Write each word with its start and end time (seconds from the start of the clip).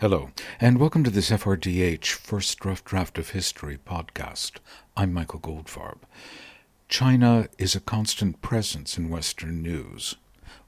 Hello, 0.00 0.28
and 0.60 0.78
welcome 0.78 1.04
to 1.04 1.10
this 1.10 1.30
FRDH 1.30 2.08
First 2.08 2.62
Rough 2.66 2.84
Draft 2.84 3.16
of 3.16 3.30
History 3.30 3.78
podcast. 3.78 4.58
I'm 4.94 5.10
Michael 5.10 5.40
Goldfarb. 5.40 6.00
China 6.86 7.48
is 7.56 7.74
a 7.74 7.80
constant 7.80 8.42
presence 8.42 8.98
in 8.98 9.08
Western 9.08 9.62
news. 9.62 10.16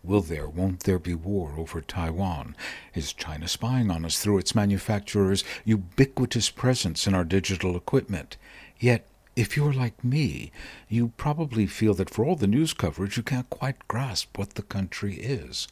Will 0.02 0.22
there, 0.22 0.48
won't 0.48 0.84
there 0.84 0.98
be 0.98 1.12
war 1.12 1.56
over 1.58 1.82
Taiwan? 1.82 2.56
Is 2.94 3.12
China 3.12 3.48
spying 3.48 3.90
on 3.90 4.06
us 4.06 4.18
through 4.18 4.38
its 4.38 4.54
manufacturers' 4.54 5.44
ubiquitous 5.62 6.48
presence 6.48 7.06
in 7.06 7.14
our 7.14 7.24
digital 7.24 7.76
equipment? 7.76 8.38
Yet, 8.80 9.06
if 9.36 9.58
you're 9.58 9.74
like 9.74 10.02
me, 10.02 10.50
you 10.88 11.12
probably 11.18 11.66
feel 11.66 11.92
that 11.92 12.08
for 12.08 12.24
all 12.24 12.36
the 12.36 12.46
news 12.46 12.72
coverage, 12.72 13.18
you 13.18 13.22
can't 13.22 13.50
quite 13.50 13.88
grasp 13.88 14.38
what 14.38 14.54
the 14.54 14.62
country 14.62 15.16
is. 15.16 15.68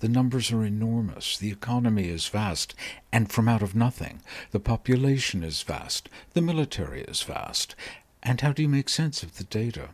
The 0.00 0.08
numbers 0.08 0.52
are 0.52 0.64
enormous, 0.64 1.38
the 1.38 1.50
economy 1.50 2.08
is 2.08 2.28
vast, 2.28 2.74
and 3.12 3.30
from 3.30 3.48
out 3.48 3.62
of 3.62 3.74
nothing. 3.74 4.20
The 4.50 4.60
population 4.60 5.42
is 5.42 5.62
vast, 5.62 6.08
the 6.32 6.42
military 6.42 7.02
is 7.02 7.22
vast. 7.22 7.74
And 8.22 8.40
how 8.40 8.52
do 8.52 8.62
you 8.62 8.68
make 8.68 8.88
sense 8.88 9.22
of 9.22 9.36
the 9.36 9.44
data? 9.44 9.90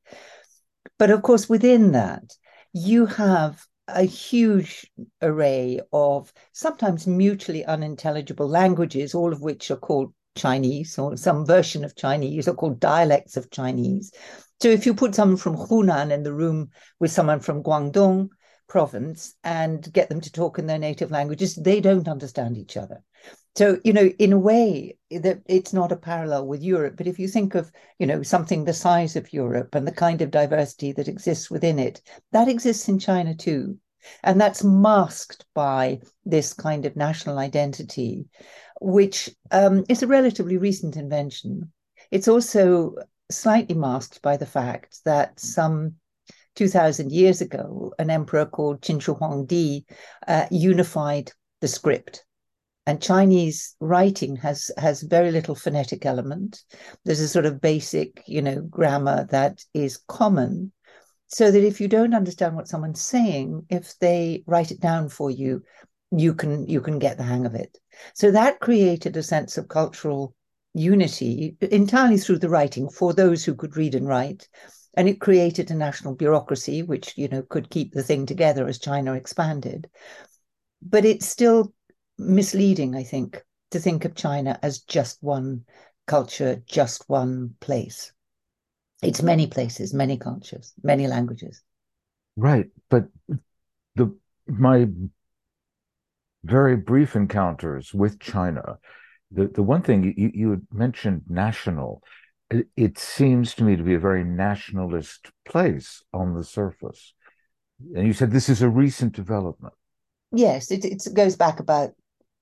But 0.98 1.10
of 1.10 1.20
course, 1.20 1.50
within 1.50 1.92
that, 1.92 2.34
you 2.72 3.04
have 3.06 3.62
a 3.88 4.04
huge 4.04 4.90
array 5.20 5.80
of 5.92 6.32
sometimes 6.52 7.06
mutually 7.06 7.62
unintelligible 7.64 8.48
languages, 8.48 9.14
all 9.14 9.34
of 9.34 9.42
which 9.42 9.70
are 9.70 9.76
called 9.76 10.14
Chinese 10.34 10.98
or 10.98 11.16
some 11.16 11.46
version 11.46 11.84
of 11.84 11.96
Chinese 11.96 12.48
or 12.48 12.54
called 12.54 12.80
dialects 12.80 13.36
of 13.36 13.50
Chinese. 13.50 14.12
So 14.60 14.68
if 14.68 14.86
you 14.86 14.94
put 14.94 15.14
someone 15.14 15.36
from 15.36 15.56
Hunan 15.56 16.10
in 16.10 16.22
the 16.22 16.32
room 16.32 16.70
with 17.00 17.10
someone 17.10 17.40
from 17.40 17.62
Guangdong 17.62 18.28
province 18.68 19.34
and 19.44 19.92
get 19.92 20.08
them 20.08 20.20
to 20.20 20.32
talk 20.32 20.58
in 20.58 20.66
their 20.66 20.78
native 20.78 21.10
languages, 21.10 21.56
they 21.56 21.80
don't 21.80 22.08
understand 22.08 22.56
each 22.56 22.76
other. 22.76 23.02
So, 23.54 23.78
you 23.84 23.92
know, 23.92 24.06
in 24.18 24.32
a 24.32 24.38
way, 24.38 24.96
that 25.10 25.42
it's 25.46 25.74
not 25.74 25.92
a 25.92 25.96
parallel 25.96 26.46
with 26.46 26.62
Europe. 26.62 26.94
But 26.96 27.06
if 27.06 27.18
you 27.18 27.28
think 27.28 27.54
of, 27.54 27.70
you 27.98 28.06
know, 28.06 28.22
something 28.22 28.64
the 28.64 28.72
size 28.72 29.14
of 29.14 29.32
Europe 29.32 29.74
and 29.74 29.86
the 29.86 29.92
kind 29.92 30.22
of 30.22 30.30
diversity 30.30 30.92
that 30.92 31.08
exists 31.08 31.50
within 31.50 31.78
it, 31.78 32.00
that 32.32 32.48
exists 32.48 32.88
in 32.88 32.98
China 32.98 33.34
too. 33.34 33.78
And 34.24 34.40
that's 34.40 34.64
masked 34.64 35.44
by 35.54 36.00
this 36.24 36.54
kind 36.54 36.86
of 36.86 36.96
national 36.96 37.38
identity 37.38 38.26
which 38.82 39.30
um, 39.50 39.84
is 39.88 40.02
a 40.02 40.06
relatively 40.06 40.56
recent 40.56 40.96
invention. 40.96 41.72
It's 42.10 42.28
also 42.28 42.96
slightly 43.30 43.74
masked 43.74 44.20
by 44.22 44.36
the 44.36 44.46
fact 44.46 45.00
that 45.04 45.38
some 45.38 45.94
2000 46.56 47.10
years 47.10 47.40
ago, 47.40 47.94
an 47.98 48.10
emperor 48.10 48.44
called 48.44 48.82
Qin 48.82 49.00
Shi 49.00 49.12
Huangdi 49.12 49.84
uh, 50.26 50.46
unified 50.50 51.32
the 51.60 51.68
script. 51.68 52.24
And 52.84 53.00
Chinese 53.00 53.76
writing 53.78 54.34
has 54.36 54.70
has 54.76 55.02
very 55.02 55.30
little 55.30 55.54
phonetic 55.54 56.04
element. 56.04 56.64
There's 57.04 57.20
a 57.20 57.28
sort 57.28 57.46
of 57.46 57.60
basic, 57.60 58.24
you 58.26 58.42
know, 58.42 58.60
grammar 58.62 59.28
that 59.30 59.62
is 59.72 60.00
common, 60.08 60.72
so 61.28 61.52
that 61.52 61.64
if 61.64 61.80
you 61.80 61.86
don't 61.86 62.12
understand 62.12 62.56
what 62.56 62.66
someone's 62.66 63.00
saying, 63.00 63.66
if 63.70 63.96
they 64.00 64.42
write 64.46 64.72
it 64.72 64.80
down 64.80 65.08
for 65.08 65.30
you, 65.30 65.62
you 66.10 66.34
can 66.34 66.66
you 66.66 66.80
can 66.80 66.98
get 66.98 67.18
the 67.18 67.22
hang 67.22 67.46
of 67.46 67.54
it. 67.54 67.78
So 68.14 68.30
that 68.30 68.60
created 68.60 69.16
a 69.16 69.22
sense 69.22 69.58
of 69.58 69.68
cultural 69.68 70.34
unity 70.74 71.56
entirely 71.60 72.18
through 72.18 72.38
the 72.38 72.48
writing 72.48 72.88
for 72.88 73.12
those 73.12 73.44
who 73.44 73.54
could 73.54 73.76
read 73.76 73.94
and 73.94 74.06
write. 74.06 74.48
And 74.94 75.08
it 75.08 75.20
created 75.20 75.70
a 75.70 75.74
national 75.74 76.14
bureaucracy, 76.14 76.82
which, 76.82 77.16
you 77.16 77.28
know, 77.28 77.42
could 77.42 77.70
keep 77.70 77.92
the 77.92 78.02
thing 78.02 78.26
together 78.26 78.66
as 78.66 78.78
China 78.78 79.14
expanded. 79.14 79.88
But 80.82 81.04
it's 81.04 81.26
still 81.26 81.72
misleading, 82.18 82.94
I 82.94 83.02
think, 83.02 83.42
to 83.70 83.78
think 83.78 84.04
of 84.04 84.14
China 84.14 84.58
as 84.62 84.80
just 84.80 85.22
one 85.22 85.64
culture, 86.06 86.62
just 86.66 87.08
one 87.08 87.54
place. 87.60 88.12
It's 89.02 89.22
many 89.22 89.46
places, 89.46 89.92
many 89.92 90.16
cultures, 90.16 90.72
many 90.82 91.06
languages. 91.08 91.62
Right. 92.36 92.70
But 92.88 93.08
the 93.96 94.14
my 94.46 94.88
very 96.44 96.76
brief 96.76 97.14
encounters 97.14 97.94
with 97.94 98.20
China, 98.20 98.78
the, 99.30 99.48
the 99.48 99.62
one 99.62 99.82
thing 99.82 100.14
you, 100.16 100.30
you 100.34 100.62
mentioned 100.72 101.22
national, 101.28 102.02
it, 102.50 102.66
it 102.76 102.98
seems 102.98 103.54
to 103.54 103.64
me 103.64 103.76
to 103.76 103.82
be 103.82 103.94
a 103.94 104.00
very 104.00 104.24
nationalist 104.24 105.30
place 105.46 106.02
on 106.12 106.34
the 106.34 106.44
surface. 106.44 107.14
And 107.94 108.06
you 108.06 108.12
said 108.12 108.30
this 108.30 108.48
is 108.48 108.62
a 108.62 108.68
recent 108.68 109.14
development. 109.14 109.74
Yes, 110.32 110.70
it, 110.70 110.84
it 110.84 111.08
goes 111.14 111.36
back 111.36 111.60
about 111.60 111.90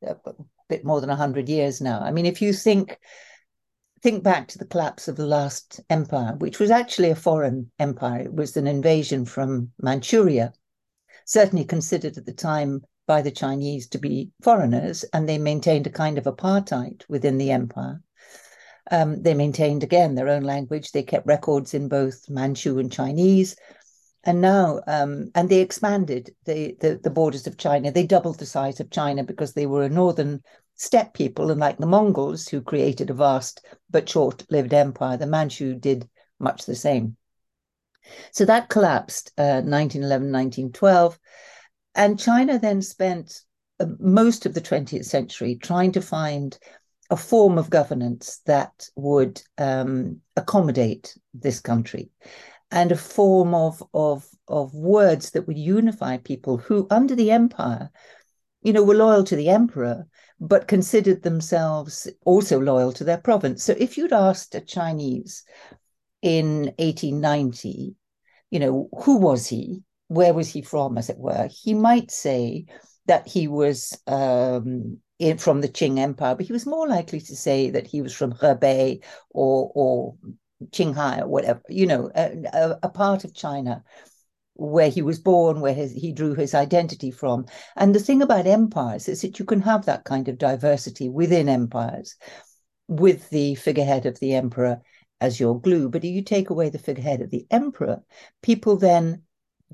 uh, 0.06 0.14
a 0.26 0.32
bit 0.68 0.84
more 0.84 1.00
than 1.00 1.08
100 1.08 1.48
years 1.48 1.80
now. 1.80 2.00
I 2.00 2.10
mean, 2.10 2.26
if 2.26 2.42
you 2.42 2.52
think 2.52 2.98
think 4.02 4.24
back 4.24 4.48
to 4.48 4.56
the 4.56 4.66
collapse 4.66 5.08
of 5.08 5.16
the 5.16 5.26
last 5.26 5.78
empire, 5.90 6.34
which 6.38 6.58
was 6.58 6.70
actually 6.70 7.10
a 7.10 7.14
foreign 7.14 7.70
empire, 7.78 8.20
it 8.22 8.32
was 8.32 8.56
an 8.56 8.66
invasion 8.66 9.26
from 9.26 9.70
Manchuria, 9.82 10.54
certainly 11.26 11.66
considered 11.66 12.16
at 12.16 12.24
the 12.24 12.32
time 12.32 12.82
by 13.10 13.20
the 13.20 13.30
Chinese 13.32 13.88
to 13.88 13.98
be 13.98 14.30
foreigners, 14.40 15.04
and 15.12 15.28
they 15.28 15.36
maintained 15.36 15.84
a 15.84 15.90
kind 15.90 16.16
of 16.16 16.26
apartheid 16.26 17.02
within 17.08 17.38
the 17.38 17.50
empire. 17.50 18.00
Um, 18.88 19.20
they 19.20 19.34
maintained 19.34 19.82
again 19.82 20.14
their 20.14 20.28
own 20.28 20.44
language. 20.44 20.92
They 20.92 21.02
kept 21.02 21.26
records 21.26 21.74
in 21.74 21.88
both 21.88 22.30
Manchu 22.30 22.78
and 22.78 22.92
Chinese, 22.92 23.56
and 24.22 24.40
now 24.40 24.82
um, 24.86 25.32
and 25.34 25.48
they 25.48 25.60
expanded 25.60 26.36
the, 26.44 26.76
the, 26.78 27.00
the 27.02 27.10
borders 27.10 27.48
of 27.48 27.56
China. 27.56 27.90
They 27.90 28.06
doubled 28.06 28.38
the 28.38 28.46
size 28.46 28.78
of 28.78 28.92
China 28.92 29.24
because 29.24 29.54
they 29.54 29.66
were 29.66 29.82
a 29.82 29.88
northern 29.88 30.40
steppe 30.76 31.12
people, 31.12 31.50
and 31.50 31.58
like 31.58 31.78
the 31.78 31.86
Mongols, 31.86 32.46
who 32.46 32.62
created 32.62 33.10
a 33.10 33.14
vast 33.14 33.66
but 33.90 34.08
short-lived 34.08 34.72
empire, 34.72 35.16
the 35.16 35.26
Manchu 35.26 35.74
did 35.74 36.08
much 36.38 36.64
the 36.64 36.76
same. 36.76 37.16
So 38.30 38.44
that 38.44 38.68
collapsed 38.68 39.32
uh, 39.36 39.62
1911, 39.66 40.30
1912. 40.30 41.18
And 41.94 42.18
China 42.18 42.58
then 42.58 42.82
spent 42.82 43.42
uh, 43.78 43.86
most 43.98 44.46
of 44.46 44.54
the 44.54 44.60
20th 44.60 45.04
century 45.04 45.56
trying 45.56 45.92
to 45.92 46.02
find 46.02 46.58
a 47.10 47.16
form 47.16 47.58
of 47.58 47.70
governance 47.70 48.40
that 48.46 48.88
would 48.94 49.42
um, 49.58 50.20
accommodate 50.36 51.16
this 51.34 51.60
country 51.60 52.10
and 52.70 52.92
a 52.92 52.96
form 52.96 53.54
of, 53.54 53.82
of, 53.92 54.24
of 54.46 54.72
words 54.74 55.30
that 55.30 55.46
would 55.46 55.58
unify 55.58 56.16
people 56.18 56.56
who, 56.56 56.86
under 56.90 57.16
the 57.16 57.32
empire, 57.32 57.90
you 58.62 58.72
know, 58.72 58.82
were 58.82 58.94
loyal 58.94 59.24
to 59.24 59.34
the 59.34 59.48
emperor, 59.48 60.06
but 60.40 60.68
considered 60.68 61.22
themselves 61.22 62.08
also 62.24 62.60
loyal 62.60 62.92
to 62.92 63.04
their 63.04 63.18
province. 63.18 63.64
So 63.64 63.74
if 63.76 63.98
you'd 63.98 64.12
asked 64.12 64.54
a 64.54 64.60
Chinese 64.60 65.42
in 66.22 66.72
1890, 66.78 67.96
you 68.50 68.58
know, 68.60 68.88
who 69.02 69.16
was 69.16 69.48
he? 69.48 69.82
Where 70.10 70.34
was 70.34 70.48
he 70.48 70.60
from, 70.60 70.98
as 70.98 71.08
it 71.08 71.18
were? 71.18 71.48
He 71.48 71.72
might 71.72 72.10
say 72.10 72.66
that 73.06 73.28
he 73.28 73.46
was 73.46 73.96
um, 74.08 74.98
in, 75.20 75.38
from 75.38 75.60
the 75.60 75.68
Qing 75.68 76.00
Empire, 76.00 76.34
but 76.34 76.46
he 76.46 76.52
was 76.52 76.66
more 76.66 76.88
likely 76.88 77.20
to 77.20 77.36
say 77.36 77.70
that 77.70 77.86
he 77.86 78.02
was 78.02 78.12
from 78.12 78.32
Hebei 78.32 79.04
or 79.30 79.70
or 79.72 80.16
Qinghai 80.72 81.22
or 81.22 81.28
whatever, 81.28 81.62
you 81.68 81.86
know, 81.86 82.10
a, 82.16 82.76
a, 82.82 82.88
part 82.88 83.22
of 83.22 83.36
China 83.36 83.84
where 84.54 84.90
he 84.90 85.00
was 85.00 85.20
born, 85.20 85.60
where 85.60 85.72
his, 85.72 85.92
he 85.92 86.12
drew 86.12 86.34
his 86.34 86.54
identity 86.54 87.12
from. 87.12 87.46
And 87.76 87.94
the 87.94 88.00
thing 88.00 88.20
about 88.20 88.48
empires 88.48 89.08
is 89.08 89.22
that 89.22 89.38
you 89.38 89.44
can 89.44 89.60
have 89.60 89.86
that 89.86 90.02
kind 90.02 90.26
of 90.26 90.38
diversity 90.38 91.08
within 91.08 91.48
empires 91.48 92.16
with 92.88 93.30
the 93.30 93.54
figurehead 93.54 94.06
of 94.06 94.18
the 94.18 94.34
emperor 94.34 94.80
as 95.20 95.38
your 95.38 95.60
glue. 95.60 95.88
But 95.88 96.04
if 96.04 96.10
you 96.10 96.22
take 96.22 96.50
away 96.50 96.68
the 96.68 96.80
figurehead 96.80 97.20
of 97.20 97.30
the 97.30 97.46
emperor, 97.50 98.02
people 98.42 98.76
then 98.76 99.22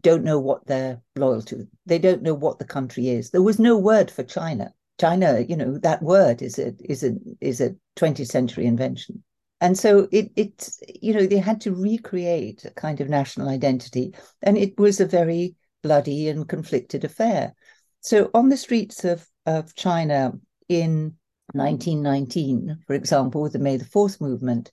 don't 0.00 0.24
know 0.24 0.38
what 0.38 0.66
they're 0.66 1.00
loyal 1.16 1.42
to. 1.42 1.66
They 1.86 1.98
don't 1.98 2.22
know 2.22 2.34
what 2.34 2.58
the 2.58 2.64
country 2.64 3.08
is. 3.08 3.30
There 3.30 3.42
was 3.42 3.58
no 3.58 3.78
word 3.78 4.10
for 4.10 4.22
China. 4.22 4.72
China, 5.00 5.40
you 5.40 5.56
know, 5.56 5.78
that 5.78 6.02
word 6.02 6.42
is 6.42 6.58
a 6.58 6.74
is 6.84 7.02
a 7.04 7.12
is 7.40 7.60
a 7.60 7.76
20th 7.96 8.28
century 8.28 8.66
invention. 8.66 9.22
And 9.60 9.78
so 9.78 10.08
it 10.12 10.30
it's 10.36 10.80
you 11.00 11.14
know, 11.14 11.26
they 11.26 11.38
had 11.38 11.60
to 11.62 11.74
recreate 11.74 12.64
a 12.64 12.70
kind 12.70 13.00
of 13.00 13.08
national 13.08 13.48
identity. 13.48 14.14
And 14.42 14.56
it 14.56 14.78
was 14.78 15.00
a 15.00 15.06
very 15.06 15.54
bloody 15.82 16.28
and 16.28 16.48
conflicted 16.48 17.04
affair. 17.04 17.54
So 18.00 18.30
on 18.34 18.48
the 18.48 18.56
streets 18.56 19.04
of, 19.04 19.26
of 19.46 19.74
China 19.74 20.32
in 20.68 21.14
1919, 21.52 22.78
for 22.86 22.94
example, 22.94 23.42
with 23.42 23.52
the 23.52 23.58
May 23.58 23.76
the 23.76 23.84
Fourth 23.84 24.20
movement, 24.20 24.72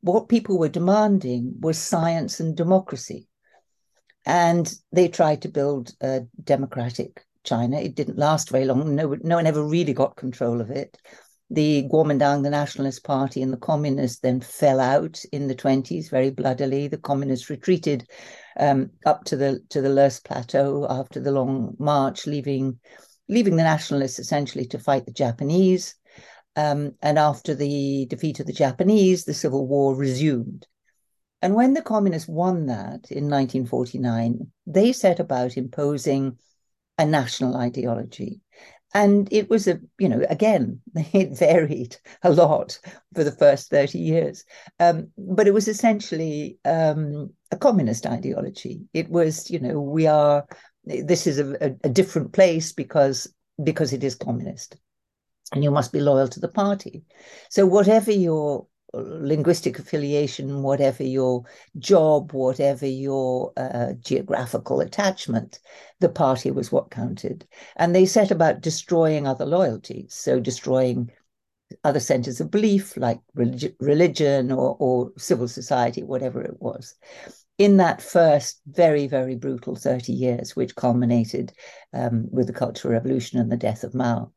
what 0.00 0.28
people 0.28 0.58
were 0.58 0.68
demanding 0.68 1.54
was 1.60 1.78
science 1.78 2.40
and 2.40 2.56
democracy. 2.56 3.28
And 4.26 4.72
they 4.92 5.08
tried 5.08 5.42
to 5.42 5.48
build 5.48 5.92
a 6.00 6.22
democratic 6.42 7.24
China. 7.44 7.78
It 7.78 7.94
didn't 7.94 8.18
last 8.18 8.50
very 8.50 8.64
long. 8.64 8.94
No, 8.94 9.16
no 9.22 9.36
one 9.36 9.46
ever 9.46 9.64
really 9.64 9.92
got 9.92 10.16
control 10.16 10.60
of 10.60 10.70
it. 10.70 10.98
The 11.52 11.88
Kuomintang, 11.90 12.44
the 12.44 12.50
Nationalist 12.50 13.02
Party, 13.02 13.42
and 13.42 13.52
the 13.52 13.56
Communists 13.56 14.20
then 14.20 14.40
fell 14.40 14.78
out 14.78 15.20
in 15.32 15.48
the 15.48 15.54
20s 15.54 16.08
very 16.08 16.30
bloodily. 16.30 16.86
The 16.86 16.98
Communists 16.98 17.50
retreated 17.50 18.08
um, 18.58 18.90
up 19.04 19.24
to 19.24 19.36
the 19.36 19.60
to 19.70 19.80
the 19.80 19.88
Loess 19.88 20.20
Plateau 20.20 20.86
after 20.88 21.18
the 21.18 21.32
long 21.32 21.74
march, 21.78 22.26
leaving 22.26 22.78
leaving 23.28 23.56
the 23.56 23.64
Nationalists 23.64 24.18
essentially 24.18 24.66
to 24.66 24.78
fight 24.78 25.06
the 25.06 25.12
Japanese. 25.12 25.94
Um, 26.56 26.92
and 27.00 27.18
after 27.18 27.54
the 27.54 28.06
defeat 28.10 28.40
of 28.40 28.46
the 28.46 28.52
Japanese, 28.52 29.24
the 29.24 29.34
Civil 29.34 29.66
War 29.66 29.96
resumed. 29.96 30.66
And 31.42 31.54
when 31.54 31.74
the 31.74 31.82
communists 31.82 32.28
won 32.28 32.66
that 32.66 33.10
in 33.10 33.28
1949, 33.28 34.46
they 34.66 34.92
set 34.92 35.20
about 35.20 35.56
imposing 35.56 36.38
a 36.98 37.06
national 37.06 37.56
ideology. 37.56 38.40
And 38.92 39.32
it 39.32 39.48
was 39.48 39.68
a, 39.68 39.80
you 39.98 40.08
know, 40.08 40.22
again, 40.28 40.80
it 40.94 41.38
varied 41.38 41.96
a 42.22 42.30
lot 42.30 42.78
for 43.14 43.24
the 43.24 43.32
first 43.32 43.70
30 43.70 43.98
years. 43.98 44.44
Um, 44.78 45.10
but 45.16 45.46
it 45.46 45.54
was 45.54 45.68
essentially 45.68 46.58
um, 46.64 47.30
a 47.50 47.56
communist 47.56 48.06
ideology. 48.06 48.82
It 48.92 49.08
was, 49.08 49.50
you 49.50 49.60
know, 49.60 49.80
we 49.80 50.06
are, 50.06 50.46
this 50.84 51.26
is 51.26 51.38
a, 51.38 51.52
a, 51.64 51.76
a 51.84 51.88
different 51.88 52.32
place 52.32 52.72
because 52.72 53.32
because 53.62 53.92
it 53.92 54.02
is 54.02 54.14
communist 54.14 54.76
and 55.52 55.64
you 55.64 55.70
must 55.70 55.92
be 55.92 56.00
loyal 56.00 56.28
to 56.28 56.40
the 56.40 56.48
party. 56.48 57.02
So 57.48 57.66
whatever 57.66 58.12
your 58.12 58.66
linguistic 58.92 59.78
affiliation, 59.78 60.62
whatever 60.62 61.02
your 61.02 61.44
job, 61.78 62.32
whatever 62.32 62.86
your 62.86 63.52
uh, 63.56 63.92
geographical 64.00 64.80
attachment, 64.80 65.60
the 66.00 66.08
party 66.08 66.50
was 66.50 66.72
what 66.72 66.90
counted. 66.90 67.46
And 67.76 67.94
they 67.94 68.06
set 68.06 68.30
about 68.30 68.60
destroying 68.60 69.26
other 69.26 69.46
loyalties, 69.46 70.14
so 70.14 70.40
destroying 70.40 71.10
other 71.84 72.00
centers 72.00 72.40
of 72.40 72.50
belief 72.50 72.96
like 72.96 73.20
relig- 73.34 73.74
religion 73.80 74.50
or, 74.50 74.76
or 74.78 75.12
civil 75.16 75.48
society, 75.48 76.02
whatever 76.02 76.42
it 76.42 76.60
was. 76.60 76.94
In 77.58 77.76
that 77.76 78.00
first 78.00 78.60
very, 78.66 79.06
very 79.06 79.36
brutal 79.36 79.76
30 79.76 80.12
years, 80.12 80.56
which 80.56 80.74
culminated 80.74 81.52
um, 81.92 82.26
with 82.30 82.46
the 82.46 82.52
Cultural 82.52 82.94
Revolution 82.94 83.38
and 83.38 83.52
the 83.52 83.56
death 83.56 83.84
of 83.84 83.94
Mao. 83.94 84.32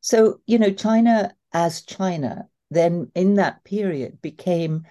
So, 0.00 0.40
you 0.46 0.58
know, 0.58 0.72
China 0.72 1.34
as 1.52 1.82
China 1.82 2.48
then 2.74 3.10
in 3.14 3.34
that 3.34 3.64
period 3.64 4.20
became 4.22 4.84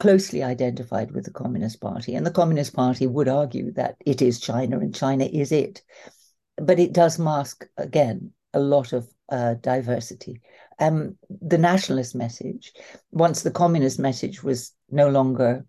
closely 0.00 0.42
identified 0.42 1.12
with 1.12 1.24
the 1.24 1.30
Communist 1.30 1.80
Party. 1.80 2.16
And 2.16 2.26
the 2.26 2.30
Communist 2.30 2.74
Party 2.74 3.06
would 3.06 3.28
argue 3.28 3.72
that 3.74 3.96
it 4.04 4.20
is 4.20 4.40
China 4.40 4.80
and 4.80 4.94
China 4.94 5.24
is 5.24 5.52
it. 5.52 5.82
But 6.56 6.80
it 6.80 6.92
does 6.92 7.18
mask, 7.18 7.66
again, 7.76 8.32
a 8.52 8.60
lot 8.60 8.92
of 8.92 9.08
uh, 9.28 9.54
diversity. 9.54 10.40
Um, 10.78 11.16
the 11.28 11.56
nationalist 11.56 12.14
message, 12.14 12.72
once 13.12 13.42
the 13.42 13.50
communist 13.50 13.98
message 13.98 14.42
was 14.42 14.72
no 14.90 15.08
longer, 15.08 15.64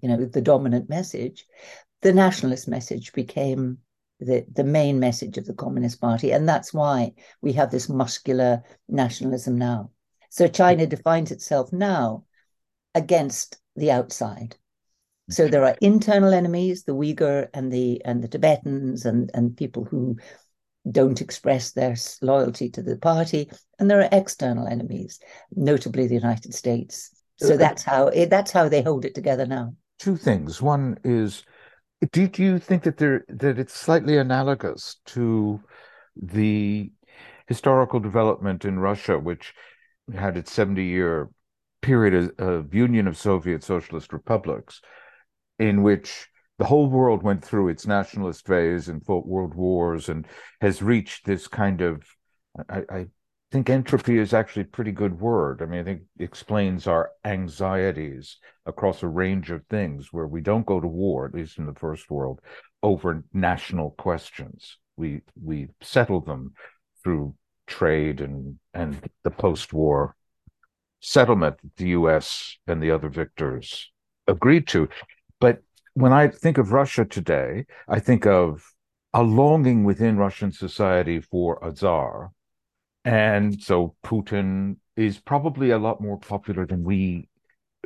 you 0.00 0.08
know, 0.08 0.24
the 0.24 0.40
dominant 0.40 0.88
message, 0.88 1.44
the 2.02 2.12
nationalist 2.12 2.68
message 2.68 3.12
became 3.12 3.78
the, 4.20 4.46
the 4.52 4.64
main 4.64 5.00
message 5.00 5.38
of 5.38 5.44
the 5.44 5.54
Communist 5.54 6.00
Party. 6.00 6.30
And 6.30 6.48
that's 6.48 6.72
why 6.72 7.12
we 7.42 7.52
have 7.54 7.70
this 7.70 7.88
muscular 7.88 8.62
nationalism 8.88 9.58
now. 9.58 9.90
So 10.30 10.48
China 10.48 10.86
defines 10.86 11.30
itself 11.30 11.72
now 11.72 12.24
against 12.94 13.58
the 13.76 13.90
outside. 13.90 14.56
So 15.28 15.48
there 15.48 15.64
are 15.64 15.76
internal 15.80 16.32
enemies, 16.32 16.84
the 16.84 16.94
Uyghur 16.94 17.48
and 17.52 17.72
the 17.72 18.04
and 18.04 18.22
the 18.22 18.28
Tibetans 18.28 19.04
and 19.04 19.30
and 19.34 19.56
people 19.56 19.84
who 19.84 20.16
don't 20.90 21.20
express 21.20 21.72
their 21.72 21.96
loyalty 22.22 22.70
to 22.70 22.82
the 22.82 22.96
party, 22.96 23.50
and 23.78 23.90
there 23.90 24.00
are 24.00 24.08
external 24.12 24.68
enemies, 24.68 25.18
notably 25.54 26.06
the 26.06 26.14
United 26.14 26.54
States. 26.54 27.10
So 27.38 27.54
uh, 27.54 27.56
that's 27.56 27.82
how 27.82 28.06
it, 28.08 28.30
that's 28.30 28.52
how 28.52 28.68
they 28.68 28.82
hold 28.82 29.04
it 29.04 29.14
together 29.14 29.46
now. 29.46 29.74
Two 29.98 30.16
things. 30.16 30.62
One 30.62 30.98
is, 31.04 31.42
do, 32.12 32.28
do 32.28 32.42
you 32.42 32.58
think 32.58 32.84
that 32.84 32.98
there 32.98 33.24
that 33.28 33.58
it's 33.58 33.74
slightly 33.74 34.16
analogous 34.18 34.96
to 35.06 35.60
the 36.14 36.92
historical 37.48 38.00
development 38.00 38.64
in 38.64 38.78
Russia, 38.78 39.18
which 39.18 39.54
had 40.14 40.36
its 40.36 40.52
70 40.52 40.84
year 40.84 41.28
period 41.82 42.40
of 42.40 42.74
union 42.74 43.06
of 43.06 43.16
Soviet 43.16 43.62
socialist 43.62 44.12
republics, 44.12 44.80
in 45.58 45.82
which 45.82 46.28
the 46.58 46.64
whole 46.64 46.88
world 46.88 47.22
went 47.22 47.44
through 47.44 47.68
its 47.68 47.86
nationalist 47.86 48.46
phase 48.46 48.88
and 48.88 49.04
fought 49.04 49.26
world 49.26 49.54
wars 49.54 50.08
and 50.08 50.26
has 50.60 50.82
reached 50.82 51.26
this 51.26 51.46
kind 51.46 51.80
of, 51.82 52.02
I, 52.68 52.82
I 52.90 53.06
think 53.52 53.68
entropy 53.68 54.18
is 54.18 54.32
actually 54.32 54.62
a 54.62 54.66
pretty 54.66 54.92
good 54.92 55.20
word. 55.20 55.62
I 55.62 55.66
mean, 55.66 55.80
I 55.80 55.84
think 55.84 56.02
explains 56.18 56.86
our 56.86 57.10
anxieties 57.24 58.38
across 58.64 59.02
a 59.02 59.08
range 59.08 59.50
of 59.50 59.64
things 59.66 60.12
where 60.12 60.26
we 60.26 60.40
don't 60.40 60.66
go 60.66 60.80
to 60.80 60.88
war, 60.88 61.26
at 61.26 61.34
least 61.34 61.58
in 61.58 61.66
the 61.66 61.74
first 61.74 62.10
world, 62.10 62.40
over 62.82 63.22
national 63.32 63.90
questions. 63.92 64.78
We 64.96 65.20
we 65.40 65.68
settle 65.82 66.20
them 66.20 66.54
through 67.04 67.34
trade 67.66 68.20
and 68.20 68.58
and 68.74 69.08
the 69.22 69.30
post-war 69.30 70.14
settlement 71.00 71.56
the 71.76 71.88
U.S. 71.90 72.56
and 72.66 72.82
the 72.82 72.90
other 72.90 73.08
victors 73.08 73.90
agreed 74.26 74.66
to. 74.68 74.88
But 75.40 75.62
when 75.94 76.12
I 76.12 76.28
think 76.28 76.58
of 76.58 76.72
Russia 76.72 77.04
today, 77.04 77.66
I 77.88 78.00
think 78.00 78.26
of 78.26 78.64
a 79.14 79.22
longing 79.22 79.84
within 79.84 80.16
Russian 80.16 80.52
society 80.52 81.20
for 81.20 81.58
a 81.62 81.74
czar, 81.74 82.32
and 83.04 83.62
so 83.62 83.94
Putin 84.04 84.76
is 84.96 85.18
probably 85.18 85.70
a 85.70 85.78
lot 85.78 86.00
more 86.00 86.18
popular 86.18 86.66
than 86.66 86.82
we, 86.84 87.28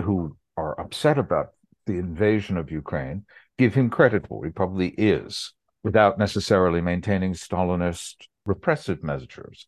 who 0.00 0.36
are 0.56 0.80
upset 0.80 1.18
about 1.18 1.48
the 1.86 1.98
invasion 1.98 2.56
of 2.56 2.70
Ukraine, 2.70 3.24
give 3.58 3.74
him 3.74 3.90
credit 3.90 4.26
for. 4.26 4.44
He 4.44 4.50
probably 4.50 4.88
is, 4.88 5.52
without 5.82 6.18
necessarily 6.18 6.80
maintaining 6.80 7.34
Stalinist 7.34 8.26
repressive 8.46 9.02
measures. 9.02 9.66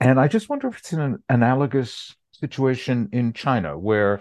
And 0.00 0.18
I 0.18 0.28
just 0.28 0.48
wonder 0.48 0.68
if 0.68 0.78
it's 0.78 0.92
an 0.92 1.22
analogous 1.28 2.14
situation 2.32 3.08
in 3.12 3.32
China, 3.32 3.78
where 3.78 4.20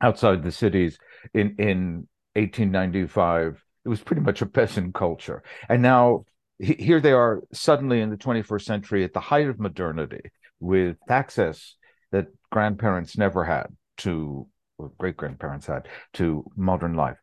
outside 0.00 0.42
the 0.42 0.52
cities 0.52 0.98
in, 1.34 1.56
in 1.58 2.08
1895, 2.34 3.62
it 3.84 3.88
was 3.88 4.00
pretty 4.00 4.22
much 4.22 4.42
a 4.42 4.46
peasant 4.46 4.94
culture. 4.94 5.42
And 5.68 5.82
now 5.82 6.24
here 6.58 7.00
they 7.00 7.12
are 7.12 7.42
suddenly 7.52 8.00
in 8.00 8.10
the 8.10 8.16
21st 8.16 8.62
century 8.62 9.04
at 9.04 9.14
the 9.14 9.20
height 9.20 9.48
of 9.48 9.58
modernity 9.58 10.20
with 10.60 10.96
access 11.08 11.76
that 12.12 12.26
grandparents 12.50 13.16
never 13.16 13.44
had 13.44 13.66
to 13.98 14.46
or 14.78 14.92
great 14.98 15.16
grandparents 15.16 15.66
had 15.66 15.88
to 16.14 16.44
modern 16.56 16.94
life 16.94 17.16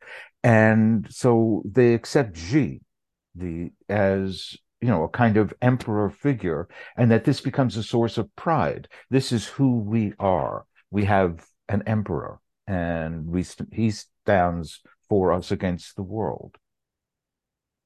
and 0.43 1.07
so 1.09 1.61
they 1.65 1.93
accept 1.93 2.37
Xi 2.37 2.81
the 3.35 3.71
as 3.89 4.55
you 4.81 4.87
know 4.87 5.03
a 5.03 5.09
kind 5.09 5.37
of 5.37 5.53
emperor 5.61 6.09
figure 6.09 6.67
and 6.97 7.11
that 7.11 7.25
this 7.25 7.41
becomes 7.41 7.77
a 7.77 7.83
source 7.83 8.17
of 8.17 8.33
pride. 8.35 8.87
This 9.09 9.31
is 9.31 9.45
who 9.45 9.79
we 9.79 10.13
are. 10.19 10.65
We 10.91 11.05
have 11.05 11.45
an 11.69 11.83
emperor 11.87 12.39
and 12.67 13.25
we 13.27 13.45
he 13.71 13.91
stands 13.91 14.81
for 15.09 15.33
us 15.33 15.51
against 15.51 15.95
the 15.95 16.03
world. 16.03 16.57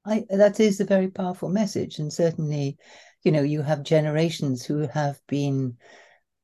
I, 0.04 0.26
that 0.32 0.60
is 0.60 0.80
a 0.80 0.86
very 0.86 1.10
powerful 1.10 1.50
message 1.50 2.00
and 2.00 2.12
certainly 2.12 2.78
you 3.24 3.32
know 3.32 3.44
you 3.44 3.62
have 3.62 3.84
generations 3.84 4.66
who 4.66 4.88
have 4.88 5.20
been 5.28 5.78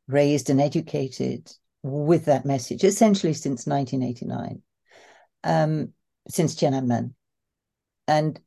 raised 0.07 0.49
and 0.49 0.61
educated 0.61 1.51
with 1.81 2.25
that 2.25 2.45
message 2.45 2.83
essentially 2.83 3.33
since 3.33 3.65
1989 3.65 4.61
um, 5.43 5.93
since 6.29 6.55
Tiananmen. 6.55 7.13
And 8.07 8.39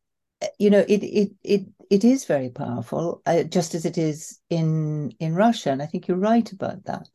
you 0.59 0.71
know 0.71 0.85
it 0.87 1.03
it 1.03 1.33
it 1.43 1.63
it 1.91 2.05
is 2.05 2.25
very 2.25 2.49
powerful, 2.49 3.21
uh, 3.27 3.43
just 3.43 3.75
as 3.75 3.85
it 3.85 3.99
is 3.99 4.39
in 4.49 5.13
in 5.19 5.35
Russia, 5.35 5.71
and 5.71 5.83
I 5.83 5.87
think 5.87 6.07
you're 6.07 6.17
right 6.17 6.51
about 6.53 6.85
that. 6.85 7.09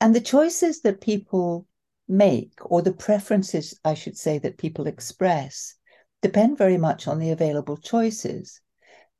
And 0.00 0.14
the 0.14 0.20
choices 0.20 0.80
that 0.80 1.02
people 1.02 1.66
make, 2.08 2.58
or 2.64 2.82
the 2.82 2.94
preferences, 2.94 3.78
I 3.84 3.94
should 3.94 4.16
say, 4.16 4.38
that 4.38 4.58
people 4.58 4.86
express, 4.86 5.76
depend 6.22 6.58
very 6.58 6.78
much 6.78 7.06
on 7.06 7.18
the 7.18 7.30
available 7.30 7.76
choices. 7.76 8.60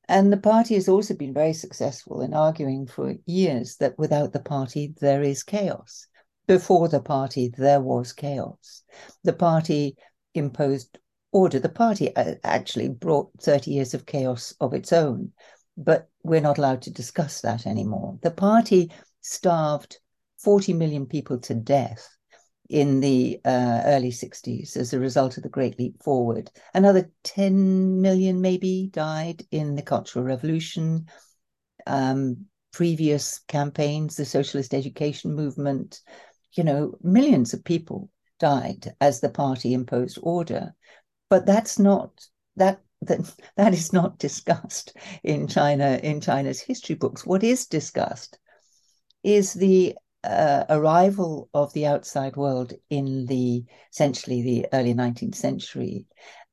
And 0.09 0.33
the 0.33 0.39
party 0.39 0.75
has 0.75 0.89
also 0.89 1.15
been 1.15 1.33
very 1.33 1.53
successful 1.53 2.23
in 2.23 2.35
arguing 2.35 2.87
for 2.87 3.15
years 3.27 3.77
that 3.77 3.97
without 3.99 4.33
the 4.33 4.41
party, 4.41 4.95
there 5.01 5.23
is 5.23 5.45
chaos. 5.45 6.09
Before 6.49 6.89
the 6.89 7.01
party, 7.01 7.53
there 7.57 7.81
was 7.81 8.13
chaos. 8.13 8.83
The 9.23 9.33
party 9.33 9.97
imposed 10.35 10.99
order. 11.33 11.59
The 11.59 11.69
party 11.69 12.15
uh, 12.15 12.35
actually 12.45 12.89
brought 12.89 13.31
30 13.41 13.71
years 13.71 13.95
of 13.95 14.07
chaos 14.07 14.55
of 14.61 14.75
its 14.75 14.93
own, 14.93 15.33
but 15.77 16.09
we're 16.23 16.41
not 16.41 16.59
allowed 16.59 16.83
to 16.83 16.91
discuss 16.91 17.41
that 17.41 17.67
anymore. 17.67 18.19
The 18.23 18.31
party 18.31 18.93
starved 19.21 19.99
40 20.39 20.75
million 20.75 21.07
people 21.07 21.39
to 21.39 21.55
death 21.55 22.09
in 22.69 23.01
the 23.01 23.41
uh, 23.45 23.83
early 23.85 24.11
60s 24.11 24.77
as 24.77 24.93
a 24.93 24.99
result 24.99 25.37
of 25.37 25.43
the 25.43 25.49
Great 25.49 25.79
Leap 25.79 26.03
Forward. 26.03 26.51
Another 26.75 27.11
10 27.25 28.01
million 28.01 28.41
maybe 28.41 28.89
died 28.93 29.45
in 29.51 29.75
the 29.75 29.83
Cultural 29.83 30.25
Revolution. 30.25 31.07
Um, 31.87 32.47
previous 32.73 33.41
campaigns, 33.41 34.17
the 34.17 34.25
socialist 34.25 34.73
education 34.73 35.35
movement, 35.35 36.01
you 36.55 36.65
know, 36.65 36.95
millions 37.03 37.53
of 37.53 37.65
people 37.65 38.09
died 38.41 38.95
as 39.01 39.21
the 39.21 39.29
party 39.29 39.75
imposed 39.75 40.19
order. 40.23 40.75
But 41.33 41.47
that's 41.47 41.79
not 41.79 42.29
that 42.57 42.83
that 43.01 43.21
that 43.57 43.73
is 43.73 43.91
not 43.91 44.19
discussed 44.19 44.95
in 45.25 45.49
China 45.49 45.99
in 46.03 46.21
China's 46.21 46.61
history 46.61 46.95
books. 46.95 47.25
What 47.25 47.43
is 47.43 47.65
discussed 47.65 48.39
is 49.25 49.55
the 49.55 49.97
uh, 50.23 50.65
arrival 50.69 51.49
of 51.55 51.73
the 51.73 51.87
outside 51.87 52.37
world 52.37 52.75
in 52.91 53.25
the 53.25 53.65
essentially 53.91 54.43
the 54.43 54.67
early 54.75 54.93
19th 54.93 55.35
century 55.35 56.05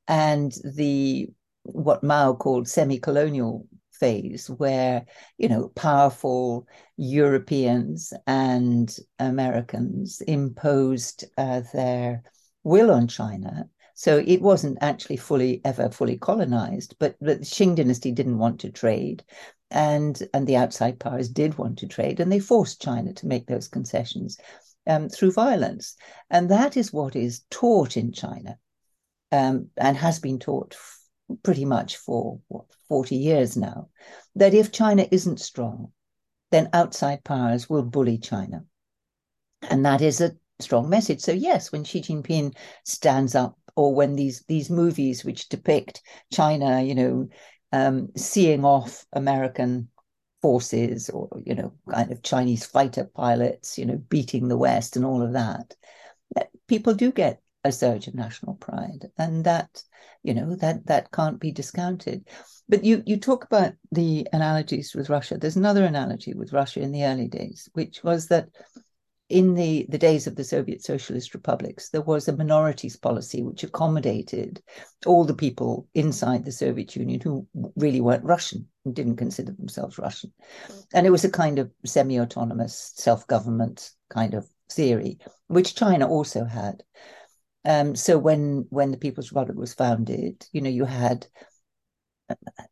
and 0.07 0.53
the 0.63 1.27
what 1.63 2.01
Mao 2.01 2.31
called 2.33 2.69
semi-colonial 2.69 3.67
phase 3.91 4.49
where 4.49 5.05
you 5.37 5.49
know 5.49 5.73
powerful 5.75 6.65
Europeans 6.95 8.13
and 8.27 8.95
Americans 9.19 10.21
imposed 10.21 11.25
uh, 11.37 11.63
their 11.73 12.23
will 12.63 12.91
on 12.91 13.09
China 13.09 13.69
so 13.99 14.23
it 14.25 14.41
wasn't 14.41 14.77
actually 14.79 15.17
fully 15.17 15.59
ever 15.65 15.89
fully 15.89 16.17
colonized, 16.17 16.95
but 16.99 17.17
the 17.19 17.35
Qing 17.35 17.75
dynasty 17.75 18.13
didn't 18.13 18.37
want 18.37 18.61
to 18.61 18.71
trade 18.71 19.25
and 19.71 20.23
and 20.33 20.47
the 20.47 20.55
outside 20.55 21.01
powers 21.01 21.27
did 21.27 21.57
want 21.57 21.79
to 21.79 21.87
trade, 21.87 22.21
and 22.21 22.31
they 22.31 22.39
forced 22.39 22.81
China 22.81 23.11
to 23.13 23.27
make 23.27 23.45
those 23.47 23.67
concessions 23.67 24.37
um, 24.87 25.09
through 25.09 25.33
violence, 25.33 25.97
and 26.29 26.49
that 26.49 26.77
is 26.77 26.93
what 26.93 27.17
is 27.17 27.41
taught 27.49 27.97
in 27.97 28.13
China, 28.13 28.57
um, 29.33 29.67
and 29.75 29.97
has 29.97 30.21
been 30.21 30.39
taught 30.39 30.75
f- 30.75 30.99
pretty 31.43 31.65
much 31.65 31.97
for 31.97 32.39
what, 32.47 32.67
forty 32.87 33.17
years 33.17 33.57
now, 33.57 33.89
that 34.33 34.53
if 34.53 34.71
China 34.71 35.05
isn't 35.11 35.41
strong, 35.41 35.91
then 36.51 36.69
outside 36.71 37.21
powers 37.25 37.69
will 37.69 37.83
bully 37.83 38.17
China, 38.17 38.63
and 39.69 39.85
that 39.85 40.01
is 40.01 40.21
a 40.21 40.31
strong 40.61 40.89
message. 40.89 41.19
So 41.19 41.33
yes, 41.33 41.71
when 41.71 41.83
Xi 41.83 42.01
Jinping 42.01 42.55
stands 42.85 43.35
up, 43.35 43.58
or 43.79 43.95
when 43.95 44.17
these 44.17 44.43
these 44.49 44.69
movies 44.69 45.23
which 45.23 45.47
depict 45.47 46.01
China, 46.33 46.81
you 46.81 46.93
know, 46.93 47.29
um, 47.71 48.09
seeing 48.17 48.65
off 48.65 49.05
American 49.13 49.87
forces 50.41 51.09
or, 51.09 51.29
you 51.45 51.55
know, 51.55 51.73
kind 51.89 52.11
of 52.11 52.21
Chinese 52.21 52.65
fighter 52.65 53.05
pilots, 53.15 53.77
you 53.77 53.85
know, 53.85 53.95
beating 54.09 54.49
the 54.49 54.57
West 54.57 54.97
and 54.97 55.05
all 55.05 55.21
of 55.21 55.31
that, 55.31 55.75
people 56.67 56.93
do 56.93 57.09
get 57.13 57.39
a 57.63 57.71
surge 57.71 58.07
of 58.07 58.15
national 58.15 58.55
pride. 58.55 59.05
And 59.17 59.45
that, 59.45 59.81
you 60.23 60.33
know, 60.33 60.57
that 60.57 60.85
that 60.87 61.11
can't 61.13 61.39
be 61.39 61.53
discounted. 61.53 62.27
But 62.67 62.83
you 62.83 63.01
you 63.05 63.15
talk 63.15 63.45
about 63.45 63.75
the 63.93 64.27
analogies 64.33 64.93
with 64.93 65.09
Russia. 65.09 65.37
There's 65.37 65.55
another 65.55 65.85
analogy 65.85 66.33
with 66.33 66.51
Russia 66.51 66.81
in 66.81 66.91
the 66.91 67.05
early 67.05 67.29
days, 67.29 67.69
which 67.71 68.03
was 68.03 68.27
that 68.27 68.49
in 69.29 69.53
the, 69.53 69.85
the 69.89 69.97
days 69.97 70.25
of 70.25 70.35
the 70.35 70.43
Soviet 70.43 70.83
socialist 70.83 71.35
republics, 71.35 71.89
there 71.89 72.01
was 72.01 72.27
a 72.27 72.35
minorities 72.35 72.95
policy 72.95 73.43
which 73.43 73.63
accommodated 73.63 74.61
all 75.05 75.23
the 75.23 75.35
people 75.35 75.87
inside 75.93 76.43
the 76.43 76.51
Soviet 76.51 76.95
Union 76.95 77.21
who 77.21 77.47
really 77.75 78.01
weren't 78.01 78.23
Russian 78.23 78.67
and 78.85 78.95
didn't 78.95 79.17
consider 79.17 79.51
themselves 79.51 79.99
Russian. 79.99 80.33
And 80.93 81.05
it 81.05 81.11
was 81.11 81.23
a 81.23 81.29
kind 81.29 81.59
of 81.59 81.71
semi 81.85 82.19
autonomous 82.19 82.91
self 82.95 83.27
government 83.27 83.91
kind 84.09 84.33
of 84.33 84.49
theory, 84.71 85.19
which 85.47 85.75
China 85.75 86.07
also 86.07 86.43
had. 86.43 86.83
Um, 87.65 87.95
so 87.95 88.17
when 88.17 88.65
when 88.69 88.89
the 88.89 88.97
People's 88.97 89.31
Republic 89.31 89.57
was 89.57 89.75
founded, 89.75 90.47
you 90.53 90.61
know, 90.61 90.69
you 90.69 90.85
had 90.85 91.27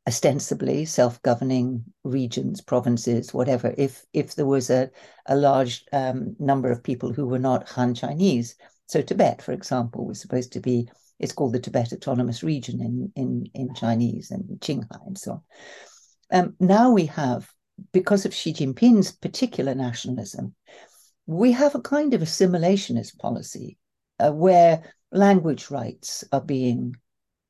ostensibly 0.07 0.85
self-governing 0.85 1.83
regions, 2.03 2.61
provinces, 2.61 3.33
whatever, 3.33 3.73
if 3.77 4.05
if 4.13 4.35
there 4.35 4.45
was 4.45 4.69
a, 4.69 4.89
a 5.25 5.35
large 5.35 5.83
um, 5.91 6.35
number 6.39 6.71
of 6.71 6.83
people 6.83 7.11
who 7.13 7.25
were 7.25 7.39
not 7.39 7.69
Han 7.69 7.93
Chinese. 7.93 8.55
So 8.87 9.01
Tibet, 9.01 9.41
for 9.41 9.51
example, 9.51 10.05
was 10.05 10.21
supposed 10.21 10.53
to 10.53 10.61
be, 10.61 10.89
it's 11.19 11.33
called 11.33 11.53
the 11.53 11.59
Tibet 11.59 11.91
Autonomous 11.91 12.41
Region 12.41 12.79
in, 12.81 13.11
in, 13.15 13.45
in 13.53 13.73
Chinese 13.73 14.31
and 14.31 14.43
Qinghai 14.61 15.05
and 15.05 15.17
so 15.17 15.31
on. 15.31 15.41
Um, 16.31 16.55
now 16.59 16.91
we 16.91 17.07
have, 17.07 17.49
because 17.91 18.25
of 18.25 18.33
Xi 18.33 18.53
Jinping's 18.53 19.11
particular 19.11 19.75
nationalism, 19.75 20.55
we 21.25 21.51
have 21.51 21.75
a 21.75 21.81
kind 21.81 22.13
of 22.13 22.21
assimilationist 22.21 23.17
policy 23.17 23.77
uh, 24.19 24.31
where 24.31 24.93
language 25.11 25.69
rights 25.69 26.23
are 26.31 26.41
being 26.41 26.95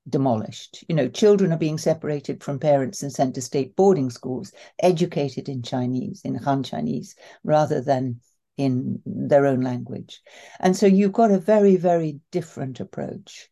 demolished. 0.09 0.83
You 0.87 0.95
know, 0.95 1.07
children 1.07 1.51
are 1.51 1.57
being 1.57 1.77
separated 1.77 2.43
from 2.43 2.59
parents 2.59 3.03
and 3.03 3.11
sent 3.11 3.35
to 3.35 3.41
state 3.41 3.75
boarding 3.75 4.09
schools, 4.09 4.51
educated 4.81 5.49
in 5.49 5.61
Chinese, 5.61 6.21
in 6.23 6.35
Han 6.35 6.63
Chinese, 6.63 7.15
rather 7.43 7.81
than 7.81 8.21
in 8.57 9.01
their 9.05 9.45
own 9.45 9.61
language. 9.61 10.21
And 10.59 10.75
so 10.75 10.85
you've 10.85 11.13
got 11.13 11.31
a 11.31 11.39
very, 11.39 11.75
very 11.75 12.19
different 12.31 12.79
approach 12.79 13.49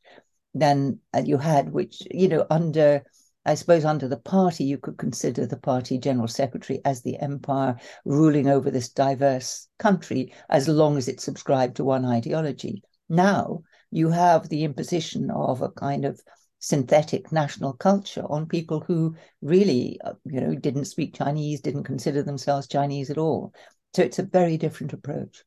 than 0.53 0.99
uh, 1.13 1.21
you 1.23 1.37
had, 1.37 1.71
which, 1.71 2.01
you 2.09 2.27
know, 2.27 2.47
under, 2.49 3.03
I 3.45 3.55
suppose, 3.55 3.85
under 3.85 4.07
the 4.07 4.17
party, 4.17 4.63
you 4.63 4.77
could 4.77 4.97
consider 4.97 5.45
the 5.45 5.57
party 5.57 5.99
general 5.99 6.27
secretary 6.27 6.81
as 6.85 7.01
the 7.01 7.19
empire 7.19 7.77
ruling 8.05 8.47
over 8.47 8.71
this 8.71 8.89
diverse 8.89 9.67
country 9.77 10.33
as 10.49 10.67
long 10.67 10.97
as 10.97 11.07
it 11.07 11.21
subscribed 11.21 11.75
to 11.75 11.83
one 11.83 12.05
ideology. 12.05 12.81
Now 13.09 13.63
you 13.91 14.09
have 14.09 14.49
the 14.49 14.63
imposition 14.63 15.29
of 15.29 15.61
a 15.61 15.69
kind 15.69 16.05
of 16.05 16.19
synthetic 16.65 17.31
national 17.31 17.73
culture 17.73 18.23
on 18.27 18.47
people 18.47 18.79
who 18.79 19.15
really, 19.43 19.99
uh, 20.03 20.13
you 20.25 20.41
know, 20.41 20.55
didn't 20.55 20.85
speak 20.85 21.13
Chinese, 21.13 21.61
didn't 21.61 21.83
consider 21.83 22.23
themselves 22.23 22.67
Chinese 22.67 23.11
at 23.11 23.19
all. 23.19 23.53
So 23.93 24.01
it's 24.01 24.17
a 24.17 24.23
very 24.23 24.57
different 24.57 24.91
approach. 24.91 25.43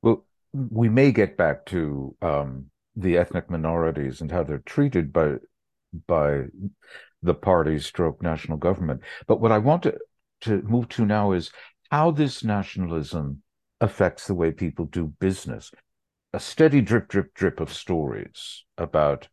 Well, 0.00 0.24
we 0.54 0.88
may 0.88 1.12
get 1.12 1.36
back 1.36 1.66
to 1.66 2.16
um, 2.22 2.70
the 2.96 3.18
ethnic 3.18 3.50
minorities 3.50 4.22
and 4.22 4.32
how 4.32 4.42
they're 4.42 4.64
treated 4.64 5.12
by 5.12 5.34
by 6.06 6.44
the 7.22 7.34
party 7.34 7.78
stroke 7.78 8.22
national 8.22 8.56
government. 8.56 9.02
But 9.26 9.42
what 9.42 9.52
I 9.52 9.58
want 9.58 9.82
to, 9.82 9.98
to 10.42 10.62
move 10.62 10.88
to 10.90 11.04
now 11.04 11.32
is 11.32 11.50
how 11.90 12.10
this 12.10 12.42
nationalism 12.42 13.42
affects 13.82 14.26
the 14.26 14.34
way 14.34 14.50
people 14.50 14.86
do 14.86 15.12
business. 15.20 15.70
A 16.32 16.40
steady 16.40 16.80
drip, 16.80 17.08
drip, 17.08 17.34
drip 17.34 17.60
of 17.60 17.72
stories 17.72 18.64
about 18.78 19.28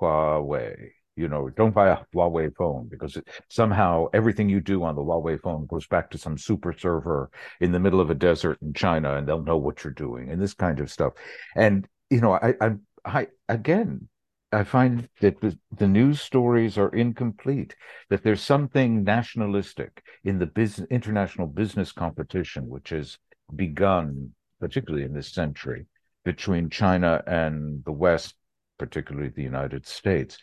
Huawei. 0.00 0.90
You 1.16 1.28
know, 1.28 1.50
don't 1.50 1.74
buy 1.74 1.88
a 1.88 1.98
Huawei 2.14 2.54
phone 2.56 2.88
because 2.88 3.16
it, 3.16 3.28
somehow 3.48 4.06
everything 4.14 4.48
you 4.48 4.60
do 4.60 4.84
on 4.84 4.94
the 4.94 5.02
Huawei 5.02 5.40
phone 5.40 5.66
goes 5.66 5.86
back 5.86 6.10
to 6.10 6.18
some 6.18 6.38
super 6.38 6.72
server 6.72 7.30
in 7.60 7.72
the 7.72 7.80
middle 7.80 8.00
of 8.00 8.10
a 8.10 8.14
desert 8.14 8.58
in 8.62 8.72
China, 8.72 9.16
and 9.16 9.28
they'll 9.28 9.42
know 9.42 9.58
what 9.58 9.84
you're 9.84 9.92
doing, 9.92 10.30
and 10.30 10.40
this 10.40 10.54
kind 10.54 10.80
of 10.80 10.90
stuff. 10.90 11.12
And 11.56 11.86
you 12.08 12.20
know, 12.20 12.32
I, 12.32 12.54
I, 12.60 12.70
I 13.04 13.26
again, 13.48 14.08
I 14.52 14.64
find 14.64 15.08
that 15.20 15.40
the, 15.40 15.56
the, 15.76 15.86
news 15.86 16.20
stories 16.20 16.76
are 16.76 16.88
incomplete, 16.88 17.76
that 18.08 18.24
there's 18.24 18.42
something 18.42 19.04
nationalistic 19.04 20.02
in 20.24 20.38
the 20.38 20.46
business, 20.46 20.88
international 20.90 21.46
business 21.46 21.92
competition, 21.92 22.68
which 22.68 22.90
has 22.90 23.16
begun, 23.54 24.34
particularly 24.58 25.04
in 25.04 25.12
this 25.12 25.32
century, 25.32 25.86
between 26.24 26.68
China 26.68 27.22
and 27.26 27.84
the 27.84 27.92
West 27.92 28.34
particularly 28.80 29.28
the 29.28 29.42
United 29.42 29.86
States. 29.86 30.38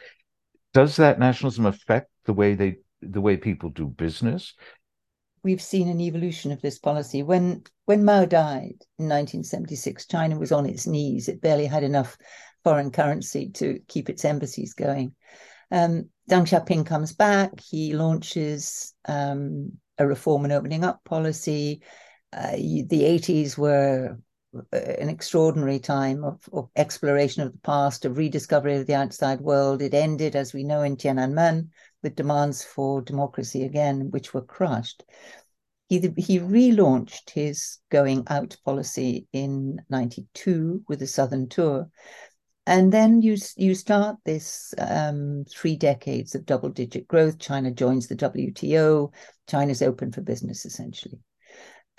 Does 0.71 0.95
that 0.97 1.17
nationalism 1.19 1.65
affect 1.65 2.11
the 2.25 2.33
way 2.33 2.53
they 2.53 2.77
the 3.01 3.19
way 3.19 3.35
people 3.35 3.69
do 3.69 3.87
business? 3.87 4.53
We've 5.43 5.61
seen 5.61 5.87
an 5.87 5.99
evolution 5.99 6.51
of 6.51 6.61
this 6.61 6.77
policy. 6.77 7.23
When 7.23 7.63
when 7.85 8.05
Mao 8.05 8.25
died 8.25 8.77
in 8.99 9.09
1976, 9.09 10.05
China 10.05 10.37
was 10.37 10.51
on 10.51 10.67
its 10.67 10.85
knees. 10.85 11.27
It 11.27 11.41
barely 11.41 11.65
had 11.65 11.83
enough 11.83 12.15
foreign 12.63 12.91
currency 12.91 13.49
to 13.55 13.79
keep 13.87 14.07
its 14.07 14.23
embassies 14.23 14.75
going. 14.75 15.15
Um, 15.71 16.09
Deng 16.29 16.45
Xiaoping 16.45 16.85
comes 16.85 17.13
back. 17.13 17.59
He 17.59 17.93
launches 17.93 18.93
um, 19.05 19.71
a 19.97 20.05
reform 20.05 20.43
and 20.43 20.53
opening 20.53 20.83
up 20.83 21.03
policy. 21.03 21.81
Uh, 22.31 22.51
the 22.51 23.01
80s 23.03 23.57
were 23.57 24.17
an 24.71 25.09
extraordinary 25.09 25.79
time 25.79 26.23
of, 26.23 26.39
of, 26.53 26.69
exploration 26.75 27.43
of 27.43 27.51
the 27.51 27.59
past, 27.59 28.05
of 28.05 28.17
rediscovery 28.17 28.77
of 28.77 28.87
the 28.87 28.95
outside 28.95 29.41
world. 29.41 29.81
It 29.81 29.93
ended, 29.93 30.35
as 30.35 30.53
we 30.53 30.63
know, 30.63 30.81
in 30.81 30.95
Tiananmen 30.95 31.69
with 32.01 32.15
demands 32.15 32.63
for 32.63 33.01
democracy 33.01 33.63
again, 33.63 34.09
which 34.11 34.33
were 34.33 34.41
crushed. 34.41 35.03
He, 35.89 35.99
he 36.17 36.39
relaunched 36.39 37.29
his 37.29 37.77
going 37.89 38.25
out 38.27 38.57
policy 38.65 39.27
in 39.31 39.79
92 39.89 40.83
with 40.87 41.01
a 41.01 41.07
Southern 41.07 41.47
Tour. 41.47 41.89
And 42.65 42.91
then 42.91 43.21
you, 43.21 43.37
you 43.55 43.75
start 43.75 44.17
this 44.25 44.73
um, 44.77 45.45
three 45.49 45.77
decades 45.77 46.35
of 46.35 46.45
double 46.45 46.69
digit 46.69 47.07
growth. 47.07 47.39
China 47.39 47.71
joins 47.71 48.07
the 48.07 48.15
WTO. 48.15 49.11
China's 49.47 49.81
open 49.81 50.11
for 50.11 50.19
business, 50.19 50.65
essentially. 50.65 51.19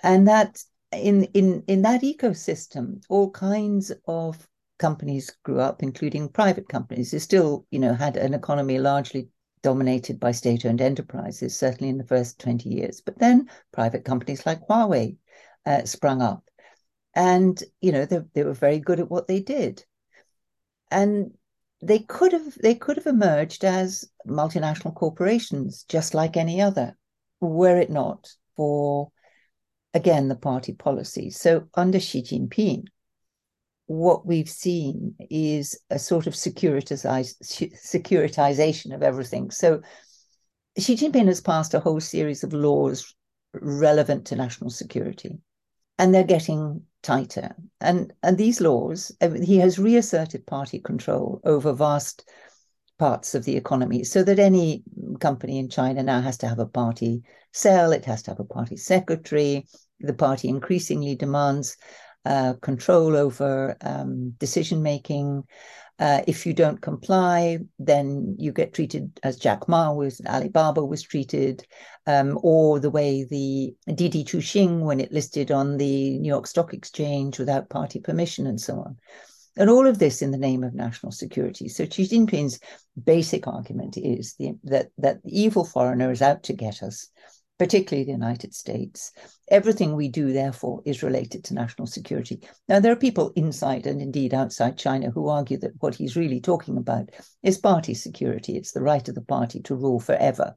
And 0.03 0.29
that 0.29 0.63
in, 0.93 1.25
in, 1.35 1.63
in 1.67 1.83
that 1.83 2.03
ecosystem, 2.03 3.03
all 3.09 3.31
kinds 3.31 3.93
of 4.07 4.49
companies 4.79 5.31
grew 5.43 5.61
up, 5.61 5.83
including 5.83 6.29
private 6.29 6.69
companies. 6.69 7.11
They 7.11 7.19
still, 7.19 7.67
you 7.71 7.79
know, 7.79 7.95
had 7.95 8.17
an 8.17 8.35
economy 8.35 8.79
largely 8.79 9.29
dominated 9.63 10.21
by 10.21 10.33
state-owned 10.33 10.81
enterprises, 10.81 11.57
certainly 11.57 11.89
in 11.89 11.99
the 11.99 12.07
first 12.07 12.39
20 12.39 12.69
years. 12.69 13.01
But 13.01 13.19
then 13.19 13.51
private 13.73 14.05
companies 14.05 14.47
like 14.47 14.67
Huawei 14.67 15.17
uh, 15.67 15.85
sprung 15.85 16.23
up. 16.23 16.45
And, 17.15 17.61
you 17.81 17.93
know, 17.93 18.05
they, 18.05 18.21
they 18.35 18.45
were 18.45 18.55
very 18.55 18.79
good 18.79 19.01
at 19.01 19.11
what 19.11 19.27
they 19.27 19.41
did. 19.41 19.85
And 20.91 21.33
they 21.83 22.01
could 22.01 22.33
have 22.33 22.55
they 22.61 22.75
could 22.75 22.97
have 22.97 23.07
emerged 23.07 23.65
as 23.65 24.09
multinational 24.27 24.95
corporations, 24.95 25.85
just 25.89 26.15
like 26.15 26.37
any 26.37 26.61
other, 26.61 26.97
were 27.41 27.79
it 27.79 27.91
not 27.91 28.29
for 28.57 29.11
again 29.99 30.29
the 30.29 30.37
party 30.37 30.73
policy. 30.73 31.31
So 31.31 31.69
under 31.75 32.01
Xi 32.01 32.23
Jinping, 32.23 32.85
what 33.87 34.27
we've 34.27 34.51
seen 34.51 35.15
is 35.31 35.79
a 35.91 35.99
sort 35.99 36.27
of 36.27 36.35
securitization 36.35 38.95
of 38.95 39.03
everything. 39.03 39.51
So 39.51 39.83
Xi 40.79 40.97
Jinping 40.97 41.27
has 41.27 41.41
passed 41.41 41.75
a 41.75 41.81
whole 41.81 42.01
series 42.01 42.45
of 42.45 42.53
laws 42.53 43.15
relevant 43.53 44.27
to 44.27 44.37
national 44.37 44.71
security, 44.71 45.39
and 45.99 46.15
they're 46.15 46.37
getting 46.37 46.83
tighter. 47.03 47.57
And 47.81 48.13
and 48.23 48.39
these 48.39 48.61
laws, 48.61 49.11
um, 49.21 49.43
he 49.43 49.59
has 49.59 49.79
reasserted 49.79 50.47
party 50.47 50.81
control 50.81 51.41
over 51.45 51.73
vast 51.73 52.29
parts 52.99 53.35
of 53.35 53.45
the 53.45 53.57
economy, 53.57 54.05
so 54.05 54.23
that 54.23 54.39
any 54.39 54.85
company 55.21 55.59
in 55.59 55.69
China 55.69 56.03
now 56.03 56.21
has 56.21 56.39
to 56.39 56.49
have 56.49 56.61
a 56.61 56.67
party 56.67 57.23
cell, 57.53 57.93
it 57.93 58.05
has 58.05 58.23
to 58.23 58.31
have 58.31 58.41
a 58.41 58.45
party 58.45 58.77
secretary. 58.77 59.67
The 60.01 60.15
party 60.15 60.49
increasingly 60.49 61.17
demands 61.17 61.77
uh, 62.25 62.55
control 62.61 63.17
over 63.17 63.77
um, 63.81 64.31
decision 64.39 64.83
making. 64.83 65.45
Uh, 65.99 66.23
if 66.29 66.47
you 66.47 66.53
don't 66.53 66.81
comply, 66.81 67.59
then 67.81 68.37
you 68.39 68.53
get 68.53 68.73
treated 68.73 69.19
as 69.25 69.37
Jack 69.37 69.69
Ma 69.69 69.93
was, 69.93 70.21
Alibaba 70.27 70.85
was 70.85 71.03
treated, 71.03 71.67
um, 72.07 72.39
or 72.43 72.79
the 72.79 72.91
way 72.91 73.25
the 73.25 73.75
Didi 73.93 74.23
Chuxing 74.23 74.81
when 74.81 75.01
it 75.01 75.11
listed 75.11 75.51
on 75.51 75.77
the 75.77 76.19
New 76.19 76.29
York 76.29 76.47
Stock 76.47 76.73
Exchange 76.73 77.39
without 77.39 77.69
party 77.69 77.99
permission 77.99 78.47
and 78.47 78.61
so 78.61 78.75
on. 78.75 78.97
And 79.57 79.69
all 79.69 79.89
of 79.89 79.99
this 79.99 80.23
in 80.23 80.31
the 80.31 80.39
name 80.39 80.63
of 80.63 80.73
national 80.73 81.11
security. 81.11 81.69
So 81.69 81.85
Xi 81.85 82.07
Jinping's 82.07 82.61
basic 83.03 83.49
argument 83.49 83.97
is 83.97 84.35
the, 84.39 84.53
that 84.65 84.91
that 84.99 85.23
the 85.25 85.41
evil 85.41 85.65
foreigner 85.65 86.13
is 86.13 86.23
out 86.23 86.45
to 86.45 86.53
get 86.53 86.81
us 86.81 87.09
particularly 87.59 88.05
the 88.05 88.13
United 88.13 88.55
States. 88.55 89.13
Everything 89.51 89.95
we 89.95 90.09
do, 90.09 90.33
therefore, 90.33 90.81
is 90.85 91.03
related 91.03 91.45
to 91.45 91.55
national 91.55 91.87
security. 91.87 92.41
Now, 92.69 92.79
there 92.79 92.93
are 92.93 92.97
people 92.97 93.33
inside 93.35 93.87
and 93.87 94.01
indeed 94.01 94.33
outside 94.33 94.79
China 94.79 95.11
who 95.11 95.29
argue 95.29 95.59
that 95.59 95.73
what 95.81 95.95
he's 95.95 96.17
really 96.17 96.41
talking 96.41 96.77
about 96.77 97.11
is 97.43 97.59
party 97.59 97.95
security. 97.95 98.57
It's 98.57 98.73
the 98.73 98.83
right 98.83 99.07
of 99.09 99.15
the 99.15 99.23
party 99.23 99.61
to 99.63 99.75
rule 99.75 99.99
forever. 99.99 100.57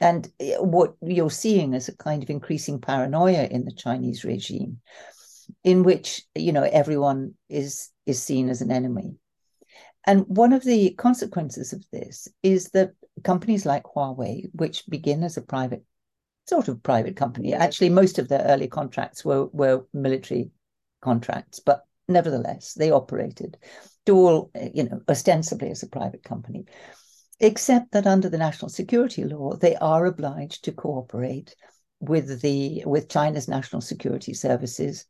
And 0.00 0.30
eh, 0.40 0.56
what 0.56 0.94
you're 1.02 1.30
seeing 1.30 1.74
is 1.74 1.88
a 1.88 1.96
kind 1.96 2.22
of 2.22 2.30
increasing 2.30 2.80
paranoia 2.80 3.44
in 3.44 3.64
the 3.64 3.72
Chinese 3.72 4.24
regime, 4.24 4.80
in 5.64 5.82
which 5.82 6.22
you 6.34 6.52
know 6.52 6.64
everyone 6.64 7.34
is 7.48 7.90
is 8.06 8.22
seen 8.22 8.48
as 8.48 8.62
an 8.62 8.70
enemy. 8.70 9.16
And 10.06 10.24
one 10.26 10.54
of 10.54 10.64
the 10.64 10.94
consequences 10.94 11.74
of 11.74 11.84
this 11.92 12.28
is 12.42 12.70
that 12.70 12.92
companies 13.24 13.66
like 13.66 13.82
Huawei, 13.84 14.44
which 14.52 14.84
begin 14.88 15.22
as 15.22 15.36
a 15.36 15.42
private 15.42 15.84
sort 16.48 16.68
of 16.68 16.82
private 16.82 17.16
company. 17.16 17.52
Actually, 17.52 17.90
most 17.90 18.18
of 18.18 18.28
their 18.28 18.44
early 18.46 18.68
contracts 18.68 19.24
were 19.24 19.46
were 19.52 19.84
military 19.92 20.50
contracts, 21.02 21.60
but 21.60 21.84
nevertheless, 22.08 22.74
they 22.74 22.90
operated 22.90 23.58
all, 24.08 24.50
you 24.74 24.84
know, 24.84 25.00
ostensibly 25.08 25.70
as 25.70 25.82
a 25.82 25.88
private 25.88 26.22
company, 26.22 26.64
except 27.40 27.92
that 27.92 28.06
under 28.06 28.28
the 28.28 28.38
national 28.38 28.68
security 28.68 29.24
law, 29.24 29.54
they 29.54 29.76
are 29.76 30.06
obliged 30.06 30.64
to 30.64 30.72
cooperate 30.72 31.54
with 32.00 32.40
the 32.40 32.82
with 32.86 33.08
China's 33.08 33.48
national 33.48 33.82
security 33.82 34.34
services, 34.34 35.04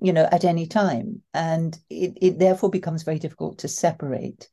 you 0.00 0.12
know, 0.12 0.28
at 0.32 0.44
any 0.44 0.66
time, 0.66 1.22
and 1.34 1.78
it, 1.88 2.16
it 2.20 2.38
therefore 2.38 2.70
becomes 2.70 3.02
very 3.02 3.18
difficult 3.18 3.58
to 3.58 3.68
separate 3.68 4.48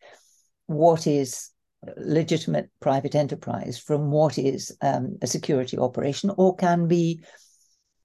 what 0.68 1.08
is 1.08 1.50
legitimate 1.98 2.70
private 2.80 3.16
enterprise 3.16 3.78
from 3.78 4.12
what 4.12 4.38
is 4.38 4.76
um, 4.82 5.18
a 5.22 5.28
security 5.28 5.78
operation 5.78 6.32
or 6.38 6.56
can 6.56 6.88
be 6.88 7.22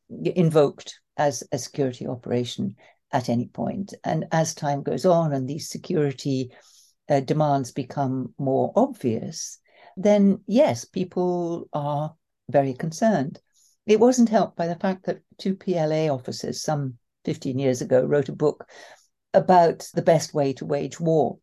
invoked 0.09 1.01
as 1.17 1.43
a 1.53 1.59
security 1.59 2.07
operation 2.07 2.75
at 3.13 3.29
any 3.29 3.47
point. 3.47 3.95
And 4.05 4.27
as 4.33 4.55
time 4.55 4.83
goes 4.83 5.05
on 5.05 5.33
and 5.33 5.49
these 5.49 5.69
security 5.69 6.51
uh, 7.09 7.21
demands 7.21 7.73
become 7.73 8.35
more 8.39 8.73
obvious, 8.77 9.59
then 9.97 10.41
yes, 10.47 10.85
people 10.85 11.69
are 11.73 12.15
very 12.49 12.75
concerned. 12.75 13.41
It 13.87 14.01
wasn't 14.01 14.29
helped 14.29 14.57
by 14.57 14.67
the 14.67 14.77
fact 14.77 15.07
that 15.07 15.23
two 15.39 15.57
PLA 15.57 16.09
officers 16.09 16.63
some 16.63 16.99
15 17.25 17.59
years 17.59 17.81
ago 17.81 18.05
wrote 18.05 18.29
a 18.29 18.35
book 18.35 18.69
about 19.35 19.89
the 19.95 20.03
best 20.03 20.35
way 20.35 20.53
to 20.55 20.67
wage 20.67 21.01
war 21.01 21.39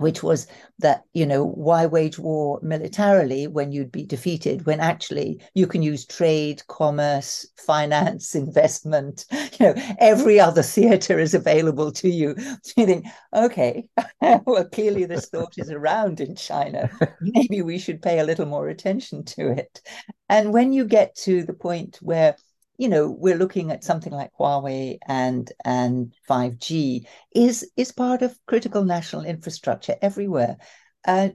which 0.00 0.22
was 0.22 0.46
that 0.78 1.04
you 1.12 1.26
know 1.26 1.44
why 1.44 1.86
wage 1.86 2.18
war 2.18 2.58
militarily 2.62 3.46
when 3.46 3.70
you'd 3.70 3.92
be 3.92 4.04
defeated 4.04 4.64
when 4.64 4.80
actually 4.80 5.40
you 5.54 5.66
can 5.66 5.82
use 5.82 6.06
trade 6.06 6.62
commerce 6.68 7.46
finance 7.58 8.34
investment 8.44 9.26
you 9.60 9.66
know 9.66 9.74
every 9.98 10.40
other 10.40 10.62
theater 10.62 11.18
is 11.18 11.34
available 11.34 11.92
to 11.92 12.08
you. 12.08 12.34
So 12.62 12.72
you 12.76 12.86
think 12.86 13.06
okay 13.34 13.84
well 14.20 14.64
clearly 14.72 15.04
this 15.04 15.26
thought 15.26 15.54
is 15.58 15.70
around 15.70 16.20
in 16.20 16.34
china. 16.34 16.90
Maybe 17.20 17.62
we 17.62 17.78
should 17.78 18.02
pay 18.02 18.18
a 18.18 18.24
little 18.24 18.46
more 18.46 18.68
attention 18.68 19.24
to 19.36 19.50
it. 19.50 19.80
And 20.28 20.52
when 20.52 20.72
you 20.72 20.84
get 20.84 21.14
to 21.26 21.42
the 21.42 21.52
point 21.52 21.98
where 22.00 22.36
you 22.80 22.88
know 22.88 23.10
we're 23.10 23.36
looking 23.36 23.70
at 23.70 23.84
something 23.84 24.10
like 24.12 24.32
Huawei 24.40 24.96
and 25.06 25.52
and 25.66 26.14
5G 26.26 27.06
is 27.34 27.70
is 27.76 27.92
part 27.92 28.22
of 28.22 28.38
critical 28.46 28.84
national 28.86 29.24
infrastructure 29.24 29.96
everywhere. 30.00 30.56
Uh, 31.04 31.28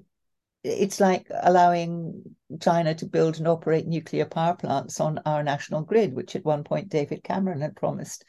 it's 0.63 0.99
like 0.99 1.27
allowing 1.43 2.23
China 2.59 2.95
to 2.95 3.05
build 3.05 3.37
and 3.37 3.47
operate 3.47 3.85
nuclear 3.85 4.25
power 4.25 4.55
plants 4.55 4.99
on 4.99 5.19
our 5.27 5.43
national 5.43 5.83
grid, 5.83 6.15
which 6.15 6.35
at 6.35 6.43
one 6.43 6.63
point 6.63 6.89
David 6.89 7.23
Cameron 7.23 7.61
had 7.61 7.75
promised. 7.75 8.25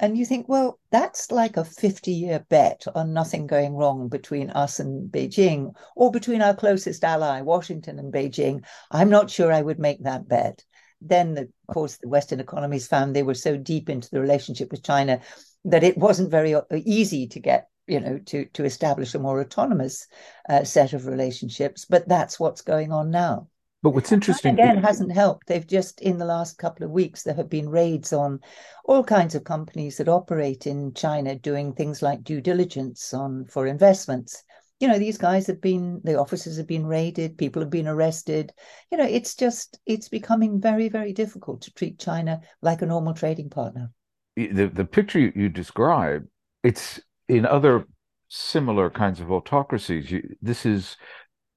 And 0.00 0.18
you 0.18 0.26
think, 0.26 0.48
well, 0.48 0.80
that's 0.90 1.30
like 1.30 1.56
a 1.56 1.64
50 1.64 2.10
year 2.10 2.44
bet 2.48 2.82
on 2.96 3.12
nothing 3.12 3.46
going 3.46 3.76
wrong 3.76 4.08
between 4.08 4.50
us 4.50 4.80
and 4.80 5.08
Beijing 5.08 5.72
or 5.94 6.10
between 6.10 6.42
our 6.42 6.56
closest 6.56 7.04
ally, 7.04 7.42
Washington 7.42 8.00
and 8.00 8.12
Beijing. 8.12 8.64
I'm 8.90 9.08
not 9.08 9.30
sure 9.30 9.52
I 9.52 9.62
would 9.62 9.78
make 9.78 10.02
that 10.02 10.26
bet 10.26 10.64
then, 11.00 11.34
the, 11.34 11.42
of 11.68 11.74
course, 11.74 11.98
the 11.98 12.08
Western 12.08 12.40
economies 12.40 12.86
found 12.86 13.14
they 13.14 13.22
were 13.22 13.34
so 13.34 13.56
deep 13.56 13.88
into 13.88 14.08
the 14.10 14.20
relationship 14.20 14.70
with 14.70 14.82
China 14.82 15.20
that 15.64 15.84
it 15.84 15.98
wasn't 15.98 16.30
very 16.30 16.54
uh, 16.54 16.62
easy 16.84 17.26
to 17.28 17.40
get 17.40 17.68
you 17.86 18.00
know 18.00 18.18
to 18.26 18.46
to 18.46 18.64
establish 18.64 19.14
a 19.14 19.18
more 19.18 19.40
autonomous 19.40 20.08
uh, 20.48 20.64
set 20.64 20.92
of 20.92 21.06
relationships. 21.06 21.84
But 21.84 22.08
that's 22.08 22.40
what's 22.40 22.62
going 22.62 22.92
on 22.92 23.10
now. 23.10 23.48
But 23.82 23.90
what's 23.90 24.10
interesting 24.10 24.54
again 24.54 24.82
hasn't 24.82 25.12
helped. 25.12 25.46
They've 25.46 25.66
just 25.66 26.00
in 26.00 26.18
the 26.18 26.24
last 26.24 26.58
couple 26.58 26.84
of 26.84 26.90
weeks 26.90 27.22
there 27.22 27.34
have 27.34 27.50
been 27.50 27.68
raids 27.68 28.12
on 28.12 28.40
all 28.84 29.04
kinds 29.04 29.34
of 29.34 29.44
companies 29.44 29.96
that 29.98 30.08
operate 30.08 30.66
in 30.66 30.94
china 30.94 31.34
doing 31.34 31.72
things 31.72 32.02
like 32.02 32.22
due 32.22 32.40
diligence 32.40 33.12
on 33.12 33.44
for 33.46 33.66
investments 33.66 34.44
you 34.80 34.88
know 34.88 34.98
these 34.98 35.18
guys 35.18 35.46
have 35.46 35.60
been 35.60 36.00
the 36.04 36.18
offices 36.18 36.56
have 36.56 36.66
been 36.66 36.86
raided 36.86 37.38
people 37.38 37.62
have 37.62 37.70
been 37.70 37.88
arrested 37.88 38.52
you 38.90 38.98
know 38.98 39.04
it's 39.04 39.34
just 39.34 39.78
it's 39.86 40.08
becoming 40.08 40.60
very 40.60 40.88
very 40.88 41.12
difficult 41.12 41.62
to 41.62 41.72
treat 41.72 41.98
china 41.98 42.40
like 42.62 42.82
a 42.82 42.86
normal 42.86 43.14
trading 43.14 43.48
partner 43.48 43.90
the 44.36 44.70
the 44.72 44.84
picture 44.84 45.18
you, 45.18 45.48
describe 45.48 46.26
it's 46.62 47.00
in 47.28 47.46
other 47.46 47.86
similar 48.28 48.90
kinds 48.90 49.20
of 49.20 49.30
autocracies. 49.30 50.10
You, 50.10 50.36
this 50.42 50.66
is 50.66 50.96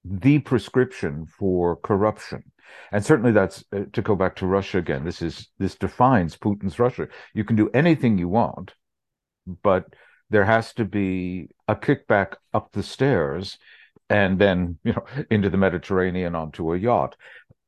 the 0.04 0.40
prescription 0.40 1.26
for 1.26 1.76
corruption. 1.78 2.44
And 2.92 3.04
certainly 3.04 3.32
that's 3.32 3.64
uh, 3.76 3.86
to 3.94 4.02
go 4.02 4.16
back 4.16 4.36
to 4.38 4.46
Russia 4.46 4.78
again. 4.78 5.04
This 5.04 5.22
is 5.22 5.50
this 5.58 5.76
defines 5.76 6.38
Putin's 6.38 6.80
Russia. 6.80 7.08
You 7.34 7.44
can 7.44 7.56
do 7.56 7.70
anything 7.74 8.18
you 8.18 8.30
want, 8.30 8.74
but 9.64 9.86
there 10.30 10.46
has 10.46 10.74
to 10.74 10.86
be 10.86 11.50
a 11.70 11.76
kickback 11.76 12.34
up 12.54 12.72
the 12.72 12.84
stairs 12.84 13.58
and 14.10 14.40
then, 14.40 14.78
you 14.84 14.94
know, 14.94 15.06
into 15.32 15.50
the 15.50 15.58
Mediterranean 15.58 16.36
onto 16.36 16.74
a 16.74 16.78
yacht. 16.78 17.16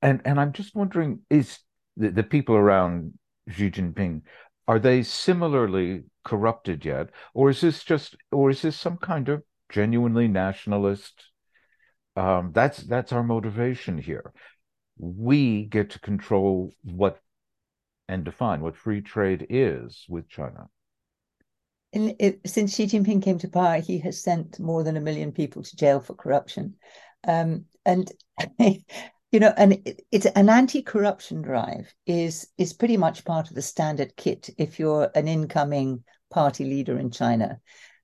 And 0.01 0.21
and 0.25 0.39
I'm 0.39 0.53
just 0.53 0.75
wondering, 0.75 1.19
is 1.29 1.59
the, 1.97 2.09
the 2.09 2.23
people 2.23 2.55
around 2.55 3.13
Xi 3.49 3.69
Jinping, 3.69 4.23
are 4.67 4.79
they 4.79 5.03
similarly 5.03 6.03
corrupted 6.23 6.83
yet? 6.85 7.09
Or 7.33 7.49
is 7.49 7.61
this 7.61 7.83
just 7.83 8.15
or 8.31 8.49
is 8.49 8.61
this 8.63 8.77
some 8.77 8.97
kind 8.97 9.29
of 9.29 9.43
genuinely 9.69 10.27
nationalist 10.27 11.31
um, 12.15 12.51
that's 12.53 12.79
that's 12.79 13.11
our 13.13 13.23
motivation 13.23 13.97
here. 13.97 14.33
We 14.97 15.65
get 15.65 15.91
to 15.91 15.99
control 15.99 16.73
what 16.83 17.19
and 18.07 18.23
define 18.25 18.61
what 18.61 18.75
free 18.75 19.01
trade 19.01 19.47
is 19.49 20.05
with 20.09 20.27
China. 20.27 20.67
In, 21.93 22.15
it, 22.19 22.39
since 22.45 22.75
Xi 22.75 22.86
Jinping 22.86 23.21
came 23.21 23.38
to 23.39 23.49
power, 23.49 23.80
he 23.80 23.99
has 23.99 24.21
sent 24.21 24.60
more 24.60 24.84
than 24.84 24.97
a 24.97 25.01
million 25.01 25.32
people 25.32 25.63
to 25.63 25.75
jail 25.75 25.99
for 25.99 26.15
corruption, 26.15 26.75
um, 27.27 27.65
and 27.86 28.12
you 28.60 29.39
know, 29.39 29.54
and 29.58 29.73
it, 29.86 30.01
it's 30.12 30.25
an 30.25 30.49
anti-corruption 30.49 31.41
drive 31.41 31.93
is 32.06 32.47
is 32.58 32.73
pretty 32.73 32.97
much 32.97 33.25
part 33.25 33.49
of 33.49 33.56
the 33.56 33.62
standard 33.62 34.15
kit 34.15 34.49
if 34.58 34.80
you're 34.80 35.12
an 35.15 35.27
incoming 35.27 36.04
party 36.30 36.63
leader 36.63 36.97
in 36.97 37.12
China, 37.12 37.60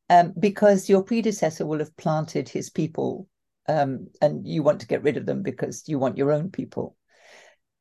um, 0.09 0.33
because 0.37 0.89
your 0.89 1.03
predecessor 1.03 1.65
will 1.65 1.79
have 1.79 1.95
planted 1.97 2.49
his 2.49 2.69
people 2.69 3.27
um, 3.67 4.07
and 4.21 4.47
you 4.47 4.63
want 4.63 4.81
to 4.81 4.87
get 4.87 5.03
rid 5.03 5.17
of 5.17 5.25
them 5.25 5.43
because 5.43 5.87
you 5.87 5.99
want 5.99 6.17
your 6.17 6.31
own 6.31 6.49
people. 6.49 6.95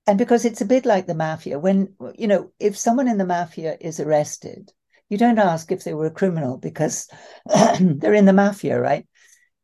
And 0.06 0.18
because 0.18 0.44
it's 0.44 0.60
a 0.60 0.66
bit 0.66 0.86
like 0.86 1.06
the 1.06 1.14
mafia, 1.14 1.58
when, 1.58 1.94
you 2.16 2.28
know, 2.28 2.52
if 2.60 2.76
someone 2.76 3.08
in 3.08 3.18
the 3.18 3.26
mafia 3.26 3.76
is 3.80 3.98
arrested, 3.98 4.72
you 5.08 5.18
don't 5.18 5.38
ask 5.38 5.70
if 5.70 5.84
they 5.84 5.94
were 5.94 6.06
a 6.06 6.10
criminal 6.10 6.56
because 6.58 7.08
they're 7.80 8.14
in 8.14 8.24
the 8.24 8.32
mafia, 8.32 8.80
right? 8.80 9.06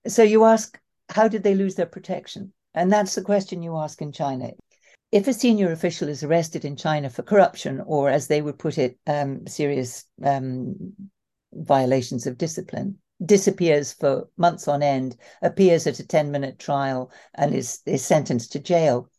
So 0.06 0.22
you 0.22 0.44
ask, 0.44 0.78
how 1.08 1.28
did 1.28 1.42
they 1.42 1.54
lose 1.54 1.74
their 1.74 1.86
protection? 1.86 2.52
And 2.74 2.92
that's 2.92 3.14
the 3.14 3.22
question 3.22 3.62
you 3.62 3.76
ask 3.76 4.00
in 4.00 4.12
China. 4.12 4.50
If 5.10 5.28
a 5.28 5.34
senior 5.34 5.72
official 5.72 6.08
is 6.08 6.22
arrested 6.22 6.64
in 6.64 6.76
China 6.76 7.10
for 7.10 7.22
corruption, 7.22 7.82
or 7.84 8.08
as 8.08 8.28
they 8.28 8.40
would 8.40 8.58
put 8.58 8.78
it, 8.78 8.98
um, 9.06 9.46
serious 9.46 10.04
um, 10.24 10.94
violations 11.52 12.26
of 12.26 12.38
discipline, 12.38 12.98
disappears 13.24 13.92
for 13.92 14.28
months 14.36 14.68
on 14.68 14.82
end, 14.82 15.16
appears 15.42 15.86
at 15.86 16.00
a 16.00 16.06
10 16.06 16.30
minute 16.30 16.58
trial, 16.58 17.10
and 17.34 17.54
is, 17.54 17.80
is 17.84 18.04
sentenced 18.04 18.52
to 18.52 18.58
jail. 18.58 19.10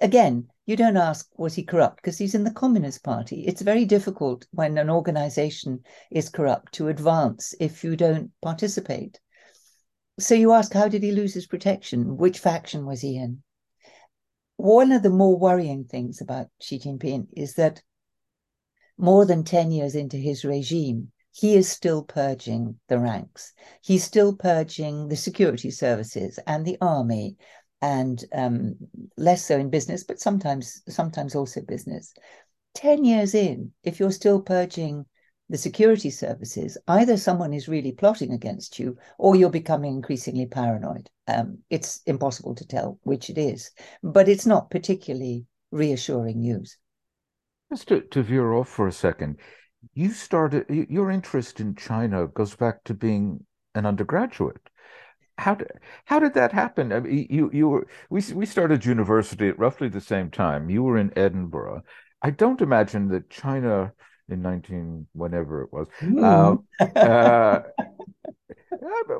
Again, 0.00 0.48
you 0.70 0.76
don't 0.76 0.96
ask, 0.96 1.28
was 1.36 1.54
he 1.54 1.64
corrupt? 1.64 1.96
Because 1.96 2.16
he's 2.16 2.34
in 2.34 2.44
the 2.44 2.52
Communist 2.52 3.02
Party. 3.02 3.44
It's 3.46 3.60
very 3.60 3.84
difficult 3.84 4.46
when 4.52 4.78
an 4.78 4.88
organization 4.88 5.80
is 6.12 6.28
corrupt 6.28 6.72
to 6.74 6.88
advance 6.88 7.54
if 7.58 7.82
you 7.82 7.96
don't 7.96 8.30
participate. 8.40 9.18
So 10.20 10.36
you 10.36 10.52
ask, 10.52 10.72
how 10.72 10.86
did 10.86 11.02
he 11.02 11.10
lose 11.10 11.34
his 11.34 11.48
protection? 11.48 12.16
Which 12.16 12.38
faction 12.38 12.86
was 12.86 13.00
he 13.00 13.16
in? 13.16 13.42
One 14.56 14.92
of 14.92 15.02
the 15.02 15.10
more 15.10 15.36
worrying 15.36 15.84
things 15.84 16.20
about 16.20 16.48
Xi 16.60 16.78
Jinping 16.78 17.26
is 17.36 17.54
that 17.54 17.82
more 18.96 19.26
than 19.26 19.42
10 19.42 19.72
years 19.72 19.96
into 19.96 20.18
his 20.18 20.44
regime, 20.44 21.10
he 21.32 21.54
is 21.54 21.68
still 21.68 22.04
purging 22.04 22.78
the 22.88 22.98
ranks. 22.98 23.52
He's 23.82 24.04
still 24.04 24.36
purging 24.36 25.08
the 25.08 25.16
security 25.16 25.70
services 25.70 26.38
and 26.46 26.64
the 26.64 26.76
army, 26.80 27.36
and 27.82 28.24
um, 28.32 28.76
less 29.16 29.44
so 29.44 29.58
in 29.58 29.70
business, 29.70 30.04
but 30.04 30.20
sometimes 30.20 30.82
sometimes 30.88 31.34
also 31.34 31.60
business. 31.62 32.12
Ten 32.74 33.04
years 33.04 33.34
in, 33.34 33.72
if 33.82 33.98
you're 33.98 34.12
still 34.12 34.40
purging 34.40 35.06
the 35.48 35.58
security 35.58 36.10
services, 36.10 36.78
either 36.86 37.16
someone 37.16 37.52
is 37.52 37.68
really 37.68 37.92
plotting 37.92 38.32
against 38.32 38.78
you, 38.78 38.96
or 39.18 39.34
you're 39.34 39.50
becoming 39.50 39.94
increasingly 39.94 40.46
paranoid. 40.46 41.10
Um, 41.26 41.58
it's 41.70 42.02
impossible 42.06 42.54
to 42.54 42.66
tell 42.66 43.00
which 43.02 43.30
it 43.30 43.38
is, 43.38 43.70
but 44.02 44.28
it's 44.28 44.46
not 44.46 44.70
particularly 44.70 45.46
reassuring 45.72 46.40
news. 46.40 46.78
Just 47.72 47.88
to, 47.88 48.00
to 48.00 48.22
veer 48.22 48.52
off 48.52 48.68
for 48.68 48.86
a 48.86 48.92
second, 48.92 49.38
you 49.94 50.10
started 50.10 50.66
your 50.68 51.10
interest 51.10 51.60
in 51.60 51.74
China 51.74 52.28
goes 52.28 52.54
back 52.54 52.84
to 52.84 52.94
being 52.94 53.44
an 53.74 53.86
undergraduate. 53.86 54.69
How 55.40 55.54
did 55.54 55.68
how 56.04 56.18
did 56.18 56.34
that 56.34 56.52
happen? 56.52 56.92
I 56.92 57.00
mean, 57.00 57.26
you 57.30 57.50
you 57.52 57.68
were 57.68 57.86
we 58.10 58.22
we 58.34 58.46
started 58.46 58.84
university 58.84 59.48
at 59.48 59.58
roughly 59.58 59.88
the 59.88 60.00
same 60.00 60.30
time. 60.30 60.70
You 60.70 60.82
were 60.82 60.98
in 60.98 61.12
Edinburgh. 61.16 61.82
I 62.22 62.30
don't 62.30 62.60
imagine 62.60 63.08
that 63.08 63.30
China 63.30 63.92
in 64.28 64.42
nineteen 64.42 65.06
whenever 65.12 65.62
it 65.62 65.72
was. 65.72 65.88
Uh, 66.00 66.56
uh, 66.96 67.62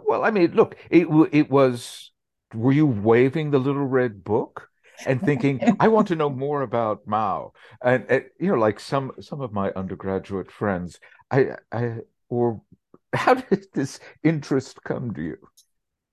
well, 0.07 0.25
I 0.25 0.31
mean, 0.31 0.53
look, 0.53 0.77
it 0.91 1.09
it 1.33 1.51
was. 1.51 2.13
Were 2.55 2.73
you 2.73 2.87
waving 2.87 3.51
the 3.51 3.59
little 3.59 3.87
red 3.87 4.25
book? 4.25 4.69
and 5.07 5.19
thinking, 5.23 5.77
I 5.81 5.89
want 5.89 6.09
to 6.09 6.15
know 6.15 6.29
more 6.29 6.61
about 6.61 7.07
Mao. 7.07 7.53
And, 7.83 8.05
and, 8.11 8.25
you 8.39 8.49
know, 8.49 8.59
like 8.59 8.79
some 8.79 9.13
some 9.21 9.41
of 9.41 9.51
my 9.51 9.71
undergraduate 9.73 10.51
friends, 10.51 11.01
I 11.31 11.57
I 11.73 11.99
or 12.29 12.61
how 13.15 13.35
did 13.35 13.67
this 13.73 14.01
interest 14.23 14.83
come 14.85 15.15
to 15.15 15.23
you? 15.23 15.37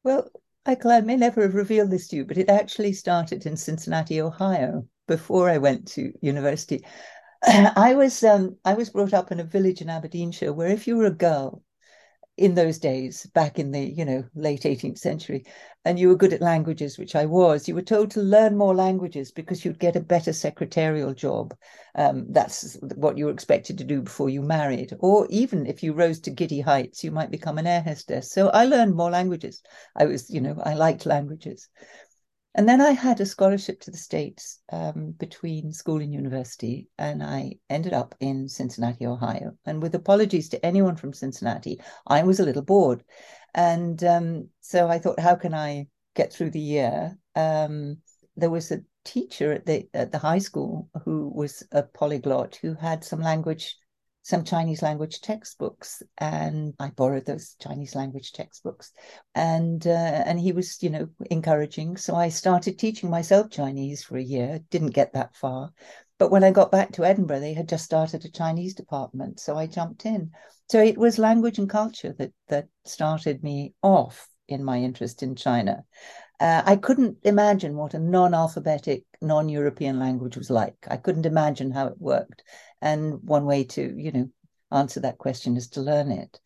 Well, 0.08 0.32
Michael, 0.66 0.92
I 0.92 1.02
may 1.02 1.18
never 1.18 1.42
have 1.42 1.54
revealed 1.54 1.92
this 1.92 2.08
to 2.08 2.16
you, 2.16 2.24
but 2.24 2.38
it 2.38 2.48
actually 2.50 2.94
started 2.94 3.46
in 3.46 3.58
Cincinnati, 3.58 4.22
Ohio, 4.22 4.88
before 5.06 5.50
I 5.50 5.58
went 5.58 5.86
to 5.90 6.14
university. 6.22 6.86
I 7.44 7.94
was 7.94 8.24
um, 8.24 8.56
I 8.64 8.74
was 8.74 8.90
brought 8.90 9.14
up 9.14 9.34
in 9.34 9.42
a 9.42 9.44
village 9.44 9.82
in 9.82 9.90
Aberdeenshire 9.90 10.54
where 10.54 10.70
if 10.70 10.88
you 10.88 10.96
were 10.96 11.08
a 11.08 11.12
girl 11.12 11.62
in 12.38 12.54
those 12.56 12.78
days, 12.78 13.26
back 13.34 13.58
in 13.60 13.72
the 13.72 13.80
you 13.82 14.06
know 14.06 14.24
late 14.36 14.66
18th 14.66 14.98
century, 15.00 15.44
and 15.84 15.98
you 16.00 16.08
were 16.08 16.16
good 16.16 16.34
at 16.34 16.42
languages, 16.42 16.98
which 16.98 17.16
I 17.16 17.26
was, 17.26 17.68
you 17.68 17.76
were 17.76 17.82
told 17.82 18.12
to 18.12 18.22
learn 18.22 18.56
more 18.56 18.76
languages 18.76 19.32
because 19.32 19.66
you'd 19.66 19.80
get 19.80 19.96
a 19.96 20.02
better 20.02 20.34
secretarial 20.34 21.14
job. 21.14 21.56
Um, 21.96 22.26
that's 22.30 22.78
what 22.96 23.18
you 23.18 23.26
were 23.26 23.32
expected 23.32 23.78
to 23.80 23.84
do 23.84 24.02
before 24.02 24.30
you 24.30 24.42
married, 24.42 24.94
or 25.00 25.28
even 25.30 25.66
if 25.66 25.82
you 25.82 25.94
rose 25.94 26.20
to 26.22 26.32
giddy 26.32 26.62
heights, 26.62 27.04
you 27.04 27.12
might 27.12 27.32
become 27.32 27.58
an 27.58 27.68
air 27.68 27.82
hostess. 27.82 28.32
So 28.32 28.50
I 28.50 28.66
learned 28.66 28.96
more 28.96 29.10
languages. 29.10 29.62
I 29.96 30.06
was, 30.06 30.30
you 30.30 30.42
know, 30.42 30.62
I 30.64 30.76
liked 30.76 31.06
languages. 31.06 31.70
And 32.58 32.68
then 32.68 32.82
I 32.82 32.92
had 32.92 33.22
a 33.22 33.26
scholarship 33.26 33.80
to 33.82 33.92
the 33.92 33.98
States 33.98 34.60
um, 34.72 35.12
between 35.12 35.72
school 35.72 36.02
and 36.02 36.12
university, 36.12 36.88
and 36.98 37.22
I 37.22 37.60
ended 37.70 37.94
up 37.94 38.16
in 38.20 38.50
Cincinnati, 38.50 39.06
Ohio. 39.06 39.56
And 39.66 39.80
with 39.80 39.94
apologies 39.94 40.50
to 40.50 40.66
anyone 40.66 40.96
from 40.96 41.14
Cincinnati, 41.14 41.80
I 42.08 42.24
was 42.24 42.40
a 42.40 42.44
little 42.44 42.64
bored. 42.64 43.04
And 43.54 44.04
um, 44.04 44.50
so 44.60 44.88
I 44.88 44.98
thought, 44.98 45.20
how 45.20 45.36
can 45.36 45.54
I 45.54 45.88
get 46.16 46.34
through 46.34 46.50
the 46.50 46.60
year? 46.60 47.16
Um, 47.36 47.98
there 48.36 48.50
was 48.50 48.72
a 48.72 48.82
teacher 49.06 49.54
at 49.54 49.68
the 49.68 49.88
at 49.94 50.12
the 50.12 50.18
high 50.18 50.40
school 50.40 50.90
who 51.06 51.32
was 51.34 51.64
a 51.72 51.84
polyglot 51.84 52.56
who 52.56 52.74
had 52.74 53.04
some 53.04 53.22
language 53.22 53.78
some 54.28 54.44
Chinese 54.44 54.82
language 54.82 55.22
textbooks, 55.22 56.04
and 56.18 56.74
I 56.82 56.90
borrowed 56.90 57.26
those 57.26 57.56
Chinese 57.62 57.96
language 57.96 58.34
textbooks, 58.34 58.92
and 59.34 59.88
uh, 59.88 59.90
and 60.28 60.38
he 60.38 60.52
was, 60.52 60.84
you 60.84 60.90
know, 60.90 61.08
encouraging. 61.32 61.96
So 61.96 62.14
I 62.14 62.28
started 62.28 62.78
teaching 62.78 63.10
myself 63.10 63.50
Chinese 63.50 64.04
for 64.04 64.18
a 64.18 64.22
year. 64.22 64.60
Didn't 64.70 64.90
get 64.90 65.14
that 65.14 65.34
far, 65.38 65.72
but 66.20 66.30
when 66.30 66.44
I 66.44 66.52
got 66.52 66.74
back 66.74 66.92
to 66.94 67.06
Edinburgh, 67.06 67.40
they 67.40 67.54
had 67.54 67.70
just 67.70 67.86
started 67.86 68.26
a 68.26 68.30
Chinese 68.30 68.74
department, 68.74 69.40
so 69.40 69.58
I 69.58 69.66
jumped 69.66 70.06
in. 70.06 70.32
So 70.70 70.84
it 70.84 70.98
was 70.98 71.18
language 71.18 71.58
and 71.58 71.70
culture 71.70 72.14
that 72.20 72.34
that 72.50 72.68
started 72.84 73.44
me 73.44 73.76
off 73.82 74.28
in 74.50 74.62
my 74.62 74.80
interest 74.80 75.24
in 75.24 75.38
China. 75.38 75.86
Uh, 76.42 76.64
I 76.66 76.76
couldn't 76.76 77.20
imagine 77.24 77.78
what 77.78 77.94
a 77.94 78.00
non 78.00 78.34
alphabetic, 78.34 79.06
non 79.22 79.50
European 79.50 80.00
language 80.00 80.38
was 80.38 80.50
like. 80.50 80.76
I 80.90 80.98
couldn't 80.98 81.26
imagine 81.26 81.72
how 81.72 81.88
it 81.88 82.00
worked. 82.00 82.44
And 82.82 83.22
one 83.24 83.46
way 83.46 83.64
to, 83.66 83.94
you 83.98 84.12
know, 84.12 84.30
answer 84.72 85.00
that 85.02 85.18
question 85.18 85.58
is 85.58 85.70
to 85.70 85.82
learn 85.82 86.12
it. 86.12 86.40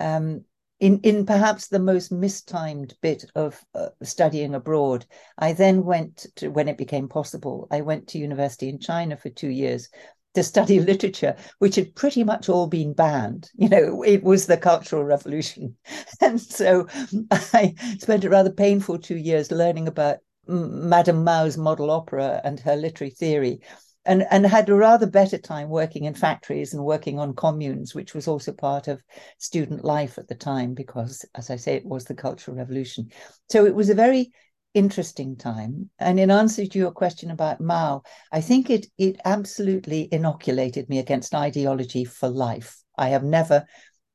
Um, 0.00 0.44
in, 0.80 1.00
in 1.00 1.26
perhaps 1.26 1.68
the 1.68 1.80
most 1.80 2.12
mistimed 2.12 2.94
bit 3.02 3.24
of 3.34 3.60
uh, 3.74 3.88
studying 4.02 4.54
abroad, 4.54 5.06
I 5.36 5.52
then 5.52 5.84
went 5.84 6.26
to, 6.36 6.48
when 6.48 6.68
it 6.68 6.78
became 6.78 7.08
possible, 7.08 7.66
I 7.70 7.80
went 7.80 8.08
to 8.08 8.18
university 8.18 8.68
in 8.68 8.78
China 8.78 9.16
for 9.16 9.28
two 9.28 9.48
years 9.48 9.88
to 10.34 10.42
study 10.44 10.78
literature, 10.92 11.36
which 11.58 11.74
had 11.74 11.94
pretty 11.96 12.22
much 12.22 12.48
all 12.48 12.68
been 12.68 12.92
banned. 12.92 13.50
You 13.56 13.68
know, 13.68 14.02
it 14.02 14.22
was 14.22 14.46
the 14.46 14.56
Cultural 14.56 15.04
Revolution. 15.04 15.76
And 16.20 16.40
so 16.40 16.88
I 17.30 17.74
spent 17.98 18.24
a 18.24 18.30
rather 18.30 18.50
painful 18.50 18.98
two 18.98 19.16
years 19.16 19.52
learning 19.52 19.86
about 19.86 20.18
Madame 20.48 21.24
Mao's 21.24 21.56
model 21.56 21.90
opera 21.90 22.40
and 22.44 22.58
her 22.60 22.76
literary 22.76 23.10
theory. 23.10 23.60
and 24.04 24.26
and 24.30 24.46
had 24.46 24.68
a 24.68 24.74
rather 24.74 25.06
better 25.06 25.36
time 25.38 25.68
working 25.68 26.04
in 26.04 26.14
factories 26.14 26.72
and 26.72 26.82
working 26.84 27.18
on 27.18 27.34
communes, 27.34 27.94
which 27.94 28.14
was 28.14 28.26
also 28.26 28.52
part 28.52 28.88
of 28.88 29.02
student 29.38 29.84
life 29.84 30.16
at 30.18 30.28
the 30.28 30.34
time, 30.34 30.74
because 30.74 31.24
as 31.34 31.50
I 31.50 31.56
say, 31.56 31.74
it 31.74 31.84
was 31.84 32.04
the 32.04 32.14
Cultural 32.14 32.56
Revolution. 32.56 33.10
So 33.50 33.66
it 33.66 33.74
was 33.74 33.90
a 33.90 33.94
very 33.94 34.32
interesting 34.74 35.36
time. 35.36 35.90
And 35.98 36.18
in 36.20 36.30
answer 36.30 36.64
to 36.66 36.78
your 36.78 36.92
question 36.92 37.30
about 37.30 37.60
Mao, 37.60 38.02
I 38.32 38.40
think 38.40 38.70
it 38.70 38.86
it 38.96 39.20
absolutely 39.24 40.08
inoculated 40.12 40.88
me 40.88 40.98
against 40.98 41.34
ideology 41.34 42.04
for 42.04 42.28
life. 42.28 42.82
I 42.96 43.08
have 43.10 43.24
never 43.24 43.66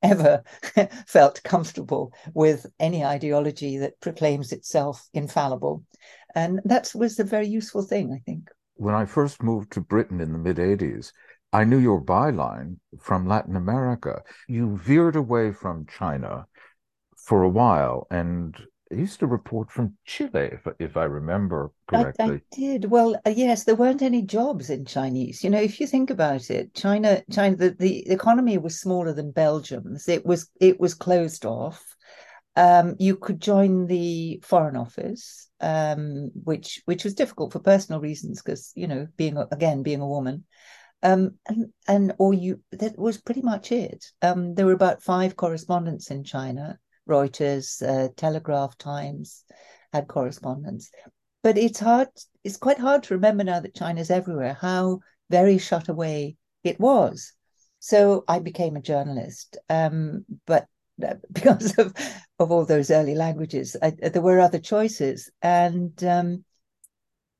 ever 0.02 0.44
felt 1.08 1.42
comfortable 1.44 2.14
with 2.34 2.66
any 2.80 3.04
ideology 3.06 3.78
that 3.78 4.00
proclaims 4.02 4.52
itself 4.52 5.08
infallible. 5.14 5.84
And 6.36 6.62
that 6.66 6.92
was 6.96 7.20
a 7.20 7.24
very 7.24 7.48
useful 7.48 7.84
thing, 7.84 8.12
I 8.14 8.20
think. 8.26 8.50
When 8.76 8.96
I 8.96 9.06
first 9.06 9.44
moved 9.44 9.72
to 9.74 9.82
Britain 9.82 10.20
in 10.20 10.32
the 10.32 10.40
mid 10.40 10.58
80s, 10.58 11.12
I 11.52 11.64
knew 11.64 11.78
your 11.78 12.02
byline 12.02 12.78
from 13.00 13.28
Latin 13.28 13.56
America. 13.56 14.24
You 14.48 14.78
veered 14.78 15.16
away 15.16 15.52
from 15.52 15.86
China 15.86 16.48
for 17.16 17.44
a 17.44 17.50
while 17.50 18.08
and 18.10 18.56
used 18.94 19.20
to 19.20 19.28
report 19.28 19.72
from 19.72 19.96
Chile, 20.06 20.50
if, 20.52 20.68
if 20.80 20.98
I 20.98 21.06
remember 21.06 21.72
correctly. 21.88 22.26
I, 22.26 22.34
I 22.34 22.42
did. 22.52 22.86
Well, 22.86 23.16
uh, 23.26 23.32
yes, 23.32 23.64
there 23.64 23.76
weren't 23.76 24.02
any 24.02 24.22
jobs 24.22 24.70
in 24.70 24.86
Chinese. 24.86 25.44
You 25.44 25.50
know, 25.50 25.62
if 25.62 25.80
you 25.80 25.88
think 25.88 26.10
about 26.10 26.50
it, 26.50 26.74
China, 26.74 27.24
China, 27.32 27.56
the, 27.56 27.76
the 27.80 28.10
economy 28.12 28.58
was 28.58 28.80
smaller 28.80 29.14
than 29.14 29.32
Belgium's. 29.32 30.08
It 30.08 30.26
was 30.26 30.50
it 30.60 30.80
was 30.80 30.94
closed 30.94 31.46
off. 31.46 31.93
Um, 32.56 32.96
you 33.00 33.16
could 33.16 33.42
join 33.42 33.88
the 33.88 34.40
Foreign 34.44 34.76
Office, 34.76 35.50
um, 35.60 36.32
which 36.34 36.82
which 36.86 37.04
was 37.04 37.16
difficult 37.16 37.52
for 37.52 37.60
personal 37.60 38.00
reasons 38.00 38.42
because 38.42 38.72
you 38.76 38.88
know 38.88 39.08
being 39.18 39.38
again 39.52 39.84
being 39.84 40.02
a 40.02 40.08
woman. 40.08 40.46
Um, 41.02 41.38
and 41.48 41.74
and 41.88 42.14
or 42.18 42.34
you 42.34 42.62
that 42.72 42.98
was 42.98 43.20
pretty 43.20 43.42
much 43.42 43.72
it. 43.72 44.06
Um, 44.22 44.54
there 44.56 44.66
were 44.66 44.74
about 44.74 45.04
five 45.04 45.36
correspondents 45.36 46.12
in 46.12 46.24
China, 46.24 46.80
Reuters, 47.10 47.82
uh, 47.82 48.10
Telegraph, 48.16 48.78
Times 48.78 49.44
had 49.92 50.08
correspondents, 50.08 50.90
But 51.44 51.58
it's 51.58 51.80
hard, 51.80 52.08
it's 52.44 52.58
quite 52.58 52.80
hard 52.80 53.04
to 53.04 53.14
remember 53.16 53.44
now 53.44 53.60
that 53.60 53.76
China's 53.76 54.10
everywhere, 54.10 54.58
how 54.60 55.00
very 55.30 55.58
shut 55.58 55.90
away 55.90 56.38
it 56.64 56.80
was. 56.80 57.34
So 57.80 58.24
I 58.28 58.40
became 58.40 58.76
a 58.76 58.82
journalist. 58.82 59.58
Um, 59.70 60.26
but 60.48 60.68
because 61.32 61.78
of, 61.78 61.94
of 62.40 62.52
all 62.52 62.66
those 62.66 62.92
early 62.92 63.16
languages, 63.16 63.76
I, 63.82 63.92
there 63.92 64.22
were 64.22 64.40
other 64.40 64.60
choices. 64.60 65.30
And 65.42 66.02
um, 66.04 66.46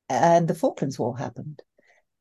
and 0.08 0.48
the 0.48 0.54
Falklands 0.54 0.98
War 0.98 1.16
happened. 1.16 1.62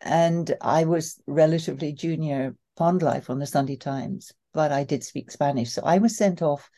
And 0.02 0.54
I 0.62 0.86
was 0.86 1.22
relatively 1.28 1.94
junior 1.94 2.56
pond 2.76 3.02
life 3.02 3.30
on 3.30 3.40
the 3.40 3.48
Sunday 3.48 3.78
Times, 3.78 4.32
but 4.54 4.72
I 4.72 4.84
did 4.84 5.04
speak 5.04 5.32
Spanish. 5.32 5.72
So 5.72 5.82
I 5.86 5.98
was 6.00 6.18
sent 6.18 6.42
off 6.42 6.70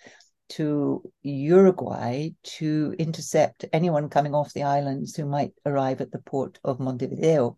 to 0.47 1.01
Uruguay 1.23 2.29
to 2.43 2.95
intercept 2.99 3.65
anyone 3.73 4.09
coming 4.09 4.35
off 4.35 4.53
the 4.53 4.63
islands 4.63 5.15
who 5.15 5.25
might 5.25 5.53
arrive 5.65 6.01
at 6.01 6.11
the 6.11 6.19
port 6.19 6.59
of 6.63 6.79
Montevideo. 6.79 7.57